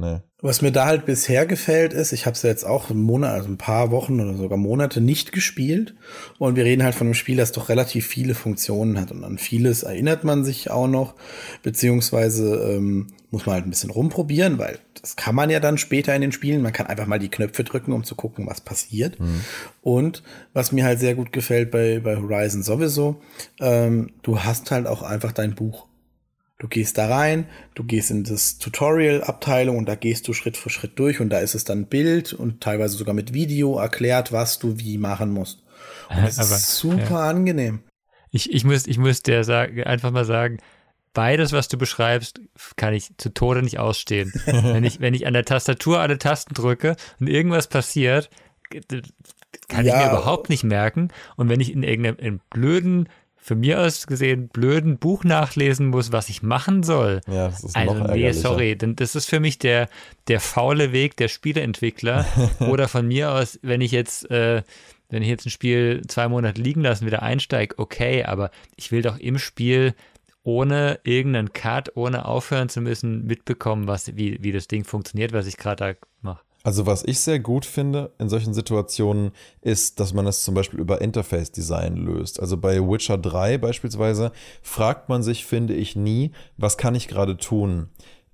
Nee. 0.00 0.20
Was 0.42 0.62
mir 0.62 0.72
da 0.72 0.86
halt 0.86 1.04
bisher 1.04 1.44
gefällt, 1.44 1.92
ist, 1.92 2.12
ich 2.12 2.24
habe 2.24 2.34
es 2.34 2.42
jetzt 2.42 2.64
auch 2.64 2.88
einen 2.88 3.02
Monat, 3.02 3.32
also 3.32 3.48
ein 3.48 3.58
paar 3.58 3.90
Wochen 3.90 4.20
oder 4.20 4.34
sogar 4.34 4.56
Monate 4.56 5.02
nicht 5.02 5.32
gespielt. 5.32 5.94
Und 6.38 6.56
wir 6.56 6.64
reden 6.64 6.82
halt 6.82 6.94
von 6.94 7.08
einem 7.08 7.14
Spiel, 7.14 7.36
das 7.36 7.52
doch 7.52 7.68
relativ 7.68 8.06
viele 8.06 8.34
Funktionen 8.34 8.98
hat. 8.98 9.12
Und 9.12 9.22
an 9.22 9.36
vieles 9.36 9.82
erinnert 9.82 10.24
man 10.24 10.44
sich 10.44 10.70
auch 10.70 10.88
noch, 10.88 11.14
beziehungsweise 11.62 12.54
ähm, 12.54 13.08
muss 13.30 13.44
man 13.44 13.56
halt 13.56 13.66
ein 13.66 13.70
bisschen 13.70 13.90
rumprobieren, 13.90 14.58
weil 14.58 14.78
das 15.00 15.16
kann 15.16 15.34
man 15.34 15.50
ja 15.50 15.60
dann 15.60 15.76
später 15.76 16.14
in 16.14 16.22
den 16.22 16.32
Spielen. 16.32 16.62
Man 16.62 16.72
kann 16.72 16.86
einfach 16.86 17.06
mal 17.06 17.18
die 17.18 17.28
Knöpfe 17.28 17.62
drücken, 17.62 17.92
um 17.92 18.04
zu 18.04 18.14
gucken, 18.14 18.46
was 18.46 18.62
passiert. 18.62 19.20
Mhm. 19.20 19.42
Und 19.82 20.22
was 20.54 20.72
mir 20.72 20.84
halt 20.84 21.00
sehr 21.00 21.14
gut 21.14 21.32
gefällt 21.32 21.70
bei, 21.70 22.00
bei 22.00 22.16
Horizon 22.16 22.62
sowieso, 22.62 23.20
ähm, 23.60 24.10
du 24.22 24.40
hast 24.40 24.70
halt 24.70 24.86
auch 24.86 25.02
einfach 25.02 25.32
dein 25.32 25.54
Buch 25.54 25.86
Du 26.60 26.68
gehst 26.68 26.98
da 26.98 27.08
rein, 27.08 27.46
du 27.74 27.84
gehst 27.84 28.10
in 28.10 28.22
das 28.22 28.58
Tutorial-Abteilung 28.58 29.78
und 29.78 29.86
da 29.88 29.94
gehst 29.94 30.28
du 30.28 30.34
Schritt 30.34 30.58
für 30.58 30.68
Schritt 30.68 30.98
durch 30.98 31.18
und 31.18 31.30
da 31.30 31.38
ist 31.38 31.54
es 31.54 31.64
dann 31.64 31.86
Bild 31.86 32.34
und 32.34 32.60
teilweise 32.60 32.98
sogar 32.98 33.14
mit 33.14 33.32
Video 33.32 33.78
erklärt, 33.78 34.30
was 34.30 34.58
du 34.58 34.78
wie 34.78 34.98
machen 34.98 35.30
musst. 35.30 35.62
Und 36.10 36.22
das 36.22 36.38
Aber, 36.38 36.54
ist 36.54 36.76
super 36.76 37.10
ja. 37.10 37.30
angenehm. 37.30 37.80
Ich, 38.30 38.52
ich, 38.52 38.64
muss, 38.64 38.86
ich 38.86 38.98
muss 38.98 39.22
dir 39.22 39.42
sagen, 39.42 39.82
einfach 39.84 40.10
mal 40.10 40.26
sagen, 40.26 40.58
beides, 41.14 41.52
was 41.52 41.68
du 41.68 41.78
beschreibst, 41.78 42.42
kann 42.76 42.92
ich 42.92 43.08
zu 43.16 43.32
Tode 43.32 43.62
nicht 43.62 43.78
ausstehen. 43.78 44.30
wenn, 44.44 44.84
ich, 44.84 45.00
wenn 45.00 45.14
ich 45.14 45.26
an 45.26 45.32
der 45.32 45.46
Tastatur 45.46 46.00
alle 46.00 46.18
Tasten 46.18 46.52
drücke 46.52 46.96
und 47.20 47.26
irgendwas 47.26 47.68
passiert, 47.68 48.28
kann 49.68 49.86
ja. 49.86 49.96
ich 49.96 50.04
mir 50.04 50.10
überhaupt 50.10 50.50
nicht 50.50 50.64
merken. 50.64 51.08
Und 51.36 51.48
wenn 51.48 51.60
ich 51.60 51.72
in 51.72 51.84
irgendeinem 51.84 52.40
blöden 52.50 53.08
für 53.42 53.54
mir 53.54 53.80
aus 53.80 54.06
gesehen 54.06 54.48
blöden 54.48 54.98
Buch 54.98 55.24
nachlesen 55.24 55.88
muss, 55.88 56.12
was 56.12 56.28
ich 56.28 56.42
machen 56.42 56.82
soll. 56.82 57.22
Ja, 57.26 57.48
das 57.48 57.64
ist 57.64 57.74
also, 57.74 57.94
noch 57.94 58.08
nee, 58.08 58.30
sorry, 58.32 58.76
denn 58.76 58.96
das 58.96 59.14
ist 59.14 59.28
für 59.28 59.40
mich 59.40 59.58
der, 59.58 59.88
der 60.28 60.40
faule 60.40 60.92
Weg 60.92 61.16
der 61.16 61.28
Spieleentwickler. 61.28 62.26
Oder 62.60 62.86
von 62.86 63.08
mir 63.08 63.32
aus, 63.32 63.58
wenn 63.62 63.80
ich 63.80 63.92
jetzt, 63.92 64.30
äh, 64.30 64.62
wenn 65.08 65.22
ich 65.22 65.28
jetzt 65.28 65.46
ein 65.46 65.50
Spiel 65.50 66.02
zwei 66.06 66.28
Monate 66.28 66.60
liegen 66.60 66.82
lassen, 66.82 67.06
wieder 67.06 67.22
einsteige, 67.22 67.78
okay, 67.78 68.24
aber 68.24 68.50
ich 68.76 68.92
will 68.92 69.02
doch 69.02 69.18
im 69.18 69.38
Spiel 69.38 69.94
ohne 70.42 71.00
irgendeinen 71.02 71.52
Cut, 71.52 71.96
ohne 71.96 72.26
aufhören 72.26 72.68
zu 72.68 72.80
müssen, 72.80 73.26
mitbekommen, 73.26 73.86
was, 73.86 74.16
wie, 74.16 74.42
wie 74.42 74.52
das 74.52 74.68
Ding 74.68 74.84
funktioniert, 74.84 75.32
was 75.32 75.46
ich 75.46 75.56
gerade 75.56 75.94
da 75.94 76.06
mache. 76.20 76.42
Also 76.62 76.84
was 76.84 77.02
ich 77.04 77.20
sehr 77.20 77.40
gut 77.40 77.64
finde 77.64 78.12
in 78.18 78.28
solchen 78.28 78.52
Situationen 78.52 79.32
ist, 79.62 79.98
dass 79.98 80.12
man 80.12 80.26
es 80.26 80.42
zum 80.42 80.54
Beispiel 80.54 80.78
über 80.78 81.00
Interface 81.00 81.52
Design 81.52 81.96
löst. 81.96 82.38
Also 82.38 82.58
bei 82.58 82.80
Witcher 82.80 83.16
3 83.16 83.56
beispielsweise 83.58 84.32
fragt 84.60 85.08
man 85.08 85.22
sich, 85.22 85.46
finde 85.46 85.74
ich, 85.74 85.96
nie, 85.96 86.32
was 86.58 86.76
kann 86.76 86.94
ich 86.94 87.08
gerade 87.08 87.38
tun? 87.38 87.88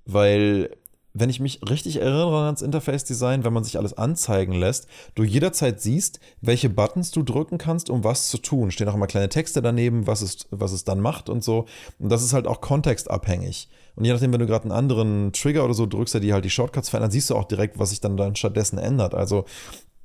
Weil 0.06 0.70
wenn 1.18 1.30
ich 1.30 1.40
mich 1.40 1.60
richtig 1.66 1.96
erinnere 2.00 2.44
ans 2.44 2.60
Interface-Design, 2.60 3.42
wenn 3.42 3.52
man 3.52 3.64
sich 3.64 3.78
alles 3.78 3.96
anzeigen 3.96 4.52
lässt, 4.52 4.86
du 5.14 5.24
jederzeit 5.24 5.80
siehst, 5.80 6.20
welche 6.42 6.68
Buttons 6.68 7.10
du 7.10 7.22
drücken 7.22 7.56
kannst, 7.56 7.88
um 7.88 8.04
was 8.04 8.28
zu 8.28 8.36
tun. 8.36 8.70
Stehen 8.70 8.88
auch 8.88 8.94
immer 8.94 9.06
kleine 9.06 9.30
Texte 9.30 9.62
daneben, 9.62 10.06
was 10.06 10.20
es, 10.20 10.46
was 10.50 10.72
es 10.72 10.84
dann 10.84 11.00
macht 11.00 11.30
und 11.30 11.42
so. 11.42 11.64
Und 11.98 12.10
das 12.10 12.22
ist 12.22 12.34
halt 12.34 12.46
auch 12.46 12.60
kontextabhängig. 12.60 13.70
Und 13.96 14.04
je 14.04 14.12
nachdem, 14.12 14.32
wenn 14.32 14.40
du 14.40 14.46
gerade 14.46 14.64
einen 14.64 14.72
anderen 14.72 15.32
Trigger 15.32 15.64
oder 15.64 15.74
so 15.74 15.86
drückst, 15.86 16.14
der 16.14 16.20
die 16.20 16.32
halt 16.32 16.44
die 16.44 16.50
Shortcuts 16.50 16.90
verändert, 16.90 17.12
siehst 17.12 17.30
du 17.30 17.34
auch 17.34 17.44
direkt, 17.44 17.78
was 17.78 17.90
sich 17.90 18.00
dann, 18.00 18.16
dann 18.16 18.36
stattdessen 18.36 18.78
ändert. 18.78 19.14
Also 19.14 19.46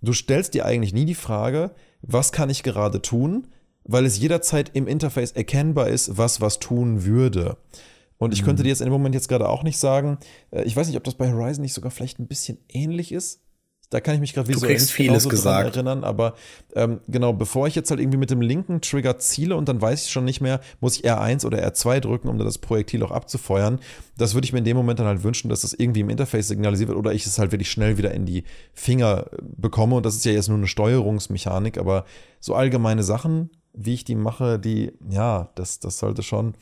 du 0.01 0.13
stellst 0.13 0.53
dir 0.53 0.65
eigentlich 0.65 0.93
nie 0.93 1.05
die 1.05 1.15
Frage, 1.15 1.71
was 2.01 2.31
kann 2.31 2.49
ich 2.49 2.63
gerade 2.63 3.01
tun, 3.01 3.47
weil 3.83 4.05
es 4.05 4.17
jederzeit 4.17 4.71
im 4.73 4.87
Interface 4.87 5.33
erkennbar 5.33 5.89
ist, 5.89 6.17
was 6.17 6.41
was 6.41 6.59
tun 6.59 7.03
würde. 7.03 7.57
Und 8.17 8.33
ich 8.33 8.43
könnte 8.43 8.61
mhm. 8.61 8.65
dir 8.65 8.69
jetzt 8.69 8.81
in 8.81 8.85
dem 8.85 8.93
Moment 8.93 9.15
jetzt 9.15 9.29
gerade 9.29 9.49
auch 9.49 9.63
nicht 9.63 9.79
sagen, 9.79 10.19
äh, 10.51 10.63
ich 10.63 10.75
weiß 10.75 10.87
nicht, 10.87 10.97
ob 10.97 11.03
das 11.03 11.15
bei 11.15 11.31
Horizon 11.31 11.63
nicht 11.63 11.73
sogar 11.73 11.91
vielleicht 11.91 12.19
ein 12.19 12.27
bisschen 12.27 12.59
ähnlich 12.69 13.11
ist. 13.11 13.41
Da 13.91 13.99
kann 13.99 14.15
ich 14.15 14.21
mich 14.21 14.33
gerade 14.33 14.47
visuell 14.47 14.73
nicht 14.73 14.89
vieles 14.89 15.27
gesagt. 15.27 15.75
erinnern, 15.75 16.05
aber 16.05 16.35
ähm, 16.75 17.01
genau, 17.09 17.33
bevor 17.33 17.67
ich 17.67 17.75
jetzt 17.75 17.91
halt 17.91 17.99
irgendwie 17.99 18.17
mit 18.17 18.31
dem 18.31 18.39
linken 18.39 18.79
Trigger 18.79 19.19
ziele 19.19 19.57
und 19.57 19.67
dann 19.67 19.81
weiß 19.81 20.05
ich 20.05 20.11
schon 20.11 20.23
nicht 20.23 20.39
mehr, 20.39 20.61
muss 20.79 20.95
ich 20.95 21.05
R1 21.05 21.45
oder 21.45 21.59
R2 21.59 21.99
drücken, 21.99 22.29
um 22.29 22.39
das 22.39 22.57
Projektil 22.57 23.03
auch 23.03 23.11
abzufeuern. 23.11 23.79
Das 24.17 24.33
würde 24.33 24.45
ich 24.45 24.53
mir 24.53 24.59
in 24.59 24.65
dem 24.65 24.77
Moment 24.77 24.99
dann 24.99 25.07
halt 25.07 25.23
wünschen, 25.23 25.49
dass 25.49 25.61
das 25.61 25.73
irgendwie 25.73 25.99
im 25.99 26.09
Interface 26.09 26.47
signalisiert 26.47 26.87
wird 26.87 26.97
oder 26.97 27.11
ich 27.11 27.25
es 27.25 27.37
halt 27.37 27.51
wirklich 27.51 27.69
schnell 27.69 27.97
wieder 27.97 28.13
in 28.13 28.25
die 28.25 28.45
Finger 28.73 29.25
äh, 29.33 29.37
bekomme. 29.57 29.95
Und 29.97 30.05
das 30.05 30.15
ist 30.15 30.23
ja 30.23 30.31
jetzt 30.31 30.47
nur 30.47 30.57
eine 30.57 30.67
Steuerungsmechanik, 30.67 31.77
aber 31.77 32.05
so 32.39 32.55
allgemeine 32.55 33.03
Sachen, 33.03 33.49
wie 33.73 33.93
ich 33.93 34.05
die 34.05 34.15
mache, 34.15 34.57
die, 34.57 34.93
ja, 35.09 35.51
das, 35.55 35.79
das 35.79 35.99
sollte 35.99 36.23
schon 36.23 36.55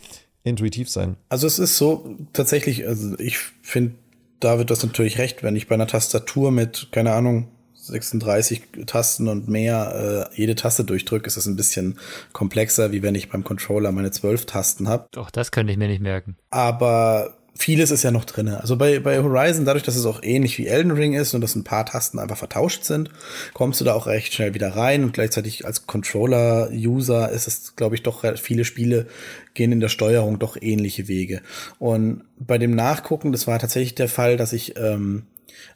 intuitiv 0.44 0.90
sein. 0.90 1.16
Also 1.30 1.46
es 1.46 1.60
ist 1.60 1.78
so, 1.78 2.16
tatsächlich, 2.34 2.88
also 2.88 3.20
ich 3.20 3.38
finde, 3.38 3.94
da 4.40 4.58
wird 4.58 4.72
das 4.72 4.84
natürlich 4.84 5.18
recht, 5.18 5.44
wenn 5.44 5.56
ich 5.56 5.68
bei 5.68 5.76
einer 5.76 5.88
Tastatur 5.88 6.52
mit, 6.52 6.90
keine 6.92 7.14
Ahnung, 7.14 7.50
36 7.74 8.62
Tasten 8.86 9.28
und 9.28 9.48
mehr 9.48 10.30
äh, 10.32 10.36
jede 10.36 10.56
Taste 10.56 10.84
durchdrücke, 10.84 11.28
ist 11.28 11.38
das 11.38 11.48
ein 11.48 11.56
bisschen 11.56 11.98
komplexer, 12.34 12.92
wie 12.92 13.02
wenn 13.02 13.16
ich 13.16 13.30
beim 13.30 13.44
Controller 13.44 13.92
meine 13.92 14.12
zwölf 14.12 14.46
Tasten 14.46 14.88
habe. 14.88 15.08
Doch, 15.12 15.32
das 15.32 15.52
könnte 15.52 15.72
ich 15.72 15.80
mir 15.80 15.88
nicht 15.88 16.02
merken. 16.02 16.38
Aber 16.50 17.39
vieles 17.60 17.92
ist 17.92 18.04
ja 18.04 18.12
noch 18.12 18.24
drin. 18.24 18.48
Also 18.48 18.78
bei, 18.78 19.00
bei 19.00 19.22
Horizon, 19.22 19.66
dadurch, 19.66 19.84
dass 19.84 19.98
es 19.98 20.06
auch 20.06 20.24
ähnlich 20.24 20.58
wie 20.58 20.68
Elden 20.68 20.92
Ring 20.92 21.14
ist 21.14 21.34
und 21.34 21.42
dass 21.42 21.56
ein 21.56 21.66
paar 21.66 21.86
Tasten 21.86 22.18
einfach 22.18 22.38
vertauscht 22.38 22.86
sind, 22.86 23.10
kommst 23.54 23.82
du 23.82 23.86
da 23.86 23.94
auch 23.94 24.08
recht 24.08 24.34
schnell 24.34 24.54
wieder 24.54 24.70
rein 24.78 25.04
und 25.04 25.14
gleichzeitig 25.14 25.66
als 25.66 25.86
Controller-User 25.86 27.30
ist 27.30 27.48
es, 27.48 27.76
glaube 27.76 27.96
ich, 27.96 28.04
doch 28.04 28.24
viele 28.38 28.64
Spiele 28.64 29.08
gehen 29.56 29.74
in 29.74 29.82
der 29.82 29.90
Steuerung 29.90 30.40
doch 30.40 30.56
ähnliche 30.60 31.10
Wege. 31.10 31.42
Und 31.80 32.24
bei 32.40 32.58
dem 32.58 32.76
Nachgucken, 32.76 33.34
das 33.34 33.46
war 33.46 33.60
tatsächlich 33.60 33.96
der 33.96 34.08
Fall, 34.08 34.38
dass 34.38 34.54
ich 34.54 34.78
ähm, 34.78 35.24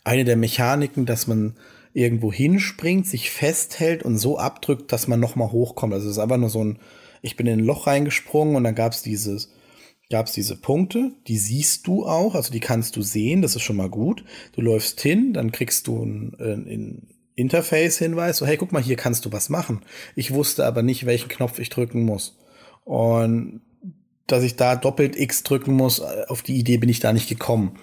eine 0.05 0.23
der 0.23 0.37
Mechaniken, 0.37 1.05
dass 1.05 1.27
man 1.27 1.53
irgendwo 1.93 2.31
hinspringt, 2.31 3.07
sich 3.07 3.29
festhält 3.29 4.03
und 4.03 4.17
so 4.17 4.39
abdrückt, 4.39 4.93
dass 4.93 5.07
man 5.07 5.19
noch 5.19 5.35
mal 5.35 5.51
hochkommt. 5.51 5.93
Also 5.93 6.07
es 6.07 6.13
ist 6.13 6.23
einfach 6.23 6.37
nur 6.37 6.49
so 6.49 6.63
ein, 6.63 6.79
ich 7.21 7.35
bin 7.35 7.45
in 7.45 7.59
ein 7.59 7.65
Loch 7.65 7.87
reingesprungen 7.87 8.55
und 8.55 8.63
dann 8.63 8.73
gab 8.73 8.93
es 8.93 9.01
dieses 9.01 9.51
gab 10.09 10.27
es 10.27 10.33
diese 10.33 10.55
Punkte, 10.55 11.11
die 11.27 11.37
siehst 11.37 11.87
du 11.87 12.05
auch, 12.05 12.35
also 12.35 12.51
die 12.51 12.59
kannst 12.59 12.95
du 12.95 13.01
sehen, 13.01 13.41
das 13.41 13.55
ist 13.55 13.63
schon 13.63 13.77
mal 13.77 13.89
gut. 13.89 14.23
Du 14.53 14.61
läufst 14.61 15.01
hin, 15.01 15.33
dann 15.33 15.51
kriegst 15.51 15.87
du 15.87 16.03
ein, 16.03 16.35
äh, 16.39 16.53
ein 16.53 17.07
Interface-Hinweis, 17.35 18.37
so 18.37 18.45
hey, 18.45 18.57
guck 18.57 18.71
mal, 18.71 18.81
hier 18.81 18.95
kannst 18.95 19.25
du 19.25 19.31
was 19.31 19.49
machen. 19.49 19.81
Ich 20.15 20.33
wusste 20.33 20.65
aber 20.65 20.83
nicht, 20.83 21.05
welchen 21.05 21.29
Knopf 21.29 21.57
ich 21.59 21.69
drücken 21.69 22.03
muss. 22.03 22.37
Und 22.83 23.61
dass 24.27 24.43
ich 24.43 24.55
da 24.55 24.75
doppelt 24.75 25.15
X 25.15 25.43
drücken 25.43 25.73
muss, 25.73 25.99
äh, 25.99 26.25
auf 26.27 26.43
die 26.43 26.57
Idee 26.57 26.77
bin 26.77 26.89
ich 26.89 26.99
da 26.99 27.13
nicht 27.13 27.29
gekommen. 27.29 27.79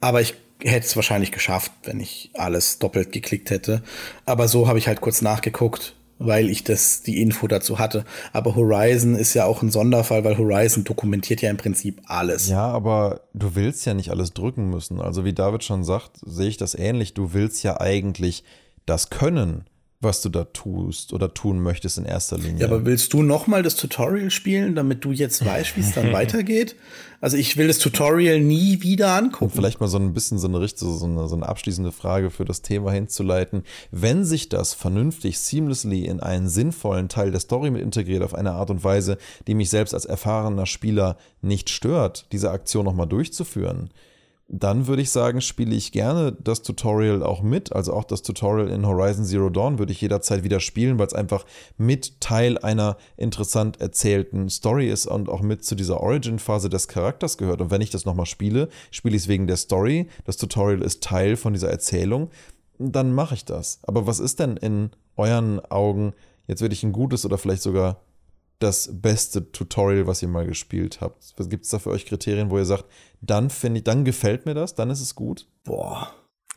Aber 0.00 0.20
ich 0.20 0.34
hätte 0.62 0.86
es 0.86 0.96
wahrscheinlich 0.96 1.32
geschafft, 1.32 1.72
wenn 1.82 2.00
ich 2.00 2.30
alles 2.34 2.78
doppelt 2.78 3.12
geklickt 3.12 3.50
hätte. 3.50 3.82
Aber 4.24 4.48
so 4.48 4.68
habe 4.68 4.78
ich 4.78 4.86
halt 4.86 5.00
kurz 5.00 5.22
nachgeguckt 5.22 5.94
weil 6.18 6.48
ich 6.48 6.64
das 6.64 7.02
die 7.02 7.20
Info 7.20 7.46
dazu 7.46 7.78
hatte. 7.78 8.04
Aber 8.32 8.54
Horizon 8.54 9.14
ist 9.14 9.34
ja 9.34 9.44
auch 9.44 9.62
ein 9.62 9.70
Sonderfall, 9.70 10.24
weil 10.24 10.38
Horizon 10.38 10.84
dokumentiert 10.84 11.42
ja 11.42 11.50
im 11.50 11.56
Prinzip 11.56 12.00
alles. 12.06 12.48
Ja, 12.48 12.66
aber 12.66 13.22
du 13.32 13.54
willst 13.54 13.84
ja 13.86 13.94
nicht 13.94 14.10
alles 14.10 14.32
drücken 14.32 14.70
müssen. 14.70 15.00
Also 15.00 15.24
wie 15.24 15.32
David 15.32 15.64
schon 15.64 15.84
sagt, 15.84 16.18
sehe 16.24 16.48
ich 16.48 16.56
das 16.56 16.74
ähnlich. 16.74 17.14
Du 17.14 17.32
willst 17.32 17.62
ja 17.62 17.80
eigentlich 17.80 18.44
das 18.86 19.10
können 19.10 19.64
was 20.04 20.22
du 20.22 20.28
da 20.28 20.44
tust 20.44 21.12
oder 21.12 21.34
tun 21.34 21.60
möchtest 21.60 21.98
in 21.98 22.04
erster 22.04 22.38
Linie. 22.38 22.60
Ja, 22.60 22.66
aber 22.66 22.84
willst 22.84 23.12
du 23.12 23.22
nochmal 23.22 23.62
das 23.62 23.76
Tutorial 23.76 24.30
spielen, 24.30 24.74
damit 24.74 25.04
du 25.04 25.12
jetzt 25.12 25.44
weißt, 25.44 25.76
wie 25.76 25.80
es 25.80 25.92
dann 25.92 26.12
weitergeht? 26.12 26.76
Also 27.20 27.38
ich 27.38 27.56
will 27.56 27.68
das 27.68 27.78
Tutorial 27.78 28.38
nie 28.38 28.82
wieder 28.82 29.14
angucken. 29.14 29.44
Und 29.46 29.54
vielleicht 29.54 29.80
mal 29.80 29.88
so 29.88 29.98
ein 29.98 30.12
bisschen 30.12 30.38
so 30.38 30.46
eine, 30.46 30.68
so 30.68 31.04
eine, 31.06 31.26
so 31.26 31.34
eine 31.34 31.48
abschließende 31.48 31.90
Frage 31.90 32.30
für 32.30 32.44
das 32.44 32.60
Thema 32.60 32.92
hinzuleiten. 32.92 33.62
Wenn 33.90 34.24
sich 34.24 34.50
das 34.50 34.74
vernünftig, 34.74 35.38
seamlessly 35.38 36.04
in 36.04 36.20
einen 36.20 36.48
sinnvollen 36.48 37.08
Teil 37.08 37.30
der 37.30 37.40
Story 37.40 37.70
mit 37.70 37.80
integriert, 37.80 38.22
auf 38.22 38.34
eine 38.34 38.52
Art 38.52 38.70
und 38.70 38.84
Weise, 38.84 39.16
die 39.46 39.54
mich 39.54 39.70
selbst 39.70 39.94
als 39.94 40.04
erfahrener 40.04 40.66
Spieler 40.66 41.16
nicht 41.40 41.70
stört, 41.70 42.26
diese 42.30 42.50
Aktion 42.50 42.84
nochmal 42.84 43.08
durchzuführen, 43.08 43.90
dann 44.48 44.86
würde 44.86 45.00
ich 45.00 45.10
sagen, 45.10 45.40
spiele 45.40 45.74
ich 45.74 45.90
gerne 45.90 46.32
das 46.32 46.62
Tutorial 46.62 47.22
auch 47.22 47.40
mit. 47.42 47.72
Also 47.72 47.94
auch 47.94 48.04
das 48.04 48.22
Tutorial 48.22 48.68
in 48.68 48.86
Horizon 48.86 49.24
Zero 49.24 49.48
Dawn 49.48 49.78
würde 49.78 49.92
ich 49.92 50.00
jederzeit 50.00 50.44
wieder 50.44 50.60
spielen, 50.60 50.98
weil 50.98 51.06
es 51.06 51.14
einfach 51.14 51.46
mit 51.78 52.20
Teil 52.20 52.58
einer 52.58 52.98
interessant 53.16 53.80
erzählten 53.80 54.50
Story 54.50 54.90
ist 54.90 55.06
und 55.06 55.30
auch 55.30 55.40
mit 55.40 55.64
zu 55.64 55.74
dieser 55.74 56.00
Origin-Phase 56.00 56.68
des 56.68 56.88
Charakters 56.88 57.38
gehört. 57.38 57.62
Und 57.62 57.70
wenn 57.70 57.80
ich 57.80 57.90
das 57.90 58.04
nochmal 58.04 58.26
spiele, 58.26 58.68
spiele 58.90 59.16
ich 59.16 59.22
es 59.22 59.28
wegen 59.28 59.46
der 59.46 59.56
Story. 59.56 60.08
Das 60.26 60.36
Tutorial 60.36 60.82
ist 60.82 61.02
Teil 61.02 61.36
von 61.36 61.54
dieser 61.54 61.70
Erzählung. 61.70 62.30
Dann 62.78 63.14
mache 63.14 63.34
ich 63.34 63.46
das. 63.46 63.78
Aber 63.82 64.06
was 64.06 64.20
ist 64.20 64.40
denn 64.40 64.58
in 64.58 64.90
euren 65.16 65.60
Augen 65.70 66.12
jetzt 66.48 66.60
wirklich 66.60 66.82
ein 66.82 66.92
gutes 66.92 67.24
oder 67.24 67.38
vielleicht 67.38 67.62
sogar 67.62 68.02
das 68.58 68.90
beste 68.92 69.50
Tutorial, 69.50 70.06
was 70.06 70.22
ihr 70.22 70.28
mal 70.28 70.46
gespielt 70.46 71.00
habt? 71.00 71.34
Gibt 71.50 71.64
es 71.64 71.70
da 71.70 71.78
für 71.78 71.90
euch 71.90 72.06
Kriterien, 72.06 72.50
wo 72.50 72.58
ihr 72.58 72.64
sagt, 72.64 72.84
dann 73.20 73.50
finde 73.50 73.78
ich, 73.78 73.84
dann 73.84 74.04
gefällt 74.04 74.46
mir 74.46 74.54
das, 74.54 74.74
dann 74.74 74.90
ist 74.90 75.00
es 75.00 75.14
gut? 75.14 75.46
Boah. 75.64 76.12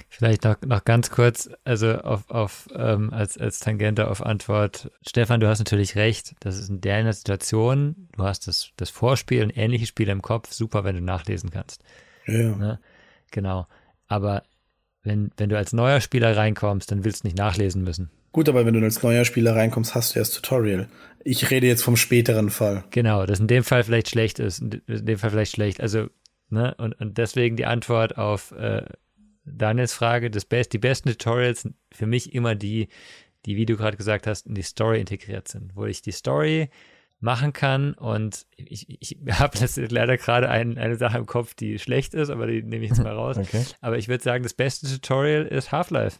Vielleicht 0.09 0.43
noch, 0.43 0.61
noch 0.61 0.85
ganz 0.85 1.09
kurz, 1.09 1.49
also 1.63 1.93
auf, 1.95 2.29
auf 2.29 2.67
ähm, 2.73 3.11
als, 3.11 3.37
als 3.37 3.59
Tangente 3.59 4.09
auf 4.09 4.25
Antwort. 4.25 4.91
Stefan, 5.05 5.39
du 5.39 5.47
hast 5.47 5.59
natürlich 5.59 5.95
recht. 5.95 6.35
Das 6.39 6.57
ist 6.57 6.69
in 6.69 6.81
der 6.81 7.11
Situation, 7.13 8.07
du 8.15 8.23
hast 8.23 8.47
das, 8.47 8.71
das 8.77 8.89
Vorspiel 8.89 9.43
und 9.43 9.57
ähnliche 9.57 9.85
Spiele 9.85 10.11
im 10.11 10.21
Kopf, 10.21 10.53
super, 10.53 10.83
wenn 10.83 10.95
du 10.95 11.01
nachlesen 11.01 11.49
kannst. 11.49 11.83
Ja. 12.25 12.55
Ne? 12.55 12.79
Genau. 13.31 13.67
Aber 14.07 14.43
wenn, 15.03 15.31
wenn 15.37 15.49
du 15.49 15.57
als 15.57 15.73
neuer 15.73 15.99
Spieler 15.99 16.35
reinkommst, 16.35 16.91
dann 16.91 17.03
willst 17.03 17.23
du 17.23 17.27
nicht 17.27 17.37
nachlesen 17.37 17.83
müssen. 17.83 18.09
Gut, 18.37 18.49
aber 18.49 18.67
wenn 18.67 18.75
du 18.75 18.83
als 18.83 19.01
neuer 19.01 19.25
Spieler 19.25 19.55
reinkommst, 19.55 19.95
hast 19.95 20.13
du 20.13 20.19
ja 20.19 20.21
das 20.21 20.29
Tutorial. 20.29 20.87
Ich 21.23 21.49
rede 21.49 21.65
jetzt 21.65 21.81
vom 21.81 21.97
späteren 21.97 22.51
Fall. 22.51 22.83
Genau, 22.91 23.25
das 23.25 23.39
in 23.39 23.47
dem 23.47 23.63
Fall 23.63 23.83
vielleicht 23.83 24.11
schlecht 24.11 24.37
ist. 24.37 24.59
In 24.59 24.79
dem 24.85 25.17
Fall 25.17 25.31
vielleicht 25.31 25.53
schlecht. 25.53 25.81
Also, 25.81 26.05
ne, 26.51 26.75
und, 26.77 26.93
und 27.01 27.17
deswegen 27.17 27.55
die 27.55 27.65
Antwort 27.65 28.19
auf 28.19 28.51
äh, 28.51 28.83
Daniels 29.43 29.93
Frage, 29.93 30.29
das 30.29 30.45
Best, 30.45 30.71
die 30.73 30.77
besten 30.77 31.09
Tutorials 31.09 31.67
für 31.91 32.05
mich 32.05 32.35
immer 32.35 32.53
die, 32.53 32.89
die, 33.47 33.55
wie 33.55 33.65
du 33.65 33.75
gerade 33.75 33.97
gesagt 33.97 34.27
hast, 34.27 34.45
in 34.45 34.53
die 34.53 34.61
Story 34.61 34.99
integriert 34.99 35.47
sind, 35.47 35.75
wo 35.75 35.85
ich 35.85 36.03
die 36.03 36.11
Story 36.11 36.69
machen 37.19 37.53
kann 37.53 37.95
und 37.95 38.45
ich, 38.55 38.85
ich 38.87 39.17
habe 39.31 39.57
leider 39.89 40.15
gerade 40.17 40.47
ein, 40.47 40.77
eine 40.77 40.97
Sache 40.97 41.17
im 41.17 41.25
Kopf, 41.25 41.55
die 41.55 41.79
schlecht 41.79 42.13
ist, 42.13 42.29
aber 42.29 42.45
die 42.45 42.61
nehme 42.61 42.85
ich 42.85 42.91
jetzt 42.91 43.03
mal 43.03 43.15
raus. 43.15 43.37
Okay. 43.41 43.63
Aber 43.81 43.97
ich 43.97 44.07
würde 44.07 44.23
sagen, 44.23 44.43
das 44.43 44.53
beste 44.53 44.85
Tutorial 44.87 45.47
ist 45.47 45.71
Half-Life. 45.71 46.19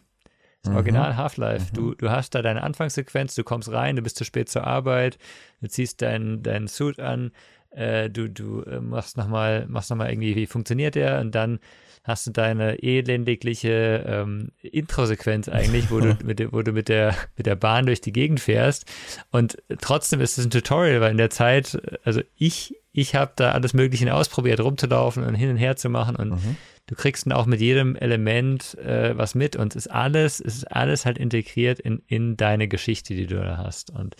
Das 0.62 0.70
mhm. 0.70 0.76
Original 0.76 1.16
Half-Life. 1.16 1.66
Mhm. 1.72 1.76
Du, 1.76 1.94
du 1.94 2.10
hast 2.10 2.34
da 2.34 2.42
deine 2.42 2.62
Anfangssequenz, 2.62 3.34
du 3.34 3.44
kommst 3.44 3.70
rein, 3.70 3.96
du 3.96 4.02
bist 4.02 4.16
zu 4.16 4.24
spät 4.24 4.48
zur 4.48 4.66
Arbeit, 4.66 5.18
du 5.60 5.68
ziehst 5.68 6.02
deinen 6.02 6.42
dein 6.42 6.68
Suit 6.68 7.00
an, 7.00 7.32
äh, 7.70 8.10
du, 8.10 8.28
du 8.28 8.62
äh, 8.62 8.80
machst 8.80 9.16
nochmal, 9.16 9.66
machst 9.68 9.90
nochmal 9.90 10.10
irgendwie, 10.10 10.34
wie 10.36 10.46
funktioniert 10.46 10.94
der 10.94 11.20
und 11.20 11.34
dann 11.34 11.60
hast 12.04 12.26
du 12.26 12.30
deine 12.30 12.82
elendigliche 12.82 14.04
ähm, 14.06 14.50
Intro-Sequenz 14.62 15.48
eigentlich, 15.48 15.90
wo 15.90 16.00
du, 16.00 16.16
mit, 16.24 16.52
wo 16.52 16.62
du 16.62 16.72
mit 16.72 16.88
der, 16.88 17.14
mit 17.36 17.46
der 17.46 17.56
Bahn 17.56 17.86
durch 17.86 18.00
die 18.00 18.12
Gegend 18.12 18.40
fährst. 18.40 18.86
Und 19.30 19.58
trotzdem 19.80 20.20
ist 20.20 20.38
es 20.38 20.46
ein 20.46 20.50
Tutorial, 20.50 21.02
weil 21.02 21.10
in 21.10 21.18
der 21.18 21.30
Zeit, 21.30 21.78
also 22.04 22.22
ich, 22.36 22.74
ich 22.92 23.14
habe 23.14 23.32
da 23.36 23.52
alles 23.52 23.74
Mögliche 23.74 24.12
ausprobiert, 24.12 24.60
rumzulaufen 24.60 25.24
und 25.24 25.34
hin 25.34 25.50
und 25.50 25.56
her 25.56 25.76
zu 25.76 25.88
machen 25.88 26.16
und 26.16 26.30
mhm. 26.30 26.56
du 26.86 26.94
kriegst 26.94 27.26
dann 27.26 27.32
auch 27.32 27.46
mit 27.46 27.60
jedem 27.60 27.96
Element 27.96 28.76
äh, 28.78 29.16
was 29.16 29.34
mit 29.34 29.56
und 29.56 29.76
es 29.76 29.86
ist 29.86 29.92
alles, 29.92 30.40
es 30.40 30.56
ist 30.56 30.64
alles 30.72 31.06
halt 31.06 31.18
integriert 31.18 31.78
in, 31.80 32.02
in 32.06 32.36
deine 32.36 32.68
Geschichte, 32.68 33.14
die 33.14 33.26
du 33.26 33.36
da 33.36 33.58
hast. 33.58 33.90
Und 33.90 34.16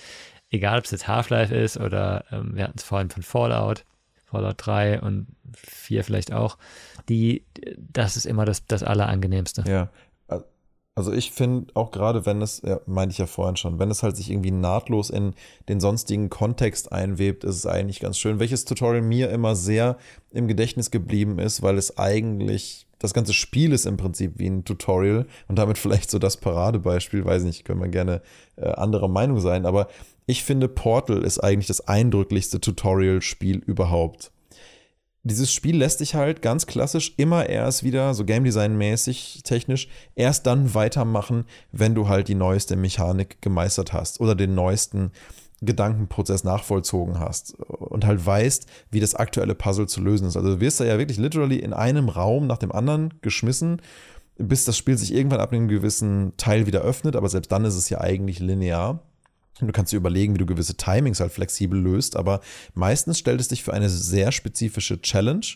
egal, 0.51 0.79
ob 0.79 0.85
es 0.85 0.91
jetzt 0.91 1.09
Half-Life 1.09 1.55
ist 1.55 1.79
oder 1.79 2.25
ähm, 2.31 2.55
wir 2.55 2.65
hatten 2.65 2.79
es 2.79 2.85
vorhin 2.85 3.11
von 3.11 3.23
Fallout, 3.23 3.85
Fallout 4.27 4.57
3 4.59 5.01
und 5.01 5.27
4 5.57 6.05
vielleicht 6.05 6.33
auch, 6.33 6.59
die, 7.09 7.45
das 7.79 8.17
ist 8.17 8.27
immer 8.27 8.45
das, 8.45 8.67
das 8.67 8.83
Allerangenehmste. 8.83 9.65
Ja. 9.67 9.91
Also 10.99 11.13
ich 11.13 11.31
finde 11.31 11.73
auch 11.75 11.93
gerade, 11.93 12.27
wenn 12.27 12.43
es, 12.43 12.61
ja, 12.67 12.81
meinte 12.87 13.13
ich 13.13 13.19
ja 13.19 13.29
vorhin 13.29 13.55
schon, 13.55 13.79
wenn 13.79 13.89
es 13.89 14.03
halt 14.03 14.17
sich 14.17 14.33
irgendwie 14.33 14.51
nahtlos 14.51 15.11
in 15.11 15.35
den 15.69 15.79
sonstigen 15.79 16.29
Kontext 16.29 16.91
einwebt, 16.91 17.45
ist 17.45 17.55
es 17.55 17.67
eigentlich 17.67 18.01
ganz 18.01 18.19
schön. 18.19 18.41
Welches 18.41 18.65
Tutorial 18.65 19.01
mir 19.01 19.31
immer 19.31 19.55
sehr 19.55 19.97
im 20.33 20.49
Gedächtnis 20.49 20.91
geblieben 20.91 21.39
ist, 21.39 21.63
weil 21.63 21.79
es 21.79 21.99
eigentlich, 21.99 22.89
das 22.99 23.15
ganze 23.15 23.33
Spiel 23.33 23.73
ist 23.73 23.87
im 23.87 23.97
Prinzip 23.97 24.41
wie 24.41 24.49
ein 24.49 24.65
Tutorial 24.65 25.29
und 25.47 25.57
damit 25.57 25.79
vielleicht 25.79 26.11
so 26.11 26.19
das 26.19 26.37
Paradebeispiel, 26.37 27.25
weiß 27.25 27.45
nicht, 27.45 27.65
können 27.65 27.81
wir 27.81 27.87
gerne 27.87 28.21
äh, 28.57 28.67
anderer 28.67 29.07
Meinung 29.07 29.39
sein, 29.39 29.67
aber 29.67 29.87
ich 30.27 30.43
finde 30.43 30.67
Portal 30.67 31.23
ist 31.23 31.39
eigentlich 31.39 31.69
das 31.69 31.87
eindrücklichste 31.87 32.61
Tutorial-Spiel 32.61 33.59
überhaupt 33.59 34.33
dieses 35.23 35.53
Spiel 35.53 35.77
lässt 35.77 36.01
dich 36.01 36.15
halt 36.15 36.43
ganz 36.43 36.67
klassisch 36.67 37.15
immer 37.17 37.49
erst 37.49 37.83
wieder, 37.83 38.15
so 38.15 38.25
Game 38.25 38.45
Design 38.45 38.79
mäßig, 38.79 39.43
technisch, 39.45 39.89
erst 40.15 40.47
dann 40.47 40.75
weitermachen, 40.75 41.45
wenn 41.73 41.95
du 41.95 42.09
halt 42.09 42.29
die 42.29 42.35
neueste 42.35 42.77
Mechanik 42.77 43.43
gemeistert 43.43 43.93
hast 43.93 44.21
oder 44.21 44.35
den 44.35 44.55
neuesten 44.55 45.13
Gedankenprozess 45.61 46.45
nachvollzogen 46.45 47.19
hast 47.19 47.55
und 47.59 48.07
halt 48.07 48.25
weißt, 48.25 48.67
wie 48.91 49.01
das 49.01 49.17
aktuelle 49.17 49.57
Puzzle 49.57 49.89
zu 49.89 50.01
lösen 50.01 50.29
ist. 50.29 50.37
Also 50.37 50.55
du 50.55 50.61
wirst 50.61 50.79
da 50.79 50.85
ja 50.85 50.99
wirklich 50.99 51.19
literally 51.19 51.59
in 51.59 51.73
einem 51.73 52.09
Raum 52.09 52.47
nach 52.47 52.59
dem 52.59 52.71
anderen 52.71 53.15
geschmissen, 53.23 53.83
bis 54.37 54.65
das 54.65 54.77
Spiel 54.77 54.97
sich 54.97 55.13
irgendwann 55.13 55.41
ab 55.41 55.53
einem 55.53 55.67
gewissen 55.67 56.33
Teil 56.37 56.67
wieder 56.67 56.83
öffnet, 56.83 57.17
aber 57.17 57.29
selbst 57.29 57.51
dann 57.51 57.65
ist 57.65 57.75
es 57.75 57.91
ja 57.91 58.01
eigentlich 58.01 58.39
linear. 58.39 59.03
Du 59.61 59.73
kannst 59.73 59.93
dir 59.93 59.97
überlegen, 59.97 60.35
wie 60.35 60.39
du 60.39 60.47
gewisse 60.47 60.77
Timings 60.77 61.21
halt 61.21 61.33
flexibel 61.33 61.79
löst, 61.79 62.17
aber 62.17 62.41
meistens 62.75 63.19
stellt 63.19 63.41
es 63.41 63.49
dich 63.49 63.65
für 63.65 63.73
eine 63.73 63.89
sehr 63.89 64.33
spezifische 64.33 65.01
Challenge 65.01 65.47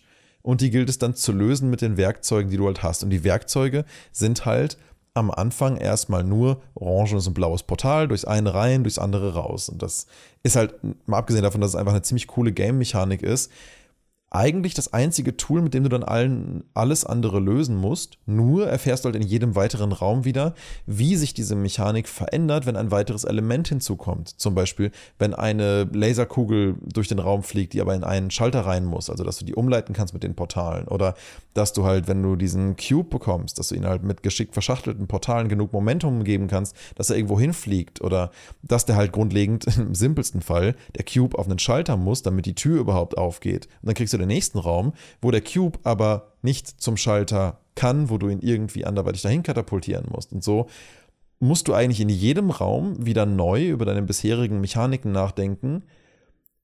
und 0.42 0.61
die 0.61 0.70
gilt 0.70 0.88
es 0.88 0.98
dann 0.98 1.14
zu 1.14 1.32
lösen 1.32 1.70
mit 1.70 1.82
den 1.82 1.96
Werkzeugen, 1.96 2.50
die 2.50 2.57
du 2.57 2.66
halt 2.66 2.82
hast. 2.82 3.05
Und 3.05 3.11
die 3.11 3.24
Werkzeuge 3.24 3.84
sind 4.11 4.44
halt 4.44 4.76
am 5.14 5.30
Anfang 5.30 5.76
erstmal 5.76 6.24
nur 6.24 6.62
orangenes 6.74 7.26
und 7.26 7.34
blaues 7.34 7.62
Portal, 7.62 8.09
durchs 8.09 8.24
eine 8.24 8.55
rein, 8.55 8.82
durchs 8.82 8.98
andere 8.98 9.34
raus. 9.34 9.68
Und 9.68 9.82
das 9.82 10.07
ist 10.42 10.57
halt, 10.57 10.74
mal 11.07 11.18
abgesehen 11.18 11.42
davon, 11.44 11.61
dass 11.61 11.70
es 11.70 11.76
einfach 11.76 11.92
eine 11.92 12.03
ziemlich 12.03 12.26
coole 12.26 12.53
Game-Mechanik 12.53 13.22
ist, 13.22 13.53
eigentlich 14.35 14.72
das 14.72 14.95
einzige 14.95 15.37
Tool, 15.37 15.61
mit 15.61 15.74
dem 15.74 15.83
du 15.83 15.91
dann 15.91 16.03
allen, 16.03 16.64
alles 16.72 17.05
andere 17.05 17.39
lösen 17.39 17.76
musst. 17.76 18.16
Nur 18.24 18.66
erfährst 18.66 19.05
du 19.05 19.07
halt 19.09 19.16
in 19.16 19.22
jedem 19.22 19.55
weiteren 19.55 19.93
Raum 19.93 20.24
wieder, 20.24 20.55
wie 20.87 21.16
sich 21.16 21.35
diese 21.35 21.55
Mechanik 21.55 22.09
verändert, 22.09 22.64
wenn 22.64 22.76
ein 22.76 22.91
weiteres 22.91 23.24
Element 23.24 23.68
hinzukommt. 23.68 24.28
Zum 24.41 24.55
Beispiel, 24.55 24.91
wenn 25.18 25.35
eine 25.35 25.85
Laserkugel 25.93 26.76
durch 26.80 27.09
den 27.09 27.18
Raum 27.18 27.43
fliegt, 27.43 27.74
die 27.74 27.83
aber 27.83 27.95
in 27.95 28.05
einen 28.05 28.30
Schalter 28.30 28.64
rein 28.64 28.87
muss, 28.87 29.11
also 29.11 29.22
dass 29.22 29.39
du 29.39 29.45
die 29.45 29.55
umleiten 29.55 29.95
kannst 29.95 30.14
mit 30.14 30.22
den 30.22 30.35
Portalen. 30.35 30.89
Oder 30.89 31.14
dass 31.53 31.74
du 31.74 31.85
halt, 31.85 32.09
wenn 32.09 32.22
du 32.22 32.37
diesen 32.37 32.76
Cube 32.76 33.11
bekommst, 33.11 33.59
dass 33.59 33.68
du 33.68 33.74
ihn 33.74 33.87
halt 33.87 34.03
mit 34.03 34.22
geschickt 34.22 34.55
verschachtelten 34.55 35.09
Portalen 35.09 35.49
genug 35.49 35.74
Momentum 35.74 36.24
geben 36.24 36.49
kannst, 36.49 36.74
dass 36.95 37.11
er 37.11 37.16
irgendwo 37.16 37.39
hinfliegt. 37.39 38.01
Oder 38.01 38.30
dass 38.62 38.87
der 38.87 38.97
halt 38.97 39.12
grundlegend 39.12 39.66
im 39.76 39.95
simpelsten 39.95 40.41
Fall 40.41 40.74
der 40.97 41.05
Cube 41.05 41.39
auf 41.39 41.47
einen 41.47 41.59
Schalter 41.59 41.99
muss, 41.99 42.22
damit 42.22 42.47
die 42.47 42.55
Tür 42.55 42.80
überhaupt 42.80 43.18
aufgeht. 43.18 43.66
Und 43.83 43.89
dann 43.89 43.95
kriegst 43.95 44.14
du 44.14 44.22
den 44.23 44.29
nächsten 44.29 44.59
Raum, 44.59 44.93
wo 45.20 45.31
der 45.31 45.43
Cube 45.43 45.79
aber 45.85 46.33
nicht 46.43 46.81
zum 46.81 46.97
Schalter 46.97 47.61
kann, 47.75 48.11
wo 48.11 48.18
du 48.18 48.29
ihn 48.29 48.41
irgendwie 48.41 48.85
anderweitig 48.85 49.23
dahin 49.23 49.43
katapultieren 49.43 50.07
musst. 50.11 50.33
Und 50.33 50.45
so 50.45 50.68
musst 51.41 51.68
du 51.68 51.75
eigentlich 51.75 52.01
in 52.01 52.09
jedem 52.09 52.51
Raum 52.51 53.05
wieder 53.05 53.27
neu 53.27 53.68
über 53.68 53.85
deine 53.85 54.03
bisherigen 54.03 54.61
Mechaniken 54.61 55.12
nachdenken. 55.12 55.85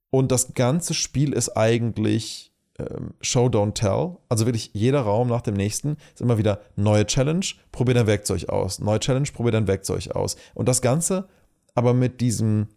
Und 0.09 0.31
das 0.31 0.53
ganze 0.53 0.93
Spiel 0.93 1.33
ist 1.33 1.55
eigentlich 1.57 2.53
ähm, 2.79 3.13
Show, 3.21 3.47
Don't 3.47 3.73
Tell. 3.73 4.17
Also 4.29 4.45
wirklich 4.45 4.71
jeder 4.73 5.01
Raum 5.01 5.27
nach 5.27 5.41
dem 5.41 5.55
nächsten 5.55 5.97
ist 6.13 6.21
immer 6.21 6.37
wieder 6.37 6.61
neue 6.75 7.05
Challenge, 7.05 7.45
probier 7.71 7.95
dein 7.95 8.07
Werkzeug 8.07 8.49
aus. 8.49 8.79
Neue 8.79 8.99
Challenge, 8.99 9.27
probier 9.33 9.51
dein 9.51 9.67
Werkzeug 9.67 10.11
aus. 10.11 10.37
Und 10.53 10.67
das 10.69 10.81
Ganze 10.81 11.27
aber 11.75 11.93
mit 11.93 12.21
diesem 12.21 12.67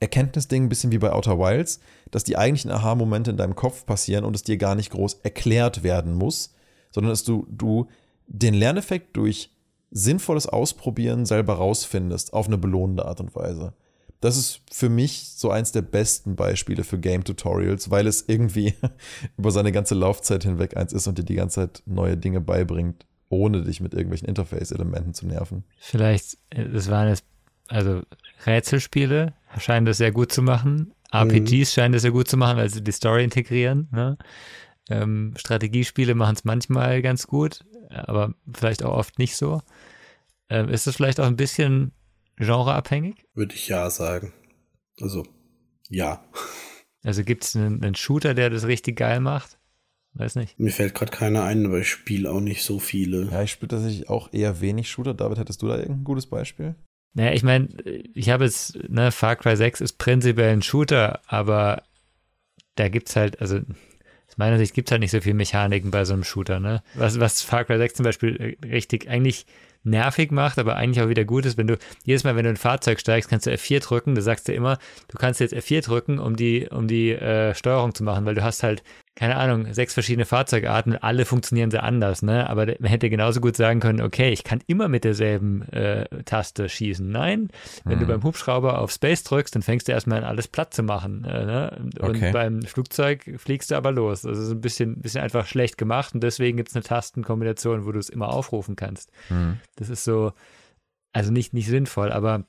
Erkenntnisding, 0.00 0.64
ein 0.64 0.68
bisschen 0.68 0.92
wie 0.92 0.98
bei 0.98 1.12
Outer 1.12 1.38
Wilds, 1.38 1.80
dass 2.10 2.24
die 2.24 2.36
eigentlichen 2.36 2.70
Aha-Momente 2.70 3.30
in 3.30 3.36
deinem 3.36 3.56
Kopf 3.56 3.86
passieren 3.86 4.24
und 4.24 4.36
es 4.36 4.42
dir 4.42 4.56
gar 4.56 4.74
nicht 4.74 4.90
groß 4.90 5.20
erklärt 5.22 5.82
werden 5.82 6.14
muss, 6.14 6.54
sondern 6.90 7.10
dass 7.10 7.24
du, 7.24 7.46
du 7.50 7.88
den 8.26 8.54
Lerneffekt 8.54 9.16
durch 9.16 9.50
sinnvolles 9.90 10.46
Ausprobieren 10.46 11.26
selber 11.26 11.54
rausfindest, 11.54 12.32
auf 12.32 12.46
eine 12.46 12.58
belohnende 12.58 13.04
Art 13.04 13.20
und 13.20 13.34
Weise. 13.34 13.74
Das 14.20 14.36
ist 14.36 14.60
für 14.70 14.88
mich 14.88 15.30
so 15.36 15.50
eins 15.50 15.72
der 15.72 15.82
besten 15.82 16.36
Beispiele 16.36 16.84
für 16.84 16.98
Game 16.98 17.24
Tutorials, 17.24 17.90
weil 17.90 18.06
es 18.06 18.24
irgendwie 18.28 18.74
über 19.36 19.50
seine 19.50 19.72
ganze 19.72 19.94
Laufzeit 19.94 20.44
hinweg 20.44 20.76
eins 20.76 20.92
ist 20.92 21.06
und 21.08 21.18
dir 21.18 21.24
die 21.24 21.34
ganze 21.34 21.60
Zeit 21.60 21.82
neue 21.86 22.16
Dinge 22.16 22.40
beibringt, 22.40 23.04
ohne 23.28 23.62
dich 23.62 23.80
mit 23.80 23.94
irgendwelchen 23.94 24.28
Interface-Elementen 24.28 25.12
zu 25.12 25.26
nerven. 25.26 25.64
Vielleicht, 25.78 26.38
äh, 26.50 26.68
das 26.68 26.88
waren 26.88 27.08
jetzt, 27.08 27.24
also 27.68 28.02
Rätselspiele 28.46 29.34
scheinen 29.58 29.86
das 29.86 29.98
sehr 29.98 30.12
gut 30.12 30.32
zu 30.32 30.42
machen. 30.42 30.94
RPGs 31.12 31.70
mhm. 31.70 31.74
scheinen 31.74 31.92
das 31.92 32.02
sehr 32.02 32.10
gut 32.10 32.28
zu 32.28 32.36
machen, 32.36 32.56
weil 32.56 32.70
sie 32.70 32.82
die 32.82 32.92
Story 32.92 33.24
integrieren. 33.24 33.88
Ne? 33.92 34.16
Ähm, 34.88 35.34
Strategiespiele 35.36 36.14
machen 36.14 36.36
es 36.36 36.44
manchmal 36.44 37.02
ganz 37.02 37.26
gut, 37.26 37.64
aber 37.90 38.34
vielleicht 38.52 38.82
auch 38.82 38.94
oft 38.94 39.18
nicht 39.18 39.36
so. 39.36 39.60
Ähm, 40.48 40.68
ist 40.68 40.86
das 40.86 40.96
vielleicht 40.96 41.20
auch 41.20 41.26
ein 41.26 41.36
bisschen 41.36 41.92
genreabhängig? 42.36 43.24
Würde 43.34 43.54
ich 43.54 43.68
ja 43.68 43.88
sagen. 43.90 44.32
Also, 45.00 45.26
ja. 45.88 46.24
Also 47.04 47.24
gibt 47.24 47.42
es 47.42 47.56
einen, 47.56 47.82
einen, 47.82 47.96
Shooter, 47.96 48.32
der 48.32 48.48
das 48.48 48.64
richtig 48.64 48.96
geil 48.96 49.18
macht? 49.18 49.58
Weiß 50.12 50.36
nicht. 50.36 50.56
Mir 50.60 50.70
fällt 50.70 50.94
gerade 50.94 51.10
keiner 51.10 51.42
ein, 51.42 51.66
aber 51.66 51.80
ich 51.80 51.90
spiele 51.90 52.30
auch 52.30 52.38
nicht 52.38 52.62
so 52.62 52.78
viele. 52.78 53.28
Ja, 53.28 53.42
ich 53.42 53.50
spiele 53.50 53.70
tatsächlich 53.70 54.08
auch 54.08 54.32
eher 54.32 54.60
wenig 54.60 54.88
Shooter. 54.88 55.12
David, 55.12 55.38
hättest 55.38 55.62
du 55.62 55.66
da 55.66 55.78
irgendein 55.78 56.04
gutes 56.04 56.26
Beispiel? 56.26 56.76
Naja, 57.14 57.32
ich 57.32 57.42
meine, 57.42 57.68
ich 58.14 58.30
habe 58.30 58.44
jetzt, 58.44 58.88
ne, 58.88 59.12
Far 59.12 59.36
Cry 59.36 59.56
6 59.56 59.80
ist 59.80 59.98
prinzipiell 59.98 60.52
ein 60.52 60.62
Shooter, 60.62 61.20
aber 61.26 61.82
da 62.74 62.88
gibt 62.88 63.08
es 63.08 63.16
halt, 63.16 63.40
also 63.40 63.56
aus 63.56 64.38
meiner 64.38 64.56
Sicht 64.56 64.72
gibt 64.72 64.88
es 64.88 64.92
halt 64.92 65.00
nicht 65.00 65.10
so 65.10 65.20
viel 65.20 65.34
Mechaniken 65.34 65.90
bei 65.90 66.06
so 66.06 66.14
einem 66.14 66.24
Shooter, 66.24 66.58
ne? 66.58 66.82
Was, 66.94 67.20
was 67.20 67.42
Far 67.42 67.64
Cry 67.64 67.76
6 67.76 67.94
zum 67.94 68.04
Beispiel 68.04 68.56
richtig 68.64 69.08
eigentlich 69.10 69.44
nervig 69.84 70.30
macht, 70.30 70.58
aber 70.58 70.76
eigentlich 70.76 71.04
auch 71.04 71.08
wieder 71.08 71.24
gut 71.24 71.44
ist, 71.44 71.58
wenn 71.58 71.66
du 71.66 71.76
jedes 72.04 72.24
Mal, 72.24 72.36
wenn 72.36 72.44
du 72.44 72.50
ein 72.50 72.56
Fahrzeug 72.56 73.00
steigst, 73.00 73.28
kannst 73.28 73.46
du 73.46 73.50
F4 73.50 73.80
drücken. 73.80 74.14
Du 74.14 74.22
sagst 74.22 74.48
dir 74.48 74.54
immer, 74.54 74.78
du 75.08 75.18
kannst 75.18 75.40
jetzt 75.40 75.54
F4 75.54 75.82
drücken, 75.82 76.18
um 76.18 76.36
die, 76.36 76.68
um 76.70 76.88
die 76.88 77.10
äh, 77.10 77.54
Steuerung 77.54 77.94
zu 77.94 78.04
machen, 78.04 78.24
weil 78.24 78.34
du 78.34 78.42
hast 78.42 78.62
halt 78.62 78.82
keine 79.14 79.36
Ahnung, 79.36 79.72
sechs 79.74 79.92
verschiedene 79.92 80.24
Fahrzeugarten, 80.24 80.96
alle 80.96 81.26
funktionieren 81.26 81.70
sehr 81.70 81.82
anders, 81.82 82.22
ne? 82.22 82.48
Aber 82.48 82.66
man 82.66 82.88
hätte 82.88 83.10
genauso 83.10 83.40
gut 83.40 83.56
sagen 83.56 83.78
können, 83.78 84.00
okay, 84.00 84.30
ich 84.30 84.42
kann 84.42 84.62
immer 84.66 84.88
mit 84.88 85.04
derselben 85.04 85.62
äh, 85.70 86.22
Taste 86.24 86.68
schießen. 86.68 87.10
Nein, 87.10 87.48
wenn 87.84 87.96
mhm. 87.96 88.00
du 88.00 88.06
beim 88.06 88.22
Hubschrauber 88.22 88.78
auf 88.78 88.90
Space 88.90 89.22
drückst, 89.24 89.54
dann 89.54 89.62
fängst 89.62 89.86
du 89.86 89.92
erstmal 89.92 90.18
an, 90.18 90.24
alles 90.24 90.48
platt 90.48 90.72
zu 90.72 90.82
machen. 90.82 91.24
Äh, 91.24 91.44
ne? 91.44 91.90
Und 92.00 92.16
okay. 92.16 92.32
beim 92.32 92.62
Flugzeug 92.62 93.34
fliegst 93.36 93.70
du 93.70 93.74
aber 93.74 93.92
los. 93.92 94.24
Also 94.24 94.40
ist 94.40 94.50
ein 94.50 94.62
bisschen, 94.62 95.00
bisschen 95.00 95.22
einfach 95.22 95.46
schlecht 95.46 95.76
gemacht 95.76 96.14
und 96.14 96.22
deswegen 96.22 96.56
gibt 96.56 96.70
es 96.70 96.74
eine 96.76 96.82
Tastenkombination, 96.82 97.84
wo 97.84 97.92
du 97.92 97.98
es 97.98 98.08
immer 98.08 98.32
aufrufen 98.32 98.76
kannst. 98.76 99.10
Mhm. 99.28 99.58
Das 99.76 99.90
ist 99.90 100.04
so, 100.04 100.32
also 101.12 101.30
nicht, 101.30 101.52
nicht 101.52 101.68
sinnvoll, 101.68 102.10
aber 102.12 102.44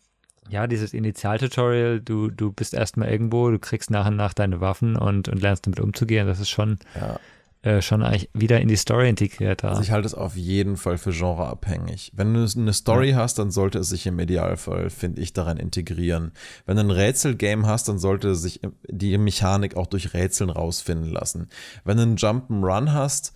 ja, 0.50 0.68
dieses 0.68 0.94
Initialtutorial, 0.94 2.00
du, 2.00 2.30
du 2.30 2.52
bist 2.52 2.74
erstmal 2.74 3.10
irgendwo, 3.10 3.50
du 3.50 3.60
kriegst 3.60 3.92
nach 3.92 4.08
und 4.08 4.16
nach 4.16 4.34
deine 4.34 4.62
Waffen 4.62 4.96
und, 4.96 5.30
und 5.30 5.42
lernst 5.42 5.66
damit 5.66 5.80
umzugehen. 5.80 6.28
Das 6.28 6.40
ist 6.40 6.50
schon, 6.50 6.78
ja. 6.96 7.20
äh, 7.62 7.82
schon 7.82 8.04
eigentlich 8.04 8.30
wieder 8.34 8.60
in 8.62 8.68
die 8.68 8.76
Story 8.76 9.10
integriert. 9.10 9.64
Also 9.64 9.82
ich 9.82 9.92
halte 9.92 10.06
es 10.06 10.14
auf 10.14 10.36
jeden 10.36 10.78
Fall 10.78 10.98
für 10.98 11.12
genreabhängig. 11.12 12.12
Wenn 12.16 12.34
du 12.34 12.48
eine 12.58 12.74
Story 12.74 13.12
ja. 13.12 13.18
hast, 13.18 13.40
dann 13.40 13.52
sollte 13.52 13.80
es 13.80 13.90
sich 13.90 14.06
im 14.06 14.20
Idealfall, 14.20 14.90
finde 14.90 15.22
ich, 15.22 15.34
daran 15.34 15.58
integrieren. 15.58 16.32
Wenn 16.66 16.78
du 16.78 16.84
ein 16.84 16.92
Rätselgame 16.92 17.66
hast, 17.66 17.88
dann 17.90 18.00
sollte 18.00 18.36
sich 18.36 18.62
die 18.88 19.18
Mechanik 19.18 19.76
auch 19.78 19.88
durch 19.88 20.14
Rätseln 20.14 20.50
rausfinden 20.50 21.12
lassen. 21.12 21.50
Wenn 21.84 21.98
du 21.98 22.04
einen 22.04 22.18
Jump'n'Run 22.18 22.92
hast, 22.92 23.34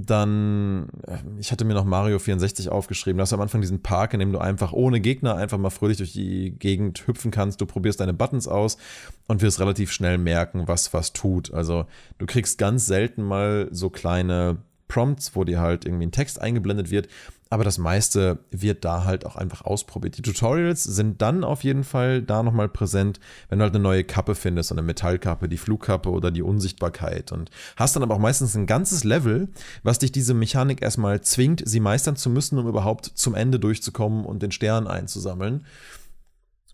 dann, 0.00 0.88
äh, 1.08 1.18
ich 1.38 1.50
hatte 1.50 1.64
mir 1.64 1.74
noch 1.74 1.84
Mario 1.84 2.20
64 2.20 2.68
aufgeschrieben. 2.68 3.18
Da 3.18 3.22
hast 3.22 3.32
du 3.32 3.36
am 3.36 3.42
Anfang 3.42 3.60
diesen 3.60 3.82
Park, 3.82 4.14
in 4.14 4.20
dem 4.20 4.32
du 4.32 4.38
einfach 4.38 4.72
ohne 4.72 5.00
Gegner 5.00 5.34
einfach 5.34 5.58
mal 5.58 5.70
fröhlich 5.70 5.98
durch 5.98 6.12
die 6.12 6.52
Gegend 6.52 7.06
hüpfen 7.06 7.32
kannst. 7.32 7.60
Du 7.60 7.66
probierst 7.66 7.98
deine 7.98 8.14
Buttons 8.14 8.46
aus 8.46 8.78
und 9.26 9.42
wirst 9.42 9.58
relativ 9.58 9.90
schnell 9.90 10.16
merken, 10.16 10.68
was 10.68 10.94
was 10.94 11.12
tut. 11.12 11.52
Also 11.52 11.86
du 12.18 12.26
kriegst 12.26 12.58
ganz 12.58 12.86
selten 12.86 13.24
mal 13.24 13.68
so 13.72 13.90
kleine 13.90 14.58
Prompts, 14.86 15.34
wo 15.34 15.42
dir 15.42 15.60
halt 15.60 15.84
irgendwie 15.84 16.06
ein 16.06 16.12
Text 16.12 16.40
eingeblendet 16.40 16.90
wird. 16.90 17.08
Aber 17.50 17.64
das 17.64 17.78
meiste 17.78 18.40
wird 18.50 18.84
da 18.84 19.04
halt 19.04 19.24
auch 19.24 19.36
einfach 19.36 19.64
ausprobiert. 19.64 20.18
Die 20.18 20.22
Tutorials 20.22 20.84
sind 20.84 21.22
dann 21.22 21.44
auf 21.44 21.64
jeden 21.64 21.82
Fall 21.82 22.20
da 22.22 22.42
nochmal 22.42 22.68
präsent, 22.68 23.20
wenn 23.48 23.58
du 23.58 23.62
halt 23.62 23.74
eine 23.74 23.82
neue 23.82 24.04
Kappe 24.04 24.34
findest, 24.34 24.70
eine 24.70 24.82
Metallkappe, 24.82 25.48
die 25.48 25.56
Flugkappe 25.56 26.10
oder 26.10 26.30
die 26.30 26.42
Unsichtbarkeit. 26.42 27.32
Und 27.32 27.50
hast 27.76 27.96
dann 27.96 28.02
aber 28.02 28.16
auch 28.16 28.20
meistens 28.20 28.54
ein 28.54 28.66
ganzes 28.66 29.02
Level, 29.02 29.48
was 29.82 29.98
dich 29.98 30.12
diese 30.12 30.34
Mechanik 30.34 30.82
erstmal 30.82 31.22
zwingt, 31.22 31.62
sie 31.66 31.80
meistern 31.80 32.16
zu 32.16 32.28
müssen, 32.28 32.58
um 32.58 32.68
überhaupt 32.68 33.06
zum 33.06 33.34
Ende 33.34 33.58
durchzukommen 33.58 34.26
und 34.26 34.42
den 34.42 34.52
Stern 34.52 34.86
einzusammeln. 34.86 35.64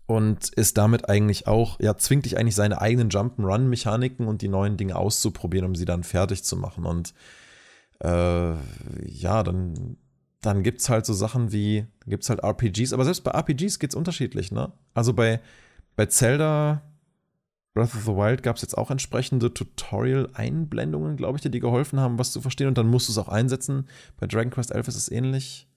Und 0.07 0.49
ist 0.49 0.77
damit 0.77 1.09
eigentlich 1.09 1.47
auch, 1.47 1.79
ja, 1.79 1.95
zwingt 1.95 2.25
dich 2.25 2.37
eigentlich 2.37 2.53
seine 2.53 2.79
eigenen 2.79 3.09
Jump'n'Run-Mechaniken 3.09 4.27
und 4.27 4.41
die 4.41 4.49
neuen 4.49 4.77
Dinge 4.77 4.97
auszuprobieren, 4.97 5.65
um 5.65 5.75
sie 5.75 5.85
dann 5.85 6.03
fertig 6.03 6.43
zu 6.43 6.57
machen. 6.57 6.85
Und 6.85 7.13
äh, 8.03 8.53
ja, 9.07 9.41
dann 9.41 9.97
dann 10.45 10.63
gibt 10.63 10.81
es 10.81 10.89
halt 10.89 11.05
so 11.05 11.13
Sachen 11.13 11.51
wie, 11.51 11.85
gibt 12.05 12.23
es 12.23 12.29
halt 12.29 12.43
RPGs, 12.43 12.93
aber 12.93 13.03
selbst 13.03 13.23
bei 13.23 13.31
RPGs 13.31 13.79
geht 13.79 13.91
es 13.91 13.95
unterschiedlich, 13.95 14.51
ne? 14.51 14.71
Also 14.93 15.13
bei, 15.13 15.41
bei 15.95 16.05
Zelda 16.05 16.81
Breath 17.73 17.93
of 17.93 18.03
the 18.05 18.15
Wild 18.15 18.41
gab 18.41 18.55
es 18.55 18.61
jetzt 18.61 18.77
auch 18.77 18.89
entsprechende 18.89 19.53
Tutorial-Einblendungen, 19.53 21.17
glaube 21.17 21.37
ich, 21.37 21.41
die 21.41 21.51
dir 21.51 21.59
geholfen 21.59 21.99
haben, 21.99 22.17
was 22.17 22.31
zu 22.31 22.41
verstehen 22.41 22.67
und 22.67 22.77
dann 22.77 22.87
musst 22.87 23.09
du 23.09 23.11
es 23.11 23.17
auch 23.17 23.27
einsetzen. 23.27 23.87
Bei 24.17 24.27
Dragon 24.27 24.49
Quest 24.49 24.71
11 24.71 24.87
ist 24.87 24.95
es 24.95 25.11
ähnlich. 25.11 25.67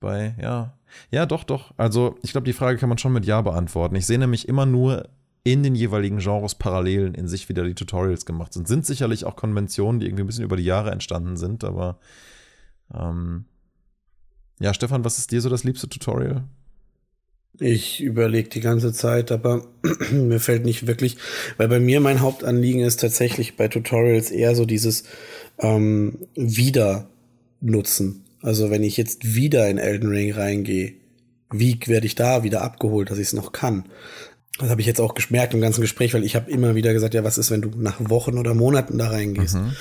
Bei, 0.00 0.34
ja. 0.40 0.76
Ja, 1.10 1.26
doch, 1.26 1.44
doch. 1.44 1.72
Also, 1.76 2.16
ich 2.22 2.32
glaube, 2.32 2.44
die 2.44 2.52
Frage 2.52 2.78
kann 2.78 2.88
man 2.88 2.98
schon 2.98 3.12
mit 3.12 3.24
Ja 3.24 3.40
beantworten. 3.40 3.94
Ich 3.94 4.06
sehe 4.06 4.18
nämlich 4.18 4.48
immer 4.48 4.66
nur 4.66 5.08
in 5.44 5.62
den 5.62 5.76
jeweiligen 5.76 6.18
Genres 6.18 6.56
Parallelen 6.56 7.14
in 7.14 7.28
sich 7.28 7.48
wieder 7.48 7.64
die 7.64 7.74
Tutorials 7.74 8.26
gemacht 8.26 8.52
sind. 8.52 8.66
Sind 8.66 8.84
sicherlich 8.84 9.24
auch 9.24 9.36
Konventionen, 9.36 10.00
die 10.00 10.06
irgendwie 10.06 10.24
ein 10.24 10.26
bisschen 10.26 10.44
über 10.44 10.56
die 10.56 10.64
Jahre 10.64 10.90
entstanden 10.90 11.36
sind, 11.36 11.62
aber 11.62 11.98
ähm, 12.92 13.44
ja, 14.60 14.74
Stefan, 14.74 15.04
was 15.04 15.18
ist 15.18 15.30
dir 15.30 15.40
so 15.40 15.48
das 15.48 15.64
liebste 15.64 15.88
Tutorial? 15.88 16.44
Ich 17.60 18.00
überlege 18.00 18.48
die 18.48 18.60
ganze 18.60 18.92
Zeit, 18.92 19.32
aber 19.32 19.66
mir 20.12 20.38
fällt 20.38 20.64
nicht 20.64 20.86
wirklich, 20.86 21.16
weil 21.56 21.68
bei 21.68 21.80
mir 21.80 22.00
mein 22.00 22.20
Hauptanliegen 22.20 22.82
ist 22.82 23.00
tatsächlich 23.00 23.56
bei 23.56 23.68
Tutorials 23.68 24.30
eher 24.30 24.54
so 24.54 24.64
dieses 24.64 25.04
ähm, 25.58 26.18
Wieder-Nutzen. 26.36 28.24
Also 28.42 28.70
wenn 28.70 28.84
ich 28.84 28.96
jetzt 28.96 29.34
wieder 29.34 29.68
in 29.68 29.78
Elden 29.78 30.10
Ring 30.10 30.32
reingehe, 30.32 30.94
wie 31.50 31.78
werde 31.86 32.06
ich 32.06 32.14
da 32.14 32.44
wieder 32.44 32.62
abgeholt, 32.62 33.10
dass 33.10 33.18
ich 33.18 33.28
es 33.28 33.32
noch 33.32 33.52
kann? 33.52 33.86
Das 34.58 34.70
habe 34.70 34.80
ich 34.80 34.86
jetzt 34.86 35.00
auch 35.00 35.14
gemerkt 35.14 35.54
im 35.54 35.60
ganzen 35.60 35.80
Gespräch, 35.80 36.14
weil 36.14 36.24
ich 36.24 36.36
habe 36.36 36.50
immer 36.50 36.74
wieder 36.74 36.92
gesagt, 36.92 37.14
ja, 37.14 37.24
was 37.24 37.38
ist, 37.38 37.50
wenn 37.50 37.62
du 37.62 37.70
nach 37.76 37.96
Wochen 38.00 38.38
oder 38.38 38.54
Monaten 38.54 38.98
da 38.98 39.08
reingehst? 39.08 39.56
Mhm. 39.56 39.72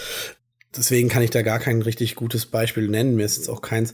Deswegen 0.76 1.10
kann 1.10 1.24
ich 1.24 1.32
da 1.32 1.42
gar 1.42 1.60
kein 1.60 1.82
richtig 1.82 2.16
gutes 2.16 2.46
Beispiel 2.46 2.88
nennen. 2.88 3.16
Mir 3.16 3.26
ist 3.26 3.38
jetzt 3.38 3.50
auch 3.50 3.62
keins 3.62 3.94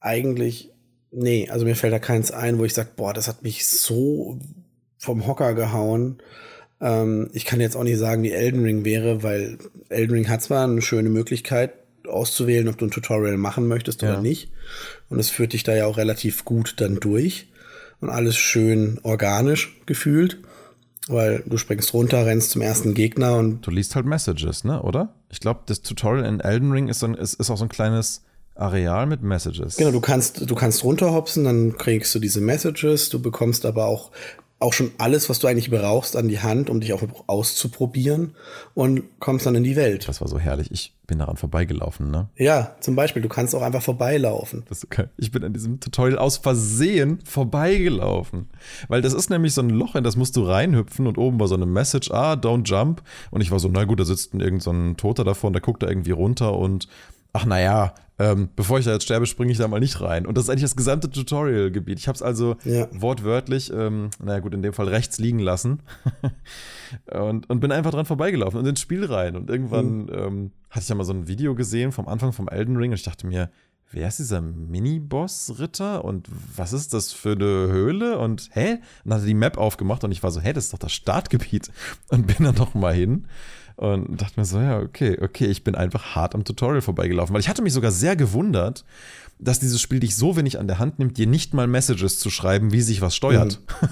eigentlich, 0.00 0.70
nee, 1.10 1.48
also 1.50 1.64
mir 1.64 1.76
fällt 1.76 1.92
da 1.92 1.98
keins 1.98 2.30
ein, 2.30 2.58
wo 2.58 2.64
ich 2.64 2.74
sage, 2.74 2.90
boah, 2.96 3.12
das 3.12 3.28
hat 3.28 3.42
mich 3.42 3.66
so 3.66 4.38
vom 4.98 5.26
Hocker 5.26 5.54
gehauen. 5.54 6.18
Ähm, 6.80 7.30
ich 7.32 7.44
kann 7.44 7.60
jetzt 7.60 7.76
auch 7.76 7.84
nicht 7.84 7.98
sagen, 7.98 8.22
wie 8.22 8.32
Elden 8.32 8.62
Ring 8.62 8.84
wäre, 8.84 9.22
weil 9.22 9.58
Elden 9.88 10.14
Ring 10.14 10.28
hat 10.28 10.42
zwar 10.42 10.64
eine 10.64 10.82
schöne 10.82 11.08
Möglichkeit 11.08 11.72
auszuwählen, 12.06 12.68
ob 12.68 12.78
du 12.78 12.86
ein 12.86 12.90
Tutorial 12.90 13.36
machen 13.36 13.68
möchtest 13.68 14.02
ja. 14.02 14.12
oder 14.12 14.22
nicht. 14.22 14.50
Und 15.08 15.18
es 15.18 15.30
führt 15.30 15.52
dich 15.52 15.62
da 15.62 15.74
ja 15.74 15.86
auch 15.86 15.96
relativ 15.96 16.44
gut 16.44 16.74
dann 16.78 16.96
durch. 17.00 17.48
Und 18.00 18.10
alles 18.10 18.36
schön 18.36 19.00
organisch 19.02 19.76
gefühlt. 19.86 20.38
Weil 21.08 21.42
du 21.46 21.56
springst 21.56 21.94
runter, 21.94 22.26
rennst 22.26 22.50
zum 22.50 22.60
ersten 22.60 22.92
Gegner 22.92 23.36
und. 23.36 23.66
Du 23.66 23.70
liest 23.70 23.96
halt 23.96 24.04
Messages, 24.04 24.64
ne, 24.64 24.82
oder? 24.82 25.14
Ich 25.30 25.40
glaube, 25.40 25.60
das 25.64 25.80
Tutorial 25.80 26.26
in 26.26 26.40
Elden 26.40 26.70
Ring 26.70 26.88
ist, 26.88 26.98
so 26.98 27.06
ein, 27.06 27.14
ist, 27.14 27.34
ist 27.34 27.50
auch 27.50 27.56
so 27.56 27.64
ein 27.64 27.70
kleines 27.70 28.24
Areal 28.58 29.06
mit 29.06 29.22
Messages. 29.22 29.76
Genau, 29.76 29.92
du 29.92 30.00
kannst, 30.00 30.48
du 30.48 30.54
kannst 30.54 30.84
runterhopsen, 30.84 31.44
dann 31.44 31.76
kriegst 31.78 32.14
du 32.14 32.18
diese 32.18 32.40
Messages, 32.40 33.08
du 33.08 33.20
bekommst 33.22 33.64
aber 33.64 33.86
auch, 33.86 34.10
auch 34.60 34.72
schon 34.72 34.90
alles, 34.98 35.28
was 35.28 35.38
du 35.38 35.46
eigentlich 35.46 35.70
brauchst, 35.70 36.16
an 36.16 36.28
die 36.28 36.40
Hand, 36.40 36.68
um 36.68 36.80
dich 36.80 36.92
auch 36.92 37.02
auszuprobieren 37.28 38.34
und 38.74 39.04
kommst 39.20 39.46
dann 39.46 39.54
in 39.54 39.62
die 39.62 39.76
Welt. 39.76 40.08
Das 40.08 40.20
war 40.20 40.26
so 40.26 40.38
herrlich. 40.40 40.72
Ich 40.72 40.96
bin 41.06 41.20
daran 41.20 41.36
vorbeigelaufen, 41.36 42.10
ne? 42.10 42.28
Ja, 42.36 42.76
zum 42.80 42.96
Beispiel, 42.96 43.22
du 43.22 43.28
kannst 43.28 43.54
auch 43.54 43.62
einfach 43.62 43.82
vorbeilaufen. 43.82 44.64
Das 44.68 44.78
ist 44.78 44.84
okay. 44.84 45.04
Ich 45.16 45.30
bin 45.30 45.44
an 45.44 45.52
diesem 45.52 45.78
Tutorial 45.78 46.18
aus 46.18 46.38
Versehen 46.38 47.20
vorbeigelaufen. 47.24 48.50
Weil 48.88 49.00
das 49.00 49.14
ist 49.14 49.30
nämlich 49.30 49.54
so 49.54 49.60
ein 49.60 49.70
Loch, 49.70 49.94
in 49.94 50.02
das 50.02 50.16
musst 50.16 50.34
du 50.36 50.42
reinhüpfen 50.42 51.06
und 51.06 51.16
oben 51.16 51.38
war 51.38 51.46
so 51.46 51.54
eine 51.54 51.66
Message, 51.66 52.10
ah, 52.10 52.32
don't 52.32 52.68
jump. 52.68 53.02
Und 53.30 53.40
ich 53.40 53.52
war 53.52 53.60
so, 53.60 53.68
na 53.68 53.84
gut, 53.84 54.00
da 54.00 54.04
sitzt 54.04 54.34
irgend 54.34 54.62
so 54.62 54.72
ein 54.72 54.96
Toter 54.96 55.22
davor 55.22 55.48
und 55.48 55.54
der 55.54 55.62
guckt 55.62 55.84
da 55.84 55.88
irgendwie 55.88 56.10
runter 56.10 56.56
und 56.56 56.88
ach 57.32 57.44
naja, 57.44 57.94
ähm, 58.20 58.48
bevor 58.56 58.80
ich 58.80 58.84
da 58.84 58.92
jetzt 58.92 59.04
sterbe, 59.04 59.26
springe 59.26 59.52
ich 59.52 59.58
da 59.58 59.68
mal 59.68 59.78
nicht 59.78 60.00
rein. 60.00 60.26
Und 60.26 60.36
das 60.36 60.44
ist 60.44 60.50
eigentlich 60.50 60.62
das 60.62 60.76
gesamte 60.76 61.08
Tutorial-Gebiet. 61.08 62.00
Ich 62.00 62.08
habe 62.08 62.16
es 62.16 62.22
also 62.22 62.56
ja. 62.64 62.88
wortwörtlich, 62.90 63.72
ähm, 63.72 64.10
naja 64.22 64.40
gut, 64.40 64.54
in 64.54 64.62
dem 64.62 64.72
Fall 64.72 64.88
rechts 64.88 65.18
liegen 65.18 65.38
lassen 65.38 65.80
und, 67.12 67.48
und 67.48 67.60
bin 67.60 67.70
einfach 67.70 67.92
dran 67.92 68.06
vorbeigelaufen 68.06 68.58
und 68.58 68.66
ins 68.66 68.80
Spiel 68.80 69.04
rein. 69.04 69.36
Und 69.36 69.50
irgendwann 69.50 70.02
mhm. 70.02 70.12
ähm, 70.12 70.50
hatte 70.70 70.82
ich 70.82 70.88
ja 70.88 70.96
mal 70.96 71.04
so 71.04 71.12
ein 71.12 71.28
Video 71.28 71.54
gesehen 71.54 71.92
vom 71.92 72.08
Anfang 72.08 72.32
vom 72.32 72.48
Elden 72.48 72.76
Ring 72.76 72.90
und 72.90 72.96
ich 72.96 73.04
dachte 73.04 73.26
mir, 73.26 73.50
wer 73.92 74.08
ist 74.08 74.18
dieser 74.18 74.40
Mini-Boss-Ritter 74.40 76.04
und 76.04 76.28
was 76.56 76.72
ist 76.72 76.94
das 76.94 77.12
für 77.12 77.32
eine 77.32 77.44
Höhle 77.44 78.18
und 78.18 78.50
hä? 78.52 78.72
Und 78.72 78.80
dann 79.04 79.14
hat 79.14 79.22
er 79.22 79.26
die 79.26 79.34
Map 79.34 79.56
aufgemacht 79.58 80.02
und 80.02 80.10
ich 80.10 80.24
war 80.24 80.32
so, 80.32 80.40
hä, 80.40 80.52
das 80.52 80.64
ist 80.64 80.72
doch 80.72 80.78
das 80.78 80.92
Startgebiet 80.92 81.70
und 82.08 82.26
bin 82.26 82.44
dann 82.44 82.56
noch 82.56 82.74
mal 82.74 82.94
hin 82.94 83.26
und 83.78 84.20
dachte 84.20 84.40
mir 84.40 84.44
so, 84.44 84.58
ja, 84.58 84.80
okay, 84.80 85.16
okay, 85.22 85.46
ich 85.46 85.62
bin 85.62 85.76
einfach 85.76 86.16
hart 86.16 86.34
am 86.34 86.44
Tutorial 86.44 86.80
vorbeigelaufen, 86.80 87.32
weil 87.32 87.40
ich 87.40 87.48
hatte 87.48 87.62
mich 87.62 87.72
sogar 87.72 87.92
sehr 87.92 88.16
gewundert, 88.16 88.84
dass 89.38 89.60
dieses 89.60 89.80
Spiel 89.80 90.00
dich 90.00 90.16
so 90.16 90.36
wenig 90.36 90.58
an 90.58 90.66
der 90.66 90.80
Hand 90.80 90.98
nimmt, 90.98 91.16
dir 91.16 91.28
nicht 91.28 91.54
mal 91.54 91.68
Messages 91.68 92.18
zu 92.18 92.28
schreiben, 92.28 92.72
wie 92.72 92.80
sich 92.80 93.00
was 93.00 93.14
steuert. 93.14 93.60
Mhm. 93.80 93.88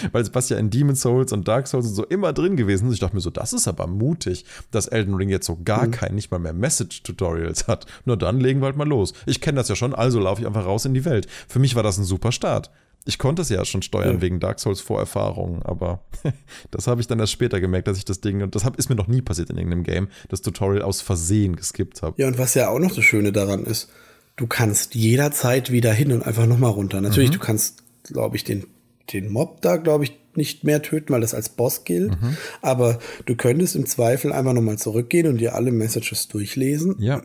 weil 0.12 0.22
es 0.22 0.34
was 0.34 0.48
ja 0.48 0.56
in 0.56 0.70
Demon 0.70 0.96
Souls 0.96 1.30
und 1.32 1.46
Dark 1.46 1.68
Souls 1.68 1.86
und 1.86 1.94
so 1.94 2.04
immer 2.06 2.32
drin 2.32 2.56
gewesen 2.56 2.88
ist. 2.88 2.94
Ich 2.94 3.00
dachte 3.00 3.14
mir 3.14 3.20
so, 3.20 3.30
das 3.30 3.52
ist 3.52 3.68
aber 3.68 3.86
mutig, 3.86 4.46
dass 4.70 4.88
Elden 4.88 5.14
Ring 5.14 5.28
jetzt 5.28 5.46
so 5.46 5.58
gar 5.62 5.86
mhm. 5.86 5.90
kein, 5.90 6.14
nicht 6.14 6.30
mal 6.30 6.38
mehr 6.38 6.54
Message-Tutorials 6.54 7.68
hat. 7.68 7.84
Nur 8.06 8.16
dann 8.16 8.40
legen 8.40 8.60
wir 8.60 8.66
halt 8.66 8.76
mal 8.76 8.88
los. 8.88 9.12
Ich 9.26 9.42
kenne 9.42 9.56
das 9.56 9.68
ja 9.68 9.76
schon, 9.76 9.94
also 9.94 10.18
laufe 10.18 10.40
ich 10.40 10.46
einfach 10.46 10.64
raus 10.64 10.86
in 10.86 10.94
die 10.94 11.04
Welt. 11.04 11.28
Für 11.48 11.58
mich 11.58 11.76
war 11.76 11.82
das 11.82 11.98
ein 11.98 12.04
super 12.04 12.32
Start. 12.32 12.70
Ich 13.06 13.18
konnte 13.18 13.42
es 13.42 13.48
ja 13.48 13.64
schon 13.64 13.82
steuern 13.82 14.16
ja. 14.16 14.20
wegen 14.20 14.40
Dark 14.40 14.60
Souls 14.60 14.80
Vorerfahrungen, 14.80 15.62
aber 15.62 16.04
das 16.70 16.86
habe 16.86 17.00
ich 17.00 17.06
dann 17.06 17.18
erst 17.20 17.32
später 17.32 17.60
gemerkt, 17.60 17.88
dass 17.88 17.98
ich 17.98 18.04
das 18.04 18.20
Ding, 18.20 18.42
und 18.42 18.54
das 18.54 18.64
hab, 18.64 18.76
ist 18.76 18.88
mir 18.88 18.96
noch 18.96 19.06
nie 19.06 19.22
passiert 19.22 19.48
in 19.50 19.56
irgendeinem 19.56 19.84
Game, 19.84 20.08
das 20.28 20.42
Tutorial 20.42 20.82
aus 20.82 21.00
Versehen 21.00 21.56
geskippt 21.56 22.02
habe. 22.02 22.20
Ja, 22.20 22.26
und 22.26 22.36
was 22.36 22.54
ja 22.54 22.68
auch 22.68 22.78
noch 22.78 22.94
das 22.94 23.04
Schöne 23.04 23.32
daran 23.32 23.64
ist, 23.64 23.88
du 24.36 24.46
kannst 24.46 24.94
jederzeit 24.94 25.70
wieder 25.70 25.92
hin 25.92 26.12
und 26.12 26.22
einfach 26.22 26.46
nochmal 26.46 26.72
runter. 26.72 27.00
Natürlich, 27.00 27.30
mhm. 27.30 27.34
du 27.34 27.40
kannst, 27.40 27.82
glaube 28.04 28.36
ich, 28.36 28.44
den, 28.44 28.66
den 29.12 29.30
Mob 29.30 29.60
da, 29.60 29.76
glaube 29.76 30.04
ich, 30.04 30.18
nicht 30.36 30.64
mehr 30.64 30.82
töten, 30.82 31.12
weil 31.12 31.22
das 31.22 31.34
als 31.34 31.48
Boss 31.48 31.84
gilt. 31.84 32.20
Mhm. 32.20 32.36
Aber 32.60 32.98
du 33.24 33.34
könntest 33.36 33.74
im 33.74 33.86
Zweifel 33.86 34.32
einfach 34.32 34.52
nochmal 34.52 34.78
zurückgehen 34.78 35.26
und 35.26 35.38
dir 35.38 35.54
alle 35.54 35.72
Messages 35.72 36.28
durchlesen. 36.28 36.96
Ja. 36.98 37.22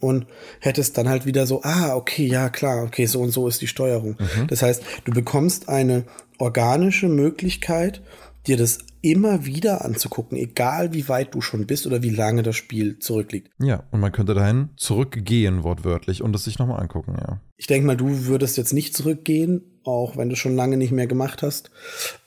Und 0.00 0.26
hättest 0.60 0.98
dann 0.98 1.08
halt 1.08 1.26
wieder 1.26 1.46
so, 1.46 1.62
ah, 1.62 1.94
okay, 1.94 2.26
ja, 2.26 2.48
klar, 2.50 2.84
okay, 2.84 3.06
so 3.06 3.20
und 3.20 3.30
so 3.30 3.48
ist 3.48 3.62
die 3.62 3.66
Steuerung. 3.66 4.16
Mhm. 4.18 4.46
Das 4.48 4.62
heißt, 4.62 4.82
du 5.04 5.12
bekommst 5.12 5.68
eine 5.68 6.04
organische 6.38 7.08
Möglichkeit, 7.08 8.02
dir 8.46 8.56
das 8.56 8.78
immer 9.02 9.46
wieder 9.46 9.84
anzugucken, 9.84 10.36
egal 10.36 10.92
wie 10.92 11.08
weit 11.08 11.34
du 11.34 11.40
schon 11.40 11.66
bist 11.66 11.86
oder 11.86 12.02
wie 12.02 12.10
lange 12.10 12.42
das 12.42 12.56
Spiel 12.56 12.98
zurückliegt. 12.98 13.50
Ja, 13.58 13.84
und 13.90 14.00
man 14.00 14.12
könnte 14.12 14.34
dahin 14.34 14.70
zurückgehen, 14.76 15.62
wortwörtlich, 15.62 16.22
und 16.22 16.34
es 16.36 16.44
sich 16.44 16.58
nochmal 16.58 16.80
angucken, 16.80 17.16
ja. 17.18 17.40
Ich 17.56 17.66
denke 17.66 17.86
mal, 17.86 17.96
du 17.96 18.26
würdest 18.26 18.56
jetzt 18.56 18.72
nicht 18.72 18.94
zurückgehen, 18.94 19.62
auch 19.84 20.16
wenn 20.16 20.28
du 20.28 20.36
schon 20.36 20.56
lange 20.56 20.76
nicht 20.76 20.92
mehr 20.92 21.06
gemacht 21.06 21.42
hast, 21.42 21.70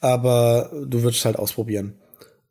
aber 0.01 0.71
du 0.85 1.03
würdest 1.03 1.25
halt 1.25 1.37
ausprobieren 1.37 1.95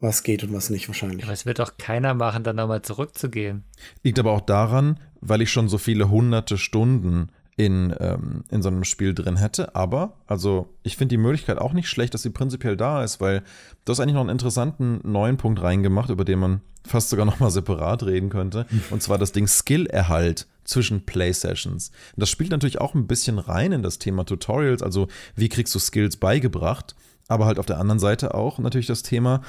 was 0.02 0.24
geht 0.24 0.42
und 0.42 0.52
was 0.52 0.68
nicht 0.68 0.88
wahrscheinlich. 0.88 1.22
Aber 1.22 1.32
es 1.32 1.46
wird 1.46 1.60
doch 1.60 1.78
keiner 1.78 2.12
machen, 2.12 2.42
dann 2.42 2.56
nochmal 2.56 2.82
zurückzugehen. 2.82 3.64
Liegt 4.02 4.18
aber 4.18 4.32
auch 4.32 4.40
daran, 4.40 4.98
weil 5.20 5.40
ich 5.40 5.52
schon 5.52 5.68
so 5.68 5.78
viele 5.78 6.10
hunderte 6.10 6.58
Stunden 6.58 7.30
in, 7.56 7.94
ähm, 8.00 8.44
in 8.50 8.62
so 8.62 8.68
einem 8.68 8.84
Spiel 8.84 9.14
drin 9.14 9.36
hätte. 9.36 9.74
Aber, 9.74 10.14
also, 10.26 10.68
ich 10.82 10.96
finde 10.96 11.14
die 11.14 11.22
Möglichkeit 11.22 11.58
auch 11.58 11.72
nicht 11.72 11.88
schlecht, 11.88 12.14
dass 12.14 12.22
sie 12.22 12.30
prinzipiell 12.30 12.76
da 12.76 13.04
ist, 13.04 13.20
weil 13.20 13.42
du 13.84 13.90
hast 13.92 14.00
eigentlich 14.00 14.14
noch 14.14 14.22
einen 14.22 14.30
interessanten 14.30 15.00
neuen 15.04 15.36
Punkt 15.36 15.62
reingemacht, 15.62 16.10
über 16.10 16.24
den 16.24 16.38
man 16.38 16.60
fast 16.84 17.10
sogar 17.10 17.26
nochmal 17.26 17.50
separat 17.50 18.04
reden 18.04 18.30
könnte. 18.30 18.66
Und 18.90 19.02
zwar 19.02 19.18
das 19.18 19.32
Ding 19.32 19.46
Skill-Erhalt 19.46 20.46
zwischen 20.64 21.04
Play-Sessions. 21.04 21.90
Das 22.16 22.30
spielt 22.30 22.50
natürlich 22.50 22.80
auch 22.80 22.94
ein 22.94 23.06
bisschen 23.06 23.38
rein 23.38 23.72
in 23.72 23.82
das 23.82 23.98
Thema 23.98 24.24
Tutorials, 24.24 24.82
also 24.82 25.08
wie 25.34 25.48
kriegst 25.48 25.74
du 25.74 25.78
Skills 25.78 26.16
beigebracht, 26.16 26.94
aber 27.28 27.46
halt 27.46 27.58
auf 27.58 27.66
der 27.66 27.78
anderen 27.78 27.98
Seite 27.98 28.34
auch 28.34 28.58
natürlich 28.58 28.86
das 28.86 29.02
Thema, 29.02 29.42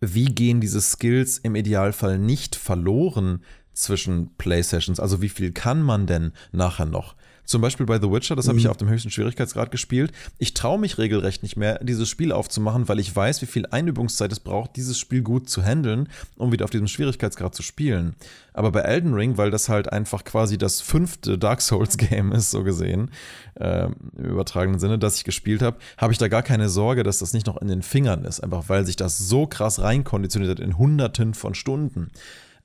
wie 0.00 0.26
gehen 0.26 0.60
diese 0.60 0.80
Skills 0.80 1.38
im 1.38 1.54
Idealfall 1.54 2.18
nicht 2.18 2.56
verloren 2.56 3.42
zwischen 3.74 4.30
Play-Sessions? 4.36 5.00
Also 5.00 5.22
wie 5.22 5.28
viel 5.28 5.52
kann 5.52 5.82
man 5.82 6.06
denn 6.06 6.32
nachher 6.52 6.86
noch? 6.86 7.14
Zum 7.44 7.60
Beispiel 7.60 7.86
bei 7.86 8.00
The 8.00 8.08
Witcher, 8.08 8.36
das 8.36 8.46
habe 8.46 8.58
ich 8.58 8.64
Mhm. 8.64 8.70
auf 8.70 8.76
dem 8.76 8.88
höchsten 8.88 9.10
Schwierigkeitsgrad 9.10 9.72
gespielt. 9.72 10.12
Ich 10.38 10.54
traue 10.54 10.78
mich 10.78 10.96
regelrecht 10.96 11.42
nicht 11.42 11.56
mehr, 11.56 11.80
dieses 11.82 12.08
Spiel 12.08 12.30
aufzumachen, 12.30 12.88
weil 12.88 13.00
ich 13.00 13.14
weiß, 13.14 13.42
wie 13.42 13.46
viel 13.46 13.66
Einübungszeit 13.66 14.30
es 14.30 14.38
braucht, 14.38 14.76
dieses 14.76 14.96
Spiel 14.96 15.22
gut 15.22 15.50
zu 15.50 15.60
handeln, 15.60 16.08
um 16.36 16.52
wieder 16.52 16.64
auf 16.64 16.70
diesem 16.70 16.86
Schwierigkeitsgrad 16.86 17.52
zu 17.52 17.64
spielen. 17.64 18.14
Aber 18.54 18.70
bei 18.70 18.80
Elden 18.82 19.12
Ring, 19.12 19.38
weil 19.38 19.50
das 19.50 19.68
halt 19.68 19.92
einfach 19.92 20.22
quasi 20.22 20.56
das 20.56 20.80
fünfte 20.80 21.36
Dark 21.36 21.62
Souls-Game 21.62 22.30
ist, 22.30 22.52
so 22.52 22.62
gesehen, 22.62 23.10
äh, 23.54 23.86
im 24.16 24.24
übertragenen 24.24 24.78
Sinne, 24.78 24.98
das 25.00 25.16
ich 25.16 25.24
gespielt 25.24 25.62
habe, 25.62 25.78
habe 25.98 26.12
ich 26.12 26.18
da 26.18 26.28
gar 26.28 26.44
keine 26.44 26.68
Sorge, 26.68 27.02
dass 27.02 27.18
das 27.18 27.32
nicht 27.32 27.48
noch 27.48 27.60
in 27.60 27.66
den 27.68 27.82
Fingern 27.82 28.24
ist. 28.24 28.38
Einfach 28.40 28.68
weil 28.68 28.86
sich 28.86 28.96
das 28.96 29.18
so 29.18 29.48
krass 29.48 29.80
reinkonditioniert 29.80 30.52
hat 30.58 30.64
in 30.64 30.78
Hunderten 30.78 31.34
von 31.34 31.54
Stunden. 31.56 32.12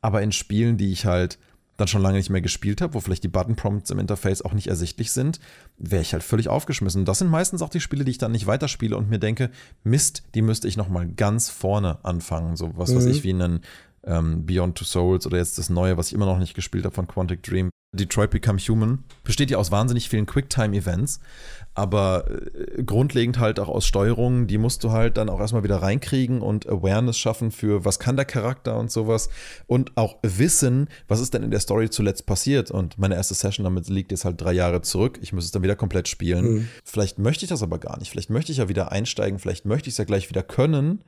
Aber 0.01 0.21
in 0.21 0.31
Spielen, 0.31 0.77
die 0.77 0.91
ich 0.91 1.05
halt 1.05 1.37
dann 1.77 1.87
schon 1.87 2.01
lange 2.01 2.17
nicht 2.17 2.31
mehr 2.31 2.41
gespielt 2.41 2.81
habe, 2.81 2.95
wo 2.95 2.99
vielleicht 2.99 3.23
die 3.23 3.27
Button-Prompts 3.27 3.91
im 3.91 3.99
Interface 3.99 4.41
auch 4.41 4.53
nicht 4.53 4.65
ersichtlich 4.67 5.11
sind, 5.11 5.39
wäre 5.77 6.01
ich 6.01 6.13
halt 6.13 6.23
völlig 6.23 6.49
aufgeschmissen. 6.49 7.05
Das 7.05 7.19
sind 7.19 7.29
meistens 7.29 7.61
auch 7.61 7.69
die 7.69 7.79
Spiele, 7.79 8.03
die 8.03 8.11
ich 8.11 8.17
dann 8.17 8.31
nicht 8.31 8.47
weiterspiele 8.47 8.97
und 8.97 9.09
mir 9.09 9.19
denke, 9.19 9.51
Mist, 9.83 10.23
die 10.33 10.41
müsste 10.41 10.67
ich 10.67 10.75
noch 10.75 10.89
mal 10.89 11.07
ganz 11.07 11.49
vorne 11.51 12.03
anfangen. 12.03 12.55
So 12.55 12.71
was 12.75 12.95
weiß 12.95 13.05
Mhm. 13.05 13.11
ich, 13.11 13.23
wie 13.23 13.29
einen 13.33 13.61
ähm, 14.05 14.45
Beyond 14.47 14.75
Two 14.77 14.85
Souls 14.85 15.27
oder 15.27 15.37
jetzt 15.37 15.59
das 15.59 15.69
Neue, 15.69 15.97
was 15.97 16.07
ich 16.07 16.13
immer 16.13 16.25
noch 16.25 16.39
nicht 16.39 16.55
gespielt 16.55 16.83
habe 16.85 16.95
von 16.95 17.07
Quantic 17.07 17.43
Dream. 17.43 17.69
Detroit 17.93 18.31
Become 18.31 18.59
Human. 18.59 19.03
Besteht 19.23 19.49
ja 19.49 19.57
aus 19.57 19.71
wahnsinnig 19.71 20.09
vielen 20.09 20.25
Quicktime-Events, 20.25 21.19
aber 21.73 22.25
äh, 22.29 22.83
grundlegend 22.83 23.39
halt 23.39 23.59
auch 23.59 23.69
aus 23.69 23.85
Steuerungen, 23.85 24.47
die 24.47 24.57
musst 24.57 24.83
du 24.83 24.91
halt 24.91 25.17
dann 25.17 25.29
auch 25.29 25.39
erstmal 25.39 25.63
wieder 25.63 25.77
reinkriegen 25.77 26.41
und 26.41 26.67
Awareness 26.67 27.17
schaffen 27.17 27.51
für, 27.51 27.85
was 27.85 27.99
kann 27.99 28.17
der 28.17 28.25
Charakter 28.25 28.77
und 28.77 28.91
sowas 28.91 29.29
und 29.67 29.95
auch 29.95 30.17
wissen, 30.21 30.89
was 31.07 31.21
ist 31.21 31.33
denn 31.33 31.43
in 31.43 31.51
der 31.51 31.59
Story 31.61 31.89
zuletzt 31.89 32.25
passiert. 32.25 32.71
Und 32.71 32.97
meine 32.97 33.15
erste 33.15 33.33
Session 33.33 33.63
damit 33.63 33.87
liegt 33.87 34.11
jetzt 34.11 34.25
halt 34.25 34.39
drei 34.41 34.53
Jahre 34.53 34.81
zurück, 34.81 35.19
ich 35.21 35.31
muss 35.31 35.45
es 35.45 35.51
dann 35.51 35.63
wieder 35.63 35.75
komplett 35.75 36.07
spielen. 36.07 36.45
Mhm. 36.45 36.67
Vielleicht 36.83 37.19
möchte 37.19 37.45
ich 37.45 37.49
das 37.49 37.63
aber 37.63 37.79
gar 37.79 37.97
nicht, 37.99 38.11
vielleicht 38.11 38.29
möchte 38.29 38.51
ich 38.51 38.57
ja 38.57 38.69
wieder 38.69 38.91
einsteigen, 38.91 39.39
vielleicht 39.39 39.65
möchte 39.65 39.87
ich 39.87 39.93
es 39.93 39.97
ja 39.97 40.05
gleich 40.05 40.29
wieder 40.29 40.43
können 40.43 41.03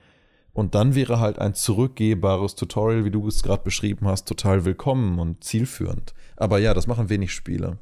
und 0.54 0.76
dann 0.76 0.96
wäre 0.96 1.20
halt 1.20 1.40
ein 1.40 1.54
zurückgehbares 1.54 2.56
Tutorial, 2.56 3.06
wie 3.06 3.12
du 3.12 3.28
es 3.28 3.44
gerade 3.44 3.64
beschrieben 3.64 4.08
hast, 4.08 4.28
total 4.28 4.66
willkommen 4.66 5.20
und 5.20 5.44
zielführend. 5.44 6.14
Aber 6.36 6.60
ja, 6.60 6.74
das 6.74 6.88
machen 6.88 7.10
wenig 7.10 7.34
Spiele. 7.34 7.78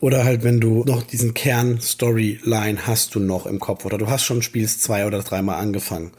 Oder 0.00 0.24
halt, 0.24 0.42
wenn 0.42 0.60
du 0.60 0.84
noch 0.84 1.02
diesen 1.02 1.34
Kern-Storyline 1.34 2.86
hast 2.86 3.14
du 3.14 3.20
noch 3.20 3.46
im 3.46 3.60
Kopf 3.60 3.84
oder 3.86 3.96
du 3.96 4.08
hast 4.08 4.24
schon 4.24 4.42
Spiels 4.42 4.78
zwei 4.78 5.06
oder 5.06 5.22
dreimal 5.22 5.56
angefangen, 5.56 6.12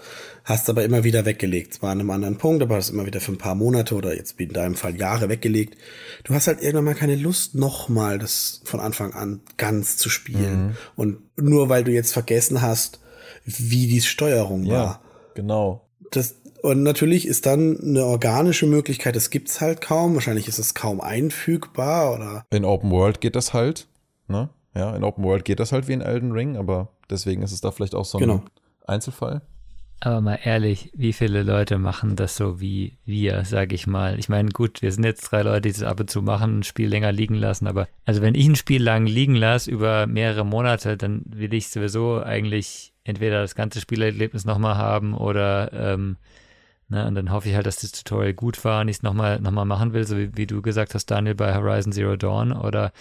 hast 0.43 0.69
aber 0.69 0.83
immer 0.83 1.03
wieder 1.03 1.25
weggelegt. 1.25 1.75
Zwar 1.75 1.91
an 1.91 1.99
einem 1.99 2.09
anderen 2.09 2.37
Punkt, 2.37 2.63
aber 2.63 2.77
hast 2.77 2.89
immer 2.89 3.05
wieder 3.05 3.19
für 3.19 3.33
ein 3.33 3.37
paar 3.37 3.53
Monate 3.53 3.93
oder 3.95 4.15
jetzt 4.15 4.39
wie 4.39 4.43
in 4.43 4.53
deinem 4.53 4.75
Fall 4.75 4.95
Jahre 4.95 5.29
weggelegt. 5.29 5.77
Du 6.23 6.33
hast 6.33 6.47
halt 6.47 6.61
irgendwann 6.61 6.85
mal 6.85 6.95
keine 6.95 7.15
Lust, 7.15 7.55
nochmal 7.55 8.17
das 8.17 8.61
von 8.63 8.79
Anfang 8.79 9.13
an 9.13 9.41
ganz 9.57 9.97
zu 9.97 10.09
spielen. 10.09 10.77
Und 10.95 11.19
nur 11.35 11.69
weil 11.69 11.83
du 11.83 11.91
jetzt 11.91 12.13
vergessen 12.13 12.61
hast, 12.61 13.01
wie 13.43 13.87
die 13.87 14.01
Steuerung 14.01 14.67
war. 14.67 14.73
Ja, 14.73 15.01
genau. 15.35 15.84
Das, 16.15 16.35
und 16.61 16.83
natürlich 16.83 17.27
ist 17.27 17.45
dann 17.45 17.79
eine 17.79 18.05
organische 18.05 18.65
Möglichkeit, 18.67 19.15
das 19.15 19.29
gibt's 19.29 19.61
halt 19.61 19.81
kaum. 19.81 20.15
Wahrscheinlich 20.15 20.47
ist 20.47 20.59
es 20.59 20.73
kaum 20.73 21.01
einfügbar 21.01 22.13
oder 22.13 22.45
In 22.51 22.65
Open 22.65 22.91
World 22.91 23.21
geht 23.21 23.35
das 23.35 23.53
halt, 23.53 23.87
ne? 24.27 24.49
Ja, 24.75 24.95
in 24.95 25.03
Open 25.03 25.23
World 25.23 25.45
geht 25.45 25.59
das 25.59 25.71
halt 25.71 25.87
wie 25.87 25.93
in 25.93 26.01
Elden 26.01 26.31
Ring, 26.31 26.57
aber 26.57 26.89
deswegen 27.09 27.41
ist 27.43 27.51
es 27.53 27.61
da 27.61 27.71
vielleicht 27.71 27.95
auch 27.95 28.05
so 28.05 28.17
ein 28.17 28.21
Genau. 28.21 28.43
Einzelfall. 28.85 29.41
Aber 30.01 30.19
mal 30.19 30.39
ehrlich, 30.43 30.91
wie 30.93 31.13
viele 31.13 31.41
Leute 31.43 31.77
machen 31.77 32.17
das 32.17 32.35
so 32.35 32.59
wie 32.59 32.97
wir, 33.05 33.45
sage 33.45 33.73
ich 33.73 33.87
mal. 33.87 34.19
Ich 34.19 34.27
meine, 34.27 34.49
gut, 34.49 34.81
wir 34.81 34.91
sind 34.91 35.05
jetzt 35.05 35.31
drei 35.31 35.41
Leute, 35.43 35.61
die 35.61 35.71
das 35.71 35.83
ab 35.83 36.01
und 36.01 36.09
zu 36.09 36.21
machen, 36.21 36.59
ein 36.59 36.63
Spiel 36.63 36.89
länger 36.89 37.13
liegen 37.13 37.35
lassen, 37.35 37.65
aber 37.67 37.87
also 38.03 38.21
wenn 38.21 38.35
ich 38.35 38.45
ein 38.47 38.55
Spiel 38.57 38.83
lang 38.83 39.05
liegen 39.05 39.35
lasse 39.35 39.71
über 39.71 40.05
mehrere 40.07 40.45
Monate, 40.45 40.97
dann 40.97 41.21
will 41.25 41.53
ich 41.53 41.69
sowieso 41.69 42.21
eigentlich 42.21 42.91
entweder 43.05 43.41
das 43.41 43.55
ganze 43.55 43.79
Spielerlebnis 43.79 44.43
nochmal 44.43 44.75
haben 44.75 45.13
oder 45.13 45.71
ähm, 45.71 46.17
ne, 46.89 47.07
und 47.07 47.15
dann 47.15 47.31
hoffe 47.31 47.47
ich 47.47 47.55
halt, 47.55 47.65
dass 47.65 47.77
das 47.77 47.93
Tutorial 47.93 48.33
gut 48.33 48.65
war 48.65 48.81
und 48.81 48.89
ich 48.89 48.97
es 48.97 49.03
nochmal 49.03 49.39
noch 49.39 49.51
mal 49.51 49.63
machen 49.63 49.93
will, 49.93 50.05
so 50.05 50.17
wie, 50.17 50.35
wie 50.35 50.47
du 50.47 50.61
gesagt 50.61 50.93
hast, 50.93 51.05
Daniel, 51.05 51.35
bei 51.35 51.55
Horizon 51.55 51.93
Zero 51.93 52.17
Dawn 52.17 52.51
oder 52.51 52.91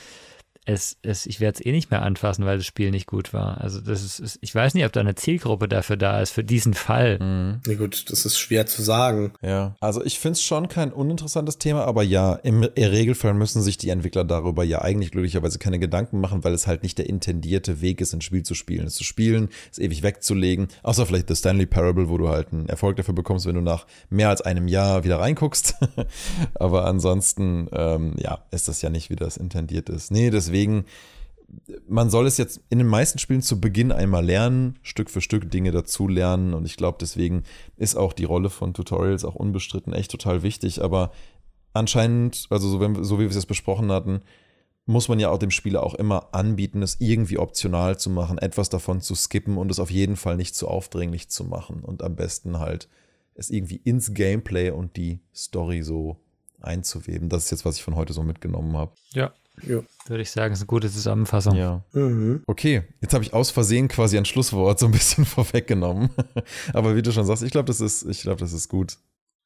es, 0.67 0.97
es, 1.03 1.27
ich 1.27 1.41
werde 1.41 1.59
es 1.59 1.67
eh 1.67 1.73
nicht 1.73 1.91
mehr 1.91 2.03
anfassen, 2.03 2.47
weil 2.47 2.57
das 2.57 2.67
Spiel 2.67 2.91
nicht 2.91 3.07
gut 3.07 3.35
war. 3.35 3.61
Also 3.61 3.81
das 3.81 4.03
ist, 4.03 4.19
ist, 4.19 4.39
ich 4.41 4.55
weiß 4.55 4.75
nicht, 4.75 4.85
ob 4.87 4.93
da 4.93 5.01
eine 5.01 5.15
Zielgruppe 5.15 5.69
dafür 5.69 5.97
da 5.97 6.21
ist, 6.21 6.31
für 6.31 6.45
diesen 6.45 6.75
Fall. 6.75 7.19
Mhm. 7.19 7.61
Na 7.67 7.75
gut, 7.75 8.11
das 8.11 8.25
ist 8.25 8.39
schwer 8.39 8.67
zu 8.67 8.83
sagen. 8.83 9.33
Ja, 9.43 9.77
also 9.81 10.03
ich 10.05 10.19
finde 10.19 10.35
es 10.35 10.43
schon 10.43 10.69
kein 10.69 10.93
uninteressantes 10.93 11.59
Thema, 11.59 11.85
aber 11.85 12.03
ja, 12.03 12.35
im 12.35 12.63
Regelfall 12.63 13.35
müssen 13.35 13.63
sich 13.63 13.77
die 13.77 13.91
Entwickler 13.91 14.25
darüber 14.25 14.65
ja 14.65 14.81
eigentlich 14.81 15.11
glücklicherweise 15.11 15.59
keine 15.59 15.79
Gedanken 15.79 16.21
machen, 16.21 16.45
weil 16.45 16.55
es 16.55 16.67
halt 16.67 16.83
nicht 16.83 16.97
der 16.99 17.09
intendierte 17.09 17.83
Weg 17.83 18.01
ist, 18.01 18.15
ein 18.15 18.23
Spiel 18.23 18.43
zu 18.43 18.55
spielen. 18.55 18.87
Es 18.87 18.95
zu 18.95 19.05
spielen, 19.05 19.49
es 19.71 19.79
ewig 19.79 20.03
wegzulegen, 20.03 20.69
außer 20.83 21.05
vielleicht 21.05 21.29
The 21.29 21.37
Stanley 21.37 21.67
Parable, 21.67 22.09
wo 22.09 22.17
du 22.17 22.29
halt 22.29 22.53
einen 22.53 22.69
Erfolg 22.69 22.97
dafür 22.97 23.15
bekommst, 23.15 23.47
wenn 23.47 23.55
du 23.55 23.61
nach 23.61 23.87
mehr 24.09 24.31
als 24.31 24.41
einem 24.41 24.69
Jahr 24.69 25.05
wieder 25.05 25.21
reinguckst. 25.21 25.75
aber 26.55 26.87
ansonsten, 26.87 27.69
ähm, 27.73 28.15
ja, 28.19 28.39
ist 28.51 28.69
das 28.69 28.81
ja 28.81 28.89
nicht, 28.89 29.11
wie 29.11 29.17
das 29.17 29.37
intendiert 29.37 29.91
ist. 29.91 30.11
Nee, 30.11 30.31
deswegen, 30.55 30.85
man 31.89 32.11
soll 32.11 32.27
es 32.27 32.37
jetzt 32.37 32.61
in 32.69 32.79
den 32.79 32.89
meisten 32.89 33.19
Spielen 33.19 33.43
zu 33.43 33.61
Beginn 33.61 33.93
einmal 33.93 34.25
lernen, 34.25 34.79
Stück 34.83 35.11
für 35.11 35.21
Stück 35.21 35.51
Dinge 35.51 35.71
dazu 35.71 36.09
lernen 36.09 36.55
und 36.55 36.65
ich 36.65 36.77
glaube, 36.77 36.99
deswegen 37.01 37.45
ist 37.77 37.97
auch 37.97 38.13
die 38.13 38.25
Rolle 38.25 38.51
von 38.51 38.75
Tutorials 38.75 39.25
auch 39.25 39.35
unbestritten 39.35 39.93
echt 39.93 40.11
total 40.11 40.43
wichtig, 40.43 40.83
aber 40.83 41.13
anscheinend, 41.73 42.47
also 42.51 42.69
so, 42.69 42.81
wenn, 42.81 43.05
so 43.05 43.19
wie 43.19 43.23
wir 43.23 43.29
es 43.29 43.37
jetzt 43.37 43.47
besprochen 43.47 43.93
hatten, 43.93 44.23
muss 44.87 45.09
man 45.09 45.19
ja 45.19 45.31
auch 45.31 45.39
dem 45.39 45.51
Spieler 45.51 45.83
auch 45.83 45.95
immer 45.95 46.35
anbieten, 46.35 46.83
es 46.83 47.01
irgendwie 47.01 47.39
optional 47.39 47.99
zu 47.99 48.11
machen, 48.11 48.39
etwas 48.39 48.69
davon 48.69 49.01
zu 49.01 49.15
skippen 49.15 49.57
und 49.57 49.71
es 49.71 49.79
auf 49.79 49.91
jeden 49.91 50.17
Fall 50.17 50.37
nicht 50.37 50.55
zu 50.55 50.69
aufdringlich 50.69 51.31
zu 51.31 51.45
machen 51.45 51.83
und 51.83 52.03
am 52.03 52.17
besten 52.17 52.59
halt 52.59 52.89
es 53.35 53.51
irgendwie 53.51 53.77
ins 53.77 54.13
Gameplay 54.13 54.71
und 54.71 54.97
die 54.97 55.21
Story 55.35 55.83
so 55.83 56.21
einzuweben. 56.61 57.29
Das 57.29 57.45
ist 57.45 57.51
jetzt, 57.51 57.65
was 57.65 57.77
ich 57.77 57.83
von 57.83 57.97
heute 57.97 58.13
so 58.13 58.23
mitgenommen 58.23 58.77
habe. 58.77 58.93
Ja. 59.13 59.33
Ja. 59.63 59.83
Würde 60.07 60.23
ich 60.23 60.31
sagen, 60.31 60.53
ist 60.53 60.61
eine 60.61 60.67
gute 60.67 60.91
Zusammenfassung. 60.91 61.55
Ja. 61.55 61.85
Mhm. 61.93 62.43
Okay, 62.47 62.83
jetzt 63.01 63.15
habe 63.15 63.25
ich 63.25 63.33
aus 63.33 63.51
Versehen 63.51 63.89
quasi 63.89 64.19
ein 64.19 64.25
Schlusswort 64.25 64.79
so 64.79 64.87
ein 64.87 64.93
bisschen 64.93 65.25
vorweggenommen. 65.25 66.11
Aber 66.73 66.97
wie 66.97 67.03
du 67.03 67.13
schon 67.13 67.25
sagst, 67.25 67.43
ich 67.43 67.53
glaube, 67.53 67.67
das 67.67 67.81
ist, 67.81 68.05
ich 68.05 68.23
glaube, 68.23 68.41
das 68.41 68.53
ist 68.53 68.69
gut. 68.69 68.99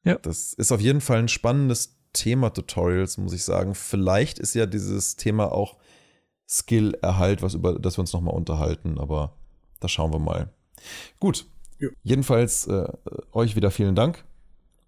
Ja. 0.03 0.15
Das 0.15 0.53
ist 0.53 0.71
auf 0.71 0.81
jeden 0.81 1.01
Fall 1.01 1.19
ein 1.19 1.27
spannendes 1.27 1.97
Thema 2.13 2.49
Tutorials, 2.49 3.17
muss 3.17 3.33
ich 3.33 3.43
sagen. 3.43 3.75
Vielleicht 3.75 4.39
ist 4.39 4.55
ja 4.55 4.65
dieses 4.65 5.15
Thema 5.15 5.51
auch 5.51 5.77
Skill-Erhalt, 6.47 7.41
was 7.41 7.53
über 7.53 7.77
das 7.77 7.97
wir 7.97 8.01
uns 8.01 8.13
nochmal 8.13 8.33
unterhalten, 8.33 8.97
aber 8.97 9.37
da 9.79 9.87
schauen 9.87 10.11
wir 10.11 10.19
mal. 10.19 10.51
Gut. 11.19 11.45
Ja. 11.79 11.89
Jedenfalls 12.03 12.67
äh, 12.67 12.91
euch 13.31 13.55
wieder 13.55 13.71
vielen 13.71 13.95
Dank. 13.95 14.25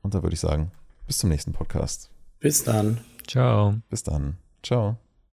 Und 0.01 0.15
da 0.15 0.23
würde 0.23 0.33
ich 0.33 0.39
sagen, 0.39 0.71
bis 1.05 1.19
zum 1.19 1.29
nächsten 1.29 1.53
Podcast. 1.53 2.09
Bis 2.39 2.63
dann. 2.63 2.99
Ciao. 3.27 3.75
Bis 3.89 4.01
dann. 4.03 4.37
Ciao. 4.63 4.97